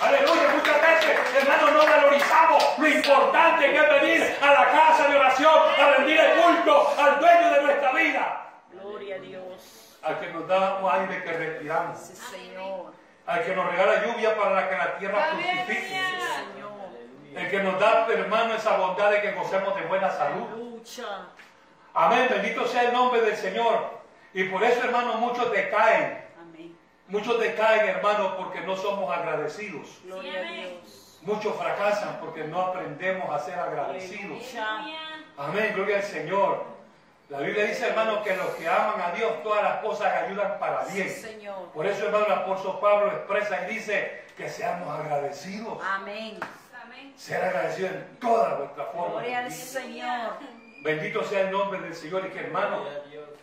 Aleluya, 0.00 0.54
muchas 0.54 0.80
veces, 0.80 1.18
hermanos, 1.36 1.72
no 1.72 1.84
valorizamos 1.84 2.78
lo 2.78 2.86
importante 2.86 3.72
que 3.72 3.76
es 3.76 4.02
venir 4.02 4.36
a 4.40 4.52
la 4.52 4.70
casa 4.70 5.08
de 5.08 5.16
oración 5.16 5.52
a 5.76 5.96
rendir 5.96 6.20
el 6.20 6.40
culto 6.42 6.94
al 6.96 7.18
dueño 7.18 7.54
de 7.54 7.62
nuestra 7.62 7.92
vida. 7.92 8.47
Al 10.02 10.20
que 10.20 10.32
nos 10.32 10.46
da 10.48 10.78
un 10.78 10.90
aire 10.90 11.22
que 11.24 11.32
respiramos, 11.32 11.98
Sí, 11.98 12.14
Señor. 12.16 12.92
al 13.26 13.44
que 13.44 13.54
nos 13.54 13.70
regala 13.70 14.06
lluvia 14.06 14.36
para 14.36 14.50
la 14.52 14.68
que 14.68 14.76
la 14.76 14.98
tierra 14.98 15.24
fructifique, 15.32 16.00
el 17.34 17.50
que 17.50 17.58
nos 17.62 17.78
da, 17.80 18.06
hermano, 18.08 18.54
esa 18.54 18.76
bondad 18.76 19.10
de 19.10 19.20
que 19.20 19.32
gocemos 19.32 19.74
de 19.76 19.82
buena 19.82 20.10
salud. 20.10 20.80
Amén, 21.94 22.28
bendito 22.30 22.66
sea 22.66 22.82
el 22.84 22.92
nombre 22.92 23.20
del 23.20 23.36
Señor. 23.36 23.98
Y 24.32 24.44
por 24.44 24.62
eso, 24.62 24.84
hermano, 24.84 25.14
muchos 25.14 25.50
decaen. 25.50 26.24
Amén. 26.40 26.78
Muchos 27.08 27.40
decaen, 27.40 27.88
hermano, 27.88 28.36
porque 28.36 28.60
no 28.60 28.76
somos 28.76 29.10
agradecidos. 29.14 29.88
Gloria 30.04 30.38
a 30.40 30.42
Dios. 30.42 31.18
Muchos 31.22 31.56
fracasan 31.56 32.18
porque 32.20 32.44
no 32.44 32.60
aprendemos 32.60 33.28
a 33.34 33.38
ser 33.40 33.58
agradecidos. 33.58 34.54
Amén, 35.36 35.72
gloria 35.74 35.96
al 35.96 36.02
Señor. 36.04 36.77
La 37.28 37.40
Biblia 37.40 37.66
dice, 37.66 37.88
hermano, 37.88 38.22
que 38.22 38.34
los 38.34 38.48
que 38.54 38.66
aman 38.66 39.02
a 39.02 39.10
Dios, 39.12 39.42
todas 39.42 39.62
las 39.62 39.82
cosas 39.82 40.22
ayudan 40.22 40.58
para 40.58 40.84
bien. 40.84 41.10
Sí, 41.10 41.20
Señor. 41.20 41.68
Por 41.74 41.86
eso, 41.86 42.06
hermano, 42.06 42.24
el 42.24 42.32
apóstol 42.32 42.78
Pablo 42.80 43.12
expresa 43.12 43.68
y 43.68 43.74
dice 43.74 44.22
que 44.34 44.48
seamos 44.48 44.88
agradecidos. 44.98 45.78
Amén. 45.84 46.40
Ser 47.16 47.44
agradecidos 47.44 47.92
en 47.92 48.16
toda 48.18 48.54
vuestra 48.54 48.84
forma. 48.86 49.20
Gloria 49.20 49.38
al. 49.40 49.52
Señor. 49.52 50.32
Bendito 50.82 51.22
sea 51.24 51.40
el 51.40 51.50
nombre 51.50 51.80
del 51.80 51.94
Señor 51.94 52.24
y 52.26 52.30
que, 52.30 52.40
hermano, 52.40 52.84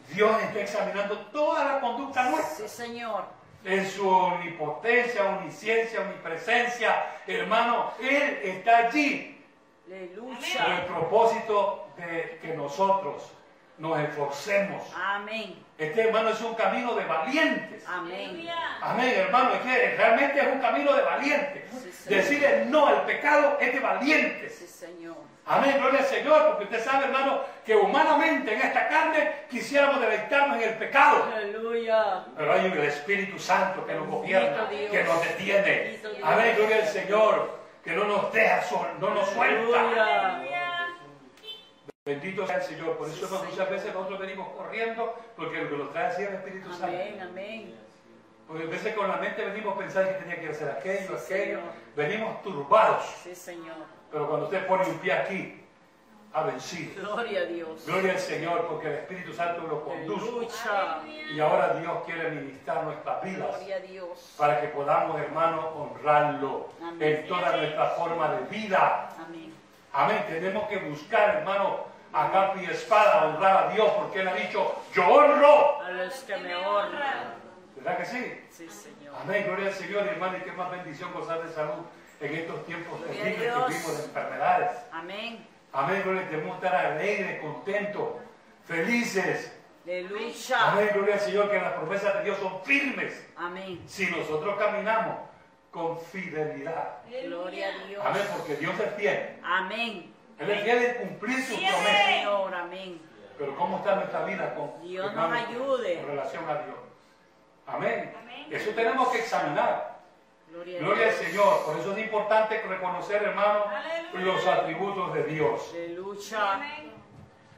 Dios 0.10 0.42
está 0.42 0.60
examinando 0.62 1.18
toda 1.28 1.74
la 1.74 1.80
conducta 1.80 2.24
nuestra. 2.30 2.68
Sí, 2.68 2.76
Señor. 2.76 3.26
En 3.66 3.88
su 3.88 4.08
omnipotencia, 4.08 5.26
omnisciencia, 5.26 6.02
omnipresencia, 6.02 7.06
hermano, 7.28 7.92
Él 8.00 8.40
está 8.44 8.78
allí 8.78 9.44
con 9.84 9.94
el 9.94 10.10
Aleluya. 10.10 10.88
propósito 10.88 11.88
de 11.98 12.40
que 12.42 12.54
nosotros 12.56 13.32
nos 13.78 14.00
esforcemos. 14.00 14.82
Amén. 14.96 15.56
Este 15.78 16.02
hermano 16.02 16.30
es 16.30 16.42
un 16.42 16.56
camino 16.56 16.96
de 16.96 17.04
valientes. 17.06 17.84
Amén. 17.88 18.50
Amén, 18.82 19.14
hermano, 19.18 19.54
es 19.56 19.62
que 19.62 19.96
realmente 19.98 20.40
es 20.40 20.48
un 20.48 20.60
camino 20.60 20.94
de 20.94 21.02
valientes. 21.02 21.64
Sí. 22.04 22.14
Decirle 22.14 22.66
no 22.68 22.88
al 22.88 23.04
pecado 23.06 23.58
es 23.60 23.74
de 23.74 23.80
valientes. 23.80 24.56
Sí, 24.56 24.68
Señor. 24.68 25.18
Amén, 25.48 25.76
gloria 25.78 26.00
al 26.00 26.06
Señor, 26.06 26.48
porque 26.48 26.64
usted 26.64 26.84
sabe, 26.84 27.06
hermano, 27.06 27.42
que 27.64 27.76
humanamente 27.76 28.54
en 28.54 28.62
esta 28.62 28.88
carne 28.88 29.32
quisiéramos 29.50 30.02
deleitarnos 30.02 30.58
en 30.58 30.70
el 30.70 30.76
pecado. 30.76 31.30
Aleluya. 31.36 32.26
Pero 32.36 32.54
hay 32.54 32.66
el 32.66 32.80
Espíritu 32.80 33.38
Santo 33.38 33.86
que 33.86 33.94
nos 33.94 34.08
gobierna, 34.08 34.68
que 34.70 35.04
nos 35.04 35.22
detiene. 35.22 36.00
Amén, 36.24 36.56
gloria 36.58 36.78
al 36.78 36.88
Señor, 36.88 37.60
que 37.84 37.92
no 37.92 38.06
nos 38.06 38.34
deja 38.34 38.64
sol, 38.64 38.88
no 39.00 39.14
nos 39.14 39.30
suelta. 39.30 39.80
Aleluya. 39.82 40.55
Bendito 42.06 42.46
sea 42.46 42.58
el 42.58 42.62
Señor. 42.64 42.98
Por 42.98 43.08
eso 43.10 43.28
Sí, 43.28 43.46
muchas 43.50 43.70
veces 43.70 43.94
nosotros 43.94 44.20
venimos 44.20 44.48
corriendo, 44.50 45.16
porque 45.36 45.62
lo 45.64 45.70
que 45.72 45.78
nos 45.78 45.92
trae 45.92 46.06
así 46.06 46.22
es 46.22 46.30
el 46.30 46.36
Espíritu 46.36 46.70
Santo. 46.72 46.86
Amén. 46.86 47.20
Amén. 47.22 47.76
Porque 48.48 48.64
a 48.64 48.68
veces 48.68 48.94
con 48.96 49.08
la 49.08 49.18
mente 49.18 49.44
venimos 49.44 49.76
a 49.76 49.80
pensar 49.80 50.08
que 50.08 50.14
tenía 50.24 50.40
que 50.40 50.50
hacer 50.50 50.70
aquello, 50.70 51.18
Sí, 51.18 51.34
aquello. 51.34 51.58
Señor. 51.58 51.62
Venimos 51.96 52.44
turbados. 52.44 53.04
Sí, 53.24 53.34
Señor. 53.34 53.76
Pero 54.12 54.28
cuando 54.28 54.46
usted 54.46 54.68
pone 54.68 54.86
un 54.88 55.00
pie 55.00 55.14
aquí, 55.14 55.62
ha 56.32 56.44
vencido. 56.44 57.02
Gloria 57.02 57.40
a 57.40 57.46
Dios. 57.46 57.86
Gloria 57.88 58.12
al 58.12 58.20
Señor, 58.20 58.68
porque 58.68 58.88
el 58.88 58.94
Espíritu 58.96 59.34
Santo 59.34 59.62
lo 59.66 59.84
conduce. 59.84 60.70
Aleluya. 60.70 61.32
Y 61.34 61.40
ahora 61.40 61.74
Dios 61.80 62.04
quiere 62.06 62.30
ministrar 62.30 62.84
nuestras 62.84 63.24
vidas 63.24 63.50
Gloria 63.58 63.78
a 63.78 63.80
Dios. 63.80 64.36
para 64.38 64.62
que 64.62 64.68
podamos, 64.68 65.20
hermano, 65.20 65.70
honrarlo 65.70 66.70
Amén. 66.84 67.02
en 67.02 67.28
toda 67.28 67.58
nuestra 67.58 67.86
forma 67.92 68.32
de 68.36 68.42
vida. 68.56 69.10
Amén. 69.26 69.54
Amén. 69.92 70.24
Tenemos 70.28 70.68
que 70.68 70.78
buscar, 70.78 71.38
hermano, 71.38 71.95
a 72.16 72.32
capa 72.32 72.62
y 72.62 72.66
espada 72.66 73.26
honrar 73.26 73.66
a 73.66 73.74
Dios, 73.74 73.92
porque 73.98 74.22
Él 74.22 74.28
ha 74.30 74.36
dicho, 74.36 74.82
yo 74.94 75.06
honro. 75.06 75.82
A 75.82 75.92
los 75.92 76.14
que 76.20 76.38
me 76.38 76.56
honran. 76.56 77.36
¿Verdad 77.76 77.98
que 77.98 78.06
sí? 78.06 78.42
Sí, 78.50 78.70
Señor. 78.70 79.16
Amén. 79.22 79.44
Gloria 79.46 79.68
al 79.68 79.74
Señor, 79.74 80.08
hermano, 80.08 80.38
y 80.38 80.42
qué 80.42 80.54
más 80.54 80.72
bendición 80.72 81.12
gozar 81.14 81.44
de 81.44 81.54
salud 81.54 81.84
en 82.22 82.34
estos 82.34 82.66
tiempos 82.66 83.04
terribles 83.04 83.38
que 83.38 83.48
vivimos 83.48 83.98
de 83.98 84.04
enfermedades. 84.06 84.72
Amén. 84.94 85.46
Amén. 85.74 86.02
Gloria, 86.04 86.22
debemos 86.32 86.56
estar 86.56 86.74
alegres, 86.74 87.42
contentos, 87.42 88.10
felices. 88.64 89.54
Aleluya. 89.84 90.72
Amén. 90.72 90.90
Gloria 90.94 91.16
al 91.16 91.20
Señor, 91.20 91.52
que 91.52 91.60
las 91.60 91.74
promesas 91.74 92.14
de 92.14 92.24
Dios 92.24 92.38
son 92.40 92.64
firmes. 92.64 93.28
Amén. 93.36 93.84
si 93.88 94.10
nosotros 94.10 94.58
caminamos 94.58 95.18
con 95.70 96.00
fidelidad. 96.00 97.00
Gloria 97.10 97.68
a 97.68 97.88
Dios. 97.88 98.06
Amén, 98.06 98.24
porque 98.38 98.56
Dios 98.56 98.74
es 98.80 98.96
fiel. 98.96 99.40
Amén. 99.44 100.15
Él 100.40 100.50
es 100.52 100.64
fiel 100.64 100.84
en 100.84 100.94
cumplir 100.96 101.38
sus 101.46 101.58
Fiel. 101.58 101.72
promesas. 101.74 102.06
Señor, 102.06 102.56
amén. 102.56 103.02
Pero 103.38 103.56
¿cómo 103.56 103.78
está 103.78 103.96
nuestra 103.96 104.24
vida 104.26 104.56
con, 104.56 104.82
Dios 104.82 105.06
hermano, 105.08 105.36
nos 105.36 105.48
ayude. 105.50 106.00
en 106.00 106.08
relación 106.08 106.50
a 106.50 106.54
Dios? 106.64 106.76
Amén. 107.68 108.14
Amén. 108.22 108.48
Eso 108.52 108.72
tenemos 108.72 109.08
que 109.10 109.20
examinar. 109.20 109.96
Gloria 110.80 111.08
al. 111.10 111.14
Señor. 111.14 111.66
Por 111.66 111.78
eso 111.80 111.92
es 111.94 111.98
importante 111.98 112.62
reconocer, 112.62 113.24
hermano, 113.24 113.66
Aleluya. 113.68 114.34
los 114.34 114.48
atributos 114.48 115.14
de 115.14 115.24
Dios. 115.26 115.70
Aleluya. 115.74 116.54
Amén. 116.54 116.92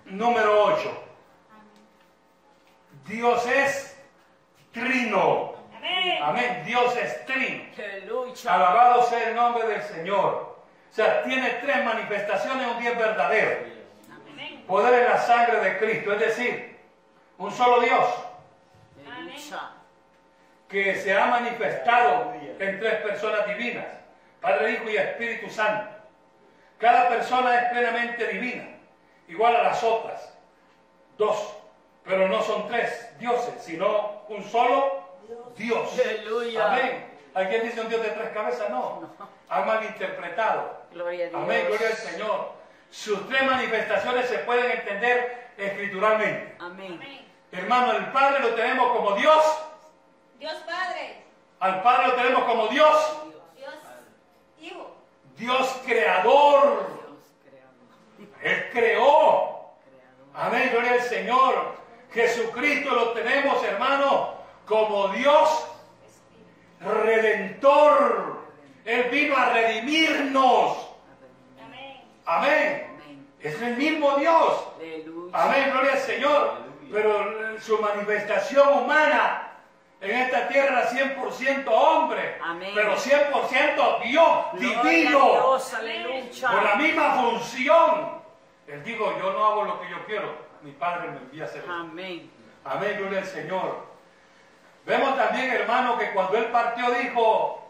Número 0.06 0.64
8. 0.64 1.04
Dios 3.06 3.46
es 3.48 3.98
trino. 4.72 5.54
Amén. 5.76 6.20
Amén. 6.24 6.64
Dios 6.66 6.96
es 6.98 7.26
trino. 7.26 7.66
Aleluya. 7.78 8.54
Alabado 8.54 9.04
sea 9.04 9.30
el 9.30 9.36
nombre 9.36 9.68
del 9.68 9.84
Señor. 9.84 10.47
O 10.92 10.94
sea, 10.94 11.24
tiene 11.24 11.50
tres 11.62 11.84
manifestaciones, 11.84 12.68
un 12.68 12.82
Dios 12.82 12.98
verdadero. 12.98 13.60
Amén. 14.32 14.64
Poder 14.68 15.04
en 15.04 15.10
la 15.10 15.18
sangre 15.18 15.60
de 15.60 15.78
Cristo, 15.78 16.14
es 16.14 16.20
decir, 16.20 16.78
un 17.38 17.52
solo 17.52 17.82
Dios 17.82 18.06
que 20.68 20.96
se 20.96 21.18
ha 21.18 21.26
manifestado 21.28 22.34
en 22.60 22.80
tres 22.80 22.96
personas 23.02 23.48
divinas, 23.48 23.86
Padre, 24.42 24.74
Hijo 24.74 24.90
y 24.90 24.98
Espíritu 24.98 25.50
Santo. 25.50 25.96
Cada 26.78 27.10
persona 27.10 27.62
es 27.62 27.70
plenamente 27.70 28.28
divina, 28.28 28.78
igual 29.28 29.56
a 29.56 29.64
las 29.64 29.84
otras, 29.84 30.34
dos, 31.18 31.56
pero 32.04 32.28
no 32.28 32.42
son 32.42 32.68
tres 32.68 33.18
dioses, 33.18 33.54
sino 33.64 34.24
un 34.28 34.44
solo 34.44 35.04
Dios. 35.56 36.00
Aleluya. 36.00 36.72
Amén. 36.72 37.07
¿Alguien 37.38 37.62
dice 37.62 37.82
un 37.82 37.88
Dios 37.88 38.02
de 38.02 38.10
tres 38.10 38.30
cabezas? 38.30 38.68
No. 38.72 39.08
Han 39.48 39.68
malinterpretado. 39.68 40.82
Gloria 40.92 41.28
a 41.28 41.30
Dios. 41.30 41.44
Amén, 41.44 41.66
gloria 41.68 41.88
al 41.90 41.94
Señor. 41.94 42.52
Sus 42.90 43.28
tres 43.30 43.44
manifestaciones 43.44 44.28
se 44.28 44.40
pueden 44.40 44.72
entender 44.72 45.52
escrituralmente. 45.56 46.56
Amén. 46.60 46.94
Amén. 46.94 47.28
Hermano, 47.52 47.92
el 47.92 48.06
Padre 48.08 48.40
lo 48.40 48.56
tenemos 48.56 48.92
como 48.92 49.12
Dios, 49.12 49.44
Dios 50.40 50.56
Padre. 50.66 51.22
al 51.60 51.84
Padre 51.84 52.08
lo 52.08 52.14
tenemos 52.16 52.44
como 52.44 52.68
Dios, 52.70 53.18
Dios 53.56 53.74
Hijo. 54.60 54.96
Dios 55.36 55.82
creador. 55.86 56.88
Dios 58.18 58.32
creador. 58.32 58.42
Él 58.42 58.70
creó. 58.72 59.76
Creador. 59.86 60.34
Amén, 60.34 60.70
gloria 60.72 60.94
al 60.94 61.02
Señor. 61.02 61.76
Jesucristo 62.12 62.96
lo 62.96 63.12
tenemos, 63.12 63.64
hermano, 63.64 64.38
como 64.66 65.10
Dios 65.10 65.67
redentor. 66.80 68.42
Él 68.86 69.04
vino 69.12 69.36
a 69.36 69.50
redimirnos. 69.54 70.88
Amén. 72.26 72.88
Es 73.40 73.62
el 73.62 73.78
mismo 73.78 74.16
Dios. 74.18 74.68
Amén, 75.34 75.70
gloria 75.72 75.94
al 75.94 76.00
Señor. 76.00 76.68
Pero 76.92 77.60
su 77.60 77.78
manifestación 77.80 78.84
humana 78.84 79.48
en 80.00 80.12
esta 80.12 80.48
tierra 80.48 80.82
era 80.82 80.90
100% 80.90 81.66
hombre, 81.68 82.38
Amén. 82.44 82.72
pero 82.76 82.96
100% 82.96 84.04
Dios 84.04 84.30
Gloria 84.54 84.84
divino, 84.84 85.32
Dios. 85.32 85.78
Con 86.42 86.64
la 86.64 86.76
misma 86.76 87.14
función. 87.16 88.22
Él 88.68 88.84
dijo, 88.84 89.18
yo 89.18 89.34
no 89.34 89.46
hago 89.46 89.64
lo 89.64 89.82
que 89.82 89.90
yo 89.90 90.06
quiero, 90.06 90.36
mi 90.62 90.72
Padre 90.72 91.12
me 91.12 91.18
envía 91.18 91.44
a 91.44 91.46
hacer. 91.48 91.66
Amén. 91.68 92.30
Amén, 92.64 92.96
gloria 93.00 93.20
al 93.20 93.26
Señor. 93.26 93.87
Vemos 94.88 95.18
también, 95.18 95.52
hermano, 95.52 95.98
que 95.98 96.12
cuando 96.12 96.38
Él 96.38 96.46
partió 96.46 96.90
dijo, 96.92 97.62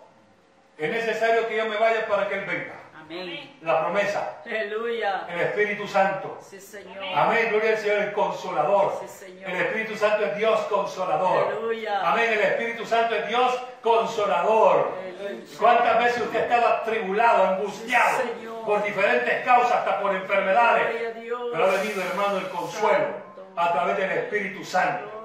es 0.78 0.92
necesario 0.92 1.48
que 1.48 1.58
yo 1.58 1.66
me 1.66 1.76
vaya 1.76 2.06
para 2.08 2.28
que 2.30 2.36
Él 2.36 2.46
venga. 2.46 2.76
Amén. 2.96 3.58
La 3.62 3.80
promesa, 3.82 4.38
Aleluya. 4.46 5.26
el 5.28 5.40
Espíritu 5.40 5.88
Santo. 5.88 6.38
Sí, 6.42 6.60
Señor. 6.60 7.04
Amén, 7.16 7.48
gloria 7.50 7.72
al 7.72 7.78
Señor, 7.78 7.98
el 8.00 8.14
consolador. 8.14 9.00
Sí, 9.02 9.08
Señor. 9.08 9.50
El 9.50 9.62
Espíritu 9.62 9.96
Santo 9.96 10.26
es 10.26 10.38
Dios 10.38 10.60
consolador. 10.70 11.48
Aleluya. 11.48 12.02
Amén, 12.08 12.34
el 12.34 12.40
Espíritu 12.40 12.86
Santo 12.86 13.16
es 13.16 13.28
Dios 13.30 13.64
consolador. 13.82 14.94
Aleluya. 15.02 15.58
¿Cuántas 15.60 15.98
veces 16.04 16.22
usted 16.22 16.40
estaba 16.42 16.84
tribulado, 16.84 17.44
angustiado 17.46 18.22
Sí, 18.22 18.48
por 18.64 18.84
diferentes 18.84 19.44
causas, 19.44 19.72
hasta 19.72 20.02
por 20.02 20.14
enfermedades? 20.14 20.90
Gloria 20.90 21.10
a 21.10 21.12
Dios. 21.14 21.42
Pero 21.52 21.64
ha 21.64 21.68
venido, 21.70 22.02
hermano, 22.04 22.38
el 22.38 22.50
consuelo 22.50 23.08
a 23.56 23.72
través 23.74 23.98
del 23.98 24.12
Espíritu 24.12 24.64
Santo. 24.64 25.17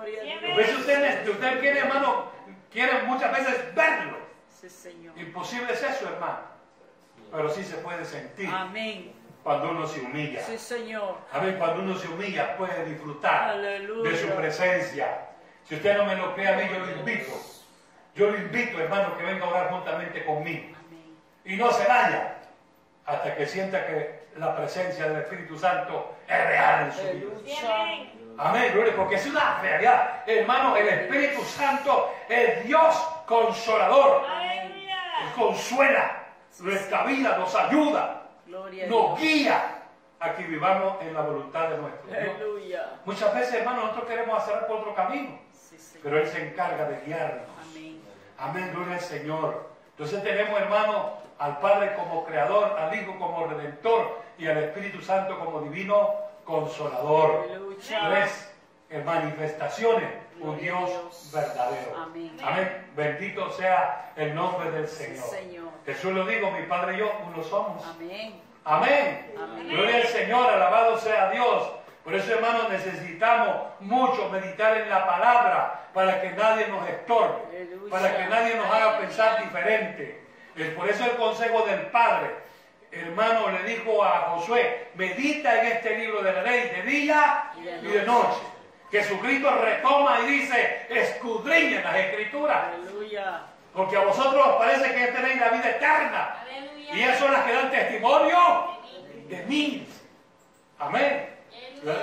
Veces 0.57 0.79
usted, 0.79 1.29
usted 1.29 1.61
quiere, 1.61 1.81
hermano, 1.81 2.27
quiere 2.71 3.03
muchas 3.03 3.33
veces 3.33 3.75
verlo. 3.75 4.17
Sí, 4.61 4.69
Señor. 4.69 5.19
Imposible 5.19 5.73
es 5.73 5.83
eso, 5.83 6.09
hermano. 6.09 6.41
Pero 7.31 7.49
sí 7.51 7.65
se 7.65 7.77
puede 7.79 8.05
sentir 8.05 8.49
Amén. 8.53 9.13
cuando 9.43 9.71
uno 9.71 9.87
se 9.87 10.01
humilla. 10.01 10.41
Sí, 10.43 10.59
Señor. 10.59 11.17
Amén, 11.33 11.57
cuando 11.59 11.83
uno 11.83 11.97
se 11.97 12.09
humilla 12.09 12.57
puede 12.57 12.85
disfrutar 12.85 13.51
Aleluya. 13.51 14.11
de 14.11 14.17
su 14.17 14.29
presencia. 14.29 15.29
Si 15.69 15.77
usted 15.77 15.97
no 15.97 16.05
me 16.05 16.17
lo 16.17 16.35
cree 16.35 16.49
a 16.49 16.57
mí, 16.57 16.65
yo 16.71 16.79
lo 16.79 16.91
invito. 16.93 17.33
Yo 18.15 18.31
lo 18.31 18.37
invito, 18.37 18.79
hermano, 18.79 19.17
que 19.17 19.25
venga 19.25 19.47
a 19.47 19.49
orar 19.49 19.71
juntamente 19.71 20.25
conmigo. 20.25 20.77
Amén. 20.87 21.17
Y 21.45 21.57
no 21.57 21.73
se 21.73 21.87
vaya 21.87 22.37
hasta 23.07 23.35
que 23.35 23.47
sienta 23.47 23.87
que 23.87 24.23
la 24.37 24.55
presencia 24.57 25.09
del 25.09 25.23
Espíritu 25.23 25.59
Santo 25.59 26.15
es 26.29 26.47
real 26.47 26.87
en 26.87 26.93
su 26.93 27.03
vida. 27.03 27.83
Amén. 27.83 28.22
Amén, 28.43 28.73
gloria, 28.73 28.97
porque 28.97 29.15
es 29.15 29.27
una 29.27 29.61
realidad. 29.61 30.23
Hermano, 30.27 30.77
el 30.77 30.89
Espíritu 30.89 31.43
Santo 31.45 32.13
es 32.29 32.65
Dios 32.65 32.97
consolador. 33.27 34.25
Aleluya. 34.29 34.99
Consuela 35.37 36.25
nuestra 36.59 37.05
vida, 37.05 37.39
nos 37.39 37.55
ayuda, 37.55 38.23
Gloria 38.47 38.87
nos 38.87 39.19
guía 39.19 39.83
a 40.21 40.35
que 40.35 40.43
vivamos 40.45 41.01
en 41.03 41.15
la 41.15 41.23
voluntad 41.23 41.69
de 41.71 41.79
nuestro 41.79 42.57
Dios. 42.57 42.83
Muchas 43.05 43.35
veces, 43.35 43.55
hermano, 43.55 43.83
nosotros 43.83 44.07
queremos 44.07 44.43
hacer 44.43 44.67
por 44.67 44.79
otro 44.79 44.95
camino, 44.95 45.39
Sí, 45.53 45.77
pero 46.03 46.19
Él 46.19 46.27
se 46.27 46.49
encarga 46.49 46.85
de 46.89 47.01
guiarnos. 47.07 47.47
Amén. 47.71 48.01
Amén, 48.39 48.71
gloria 48.75 48.95
al 48.95 49.01
Señor. 49.01 49.71
Entonces 49.91 50.23
tenemos, 50.23 50.61
hermano, 50.61 51.13
al 51.39 51.59
Padre 51.59 51.95
como 51.95 52.25
creador, 52.25 52.79
al 52.79 52.95
Hijo 52.95 53.17
como 53.19 53.47
redentor 53.47 54.21
y 54.39 54.47
al 54.47 54.59
Espíritu 54.59 55.01
Santo 55.01 55.39
como 55.39 55.61
divino 55.63 56.32
consolador. 56.53 57.49
Tres 57.81 58.53
eh, 58.91 59.03
manifestaciones, 59.05 60.11
un 60.39 60.59
Dios 60.59 61.31
verdadero. 61.33 61.97
Amén. 61.97 62.37
Amén. 62.43 62.87
Bendito 62.95 63.51
sea 63.53 64.13
el 64.17 64.35
nombre 64.35 64.71
del 64.71 64.87
Señor. 64.87 65.25
Señor. 65.25 65.69
Jesús 65.87 66.13
lo 66.13 66.27
digo, 66.27 66.51
mi 66.51 66.65
Padre 66.67 66.97
y 66.97 66.99
yo 66.99 67.11
uno 67.27 67.43
somos. 67.43 67.83
Amén. 67.87 68.41
Amén. 68.65 69.33
Amén. 69.43 69.69
Gloria 69.69 69.97
al 69.97 70.07
Señor, 70.07 70.51
alabado 70.51 70.99
sea 70.99 71.31
Dios. 71.31 71.71
Por 72.05 72.15
eso, 72.15 72.35
hermanos, 72.35 72.69
necesitamos 72.69 73.57
mucho 73.81 74.29
meditar 74.29 74.77
en 74.77 74.91
la 74.91 75.07
palabra 75.07 75.89
para 75.95 76.21
que 76.21 76.31
nadie 76.33 76.69
nos 76.69 76.87
estorbe, 76.89 77.43
Aleluya. 77.49 77.91
para 77.91 78.17
que 78.17 78.27
nadie 78.27 78.57
nos 78.57 78.67
haga 78.67 78.99
pensar 78.99 79.43
diferente. 79.43 80.23
Es 80.57 80.69
por 80.75 80.89
eso 80.89 81.05
el 81.05 81.13
consejo 81.13 81.65
del 81.65 81.87
Padre, 81.87 82.35
hermano, 82.93 83.51
le 83.51 83.63
dijo 83.65 84.05
a 84.05 84.21
Josué, 84.31 84.89
medita 84.95 85.61
en 85.61 85.73
este 85.73 85.99
libro 85.99 86.23
de 86.23 86.33
la 86.33 86.43
ley 86.43 86.69
de 86.69 86.83
día 86.83 87.51
Y 87.59 87.63
de 87.63 87.79
y 87.79 87.87
de 87.93 88.03
noche. 88.07 88.39
Jesucristo 88.91 89.51
retoma 89.51 90.21
y 90.21 90.27
dice, 90.27 90.87
escudriñen 90.91 91.83
las 91.83 91.97
escrituras, 91.97 92.65
Aleluya. 92.75 93.41
porque 93.73 93.97
a 93.97 94.01
vosotros 94.05 94.47
os 94.47 94.57
parece 94.57 94.95
que 94.95 95.07
tenéis 95.13 95.41
la 95.41 95.49
vida 95.49 95.71
eterna. 95.71 96.37
Aleluya. 96.43 96.95
Y 96.95 97.03
ellas 97.03 97.19
son 97.19 97.33
las 97.33 97.45
que 97.45 97.53
dan 97.55 97.71
testimonio 97.71 98.39
de 99.29 99.43
mí. 99.47 99.89
Amén. 100.79 101.29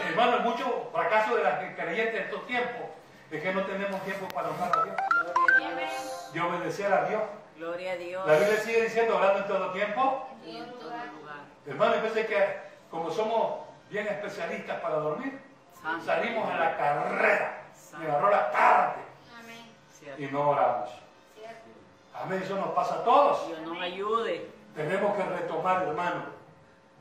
Hermano, 0.09 0.37
hay 0.37 0.43
mucho 0.43 0.89
fracaso 0.91 1.35
de 1.35 1.43
las 1.43 1.59
creyentes 1.75 2.15
en 2.15 2.23
estos 2.23 2.47
tiempos, 2.47 2.81
de 3.29 3.39
que 3.41 3.53
no 3.53 3.63
tenemos 3.65 4.03
tiempo 4.03 4.27
para 4.29 4.49
honrar 4.49 4.71
a 4.79 4.83
Dios, 4.83 4.95
Gloria 5.11 5.67
a 5.67 5.79
Dios. 5.79 6.33
de 6.33 6.41
obedecer 6.41 6.91
a 6.93 7.05
Dios. 7.05 7.21
Gloria 7.55 7.91
a 7.91 7.95
Dios. 7.97 8.25
La 8.27 8.33
Biblia 8.39 8.57
sigue 8.61 8.81
diciendo, 8.83 9.15
hablando 9.17 9.39
en 9.39 9.47
todo 9.47 9.71
tiempo. 9.73 10.27
Y 10.49 10.57
en 10.57 10.71
todo 10.71 10.89
lugar. 10.89 11.39
Hermano, 11.65 11.95
que 12.13 12.59
como 12.89 13.11
somos 13.11 13.59
bien 13.89 14.07
especialistas 14.07 14.79
para 14.81 14.95
dormir, 14.95 15.39
Santo. 15.81 16.05
salimos 16.05 16.49
a 16.49 16.57
la 16.57 16.77
carrera, 16.77 17.63
me 17.97 18.05
agarró 18.05 18.29
la 18.29 18.51
tarde 18.51 19.01
Amén. 19.39 20.17
Y 20.17 20.25
no 20.31 20.49
oramos. 20.49 20.89
Cierto. 21.35 21.69
Amén, 22.15 22.41
eso 22.43 22.55
nos 22.55 22.69
pasa 22.69 22.95
a 22.95 23.03
todos. 23.03 23.47
Dios 23.47 23.61
nos 23.61 23.81
ayude. 23.81 24.49
Tenemos 24.75 25.15
que 25.15 25.23
retomar, 25.23 25.83
hermano, 25.83 26.23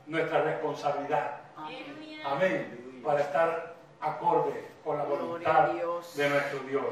nuestra 0.07 0.43
responsabilidad. 0.43 1.41
Amén. 1.57 2.23
Amén. 2.25 3.03
Para 3.05 3.21
estar 3.21 3.75
acorde 4.01 4.69
con 4.85 4.99
la 4.99 5.05
voluntad 5.05 5.69
de 5.69 6.29
nuestro 6.29 6.59
Dios. 6.61 6.85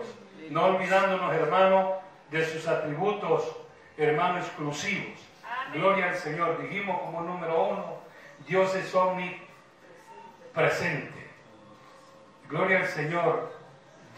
No 0.51 0.65
olvidándonos, 0.67 1.35
hermano, 1.35 1.95
de 2.31 2.45
sus 2.47 2.67
atributos, 2.67 3.57
hermano, 3.97 4.39
exclusivos. 4.39 5.19
Amén. 5.49 5.81
Gloria 5.81 6.09
al 6.11 6.17
Señor. 6.17 6.61
Dijimos 6.63 7.01
como 7.01 7.23
número 7.23 7.65
uno, 7.69 7.99
Dios 8.47 8.75
es 8.75 8.95
omnipresente. 8.95 11.27
Gloria 12.49 12.79
al 12.81 12.87
Señor. 12.87 13.53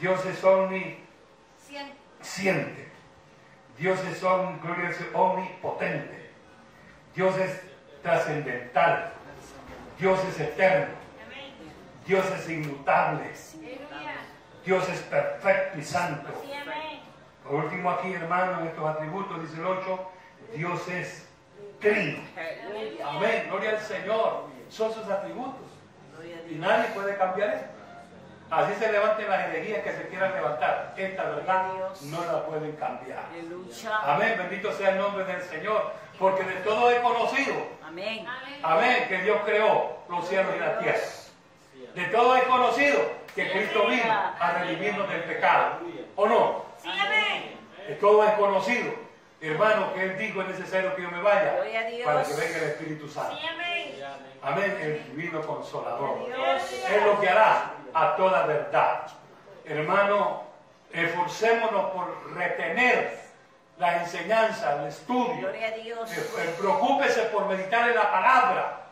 Dios 0.01 0.24
es 0.26 0.43
omnisciente. 0.45 1.97
Siente. 2.20 2.89
Dios 3.79 4.01
es 4.05 4.22
om- 4.24 4.61
gloria 4.61 4.89
al 4.89 4.95
Señor, 4.95 5.12
omnipotente. 5.14 6.31
Dios 7.14 7.37
es 7.39 7.61
trascendental. 8.03 9.12
Dios 9.99 10.22
es 10.24 10.41
eterno. 10.41 10.95
Dios 12.07 12.24
es 12.31 12.49
inmutable. 12.49 13.31
Dios 14.64 14.89
es 14.89 15.01
perfecto 15.03 15.79
y 15.79 15.83
santo. 15.83 16.29
Por 17.45 17.55
último 17.64 17.91
aquí, 17.91 18.12
hermano, 18.12 18.61
en 18.61 18.66
estos 18.68 18.87
atributos, 18.87 19.41
dice 19.43 19.57
el 19.61 19.66
8, 19.66 20.11
Dios 20.55 20.89
es 20.89 21.29
trino. 21.81 22.21
Amén, 23.05 23.47
gloria 23.49 23.71
al 23.71 23.81
Señor. 23.81 24.47
Son 24.69 24.93
sus 24.93 25.09
atributos. 25.09 25.67
Y 26.51 26.55
nadie 26.55 26.89
puede 26.95 27.17
cambiar 27.17 27.51
eso. 27.51 27.65
Así 28.51 28.75
se 28.79 28.91
levanten 28.91 29.29
las 29.29 29.49
herejías 29.49 29.83
que 29.83 29.93
se 29.93 30.09
quieran 30.09 30.33
levantar. 30.33 30.95
Esta 30.97 31.23
verdad 31.25 31.67
no 32.03 32.25
la 32.25 32.47
pueden 32.47 32.73
cambiar. 32.77 33.25
Amén, 34.03 34.35
bendito 34.39 34.73
sea 34.73 34.91
el 34.91 34.99
nombre 34.99 35.25
del 35.25 35.43
Señor. 35.43 35.93
Porque 36.19 36.43
de 36.45 36.57
todo 36.57 36.91
he 36.91 37.01
conocido. 37.03 37.55
Amén. 37.87 38.27
Amén. 38.27 38.61
Amén, 38.63 39.05
que 39.09 39.19
Dios 39.19 39.39
creó 39.45 39.99
los 40.09 40.27
cielos 40.29 40.53
y 40.57 40.59
la 40.59 40.79
tierra. 40.79 40.99
De 41.95 42.05
todo 42.07 42.37
he 42.37 42.43
conocido 42.45 43.01
que 43.35 43.51
Cristo 43.51 43.87
vino 43.87 44.13
a 44.13 44.53
redimirnos 44.59 45.09
del 45.09 45.23
pecado. 45.25 45.81
¿O 46.17 46.27
no? 46.27 46.65
Sí, 46.83 46.89
amén. 46.89 47.57
De 47.87 47.95
todo 47.97 48.27
he 48.27 48.35
conocido, 48.35 48.93
hermano, 49.41 49.93
que 49.95 50.03
Él 50.03 50.18
dijo 50.18 50.43
es 50.43 50.49
necesario 50.49 50.95
que 50.97 51.03
yo 51.03 51.11
me 51.11 51.22
vaya 51.22 51.57
para 52.05 52.22
que 52.22 52.34
venga 52.34 52.59
el 52.59 52.64
Espíritu 52.64 53.09
Santo. 53.09 53.36
Sí, 53.36 53.47
amén. 53.47 53.95
Amén, 54.43 54.78
el 54.80 55.05
divino 55.16 55.41
consolador. 55.43 56.18
Es 56.91 57.05
lo 57.05 57.20
que 57.20 57.28
hará 57.28 57.72
a 57.93 58.16
toda 58.16 58.47
verdad. 58.47 59.07
Hermano, 59.64 60.45
esforcémonos 60.93 61.91
por 61.91 62.34
retener 62.34 63.18
la 63.78 64.03
enseñanza, 64.03 64.80
el 64.80 64.89
estudio. 64.89 65.39
Gloria 65.39 65.68
a 65.68 65.70
Dios. 65.72 66.12
Eh, 66.12 66.20
eh, 66.39 66.55
Preocúpese 66.59 67.22
por 67.24 67.47
meditar 67.47 67.89
en 67.89 67.95
la 67.95 68.11
palabra, 68.11 68.86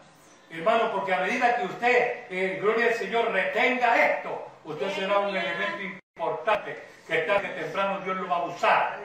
hermano, 0.51 0.92
porque 0.92 1.14
a 1.14 1.20
medida 1.20 1.57
que 1.57 1.64
usted, 1.64 2.24
eh, 2.30 2.59
gloria 2.61 2.86
al 2.86 2.94
Señor, 2.94 3.32
retenga 3.32 4.07
esto, 4.07 4.47
usted 4.64 4.92
será 4.92 5.18
un 5.18 5.36
elemento 5.36 5.82
importante 6.16 6.95
que 7.07 7.19
tarde 7.19 7.43
que 7.43 7.63
temprano 7.63 8.01
Dios 8.01 8.17
lo 8.17 8.29
va 8.29 8.37
a 8.37 8.45
usar. 8.45 8.99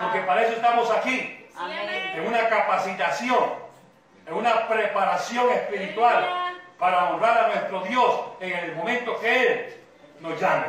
Porque 0.00 0.20
para 0.20 0.42
eso 0.42 0.52
estamos 0.52 0.90
aquí, 0.90 1.46
en 2.14 2.26
una 2.26 2.48
capacitación, 2.48 3.54
en 4.26 4.34
una 4.34 4.68
preparación 4.68 5.50
espiritual 5.50 6.56
para 6.78 7.10
honrar 7.10 7.44
a 7.44 7.46
nuestro 7.48 7.80
Dios 7.82 8.20
en 8.40 8.56
el 8.56 8.76
momento 8.76 9.18
que 9.20 9.42
Él 9.42 9.80
nos 10.20 10.40
llame. 10.40 10.66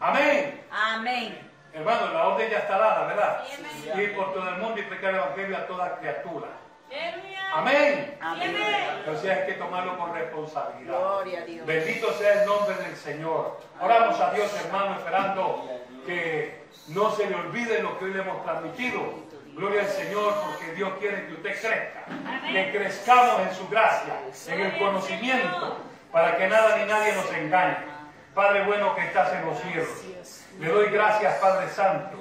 Amén. 0.00 0.64
Amén. 0.70 1.50
Hermano, 1.72 2.12
la 2.12 2.28
orden 2.28 2.50
ya 2.50 2.58
está 2.58 2.78
dada, 2.78 3.06
¿verdad? 3.06 3.44
Ir 3.96 4.14
por 4.14 4.32
todo 4.32 4.48
el 4.48 4.56
mundo 4.58 4.80
y 4.80 4.84
predicar 4.84 5.10
el 5.10 5.16
Evangelio 5.16 5.56
a 5.56 5.66
toda 5.66 5.98
criatura. 5.98 6.48
Amén. 7.54 8.18
Amén. 8.20 8.56
Entonces 8.98 9.30
hay 9.30 9.46
que 9.46 9.52
tomarlo 9.54 9.96
con 9.96 10.12
responsabilidad. 10.12 10.98
Gloria 10.98 11.40
a 11.40 11.44
Dios. 11.44 11.66
Bendito 11.66 12.12
sea 12.14 12.42
el 12.42 12.46
nombre 12.46 12.74
del 12.76 12.96
Señor. 12.96 13.60
Oramos 13.80 14.20
a 14.20 14.32
Dios, 14.32 14.52
hermano, 14.64 14.96
esperando 14.96 15.68
que 16.04 16.64
no 16.88 17.10
se 17.12 17.28
le 17.28 17.36
olvide 17.36 17.82
lo 17.82 17.98
que 17.98 18.06
hoy 18.06 18.14
le 18.14 18.22
hemos 18.22 18.42
transmitido. 18.42 19.00
Gloria 19.54 19.82
al 19.82 19.88
Señor, 19.88 20.34
porque 20.44 20.72
Dios 20.74 20.92
quiere 20.98 21.26
que 21.26 21.34
usted 21.34 21.60
crezca. 21.60 22.06
Que 22.50 22.72
crezcamos 22.72 23.40
en 23.42 23.54
su 23.54 23.68
gracia, 23.68 24.18
en 24.48 24.60
el 24.60 24.78
conocimiento, 24.78 25.78
para 26.10 26.36
que 26.36 26.48
nada 26.48 26.76
ni 26.78 26.86
nadie 26.86 27.12
nos 27.12 27.32
engañe. 27.32 27.76
Padre 28.34 28.64
bueno 28.64 28.96
que 28.96 29.02
estás 29.02 29.32
en 29.32 29.46
los 29.46 29.60
cielos. 29.60 29.88
Le 30.58 30.68
doy 30.68 30.90
gracias, 30.90 31.34
Padre 31.38 31.68
Santo, 31.68 32.18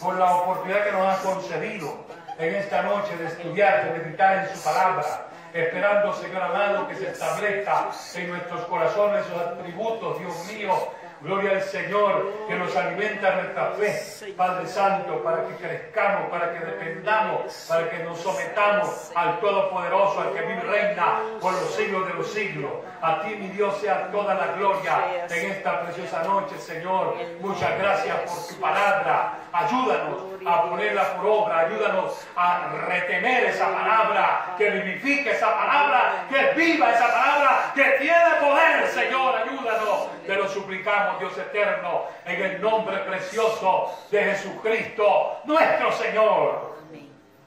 por 0.00 0.14
la 0.14 0.36
oportunidad 0.36 0.84
que 0.84 0.92
nos 0.92 1.06
has 1.06 1.18
concedido 1.18 2.05
en 2.38 2.54
esta 2.54 2.82
noche 2.82 3.16
de 3.16 3.26
estudiar, 3.26 3.92
de 3.92 3.98
meditar 3.98 4.38
en 4.38 4.54
su 4.54 4.62
palabra, 4.62 5.28
esperando, 5.52 6.12
Señor 6.14 6.42
amado, 6.42 6.86
que 6.88 6.96
se 6.96 7.10
establezca 7.10 7.90
en 8.14 8.28
nuestros 8.28 8.64
corazones 8.66 9.26
esos 9.26 9.40
atributos, 9.40 10.18
Dios 10.18 10.46
mío. 10.52 10.74
Gloria 11.22 11.52
al 11.52 11.62
Señor, 11.62 12.30
que 12.46 12.54
nos 12.56 12.76
alimenta 12.76 13.36
nuestra 13.36 13.70
fe, 13.70 14.34
Padre 14.36 14.66
Santo, 14.66 15.22
para 15.24 15.46
que 15.46 15.54
crezcamos, 15.54 16.28
para 16.28 16.52
que 16.52 16.64
dependamos, 16.64 17.66
para 17.66 17.88
que 17.88 18.04
nos 18.04 18.20
sometamos 18.20 19.10
al 19.14 19.40
Todopoderoso, 19.40 20.20
al 20.20 20.34
que 20.34 20.42
vive 20.42 20.60
reina 20.60 21.20
por 21.40 21.54
los 21.54 21.74
siglos 21.74 22.06
de 22.06 22.14
los 22.14 22.30
siglos. 22.30 22.70
A 23.00 23.22
ti, 23.22 23.34
mi 23.34 23.48
Dios, 23.48 23.78
sea 23.78 24.10
toda 24.10 24.34
la 24.34 24.48
gloria 24.58 25.26
en 25.30 25.52
esta 25.52 25.84
preciosa 25.84 26.22
noche, 26.22 26.58
Señor. 26.58 27.16
Muchas 27.40 27.78
gracias 27.78 28.16
por 28.30 28.54
tu 28.54 28.60
palabra. 28.60 29.38
Ayúdanos 29.52 30.35
a 30.46 30.62
ponerla 30.62 31.16
por 31.16 31.26
obra, 31.26 31.58
ayúdanos 31.58 32.24
a 32.36 32.68
retener 32.86 33.46
esa 33.46 33.66
palabra, 33.72 34.54
que 34.56 34.70
vivifique 34.70 35.32
esa 35.32 35.52
palabra, 35.52 36.26
que 36.28 36.52
viva 36.54 36.92
esa 36.92 37.08
palabra, 37.08 37.72
que 37.74 37.82
tiene 37.98 38.36
poder, 38.40 38.88
Señor. 38.88 39.34
Ayúdanos. 39.36 40.08
Te 40.24 40.36
lo 40.36 40.48
suplicamos, 40.48 41.18
Dios 41.18 41.36
eterno, 41.36 42.04
en 42.24 42.42
el 42.42 42.60
nombre 42.60 42.98
precioso 42.98 43.92
de 44.10 44.22
Jesucristo, 44.22 45.40
nuestro 45.44 45.92
Señor. 45.92 46.76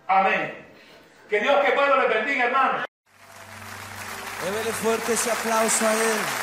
Amén. 0.07 0.67
Que 1.29 1.39
Dios 1.39 1.63
que 1.63 1.71
pueda 1.71 1.95
les 1.97 2.09
bendiga, 2.09 2.45
hermano. 2.45 2.83
Débele 4.43 4.71
fuerte 4.71 5.13
ese 5.13 5.31
aplauso 5.31 5.87
a 5.87 5.93
Él. 5.93 6.38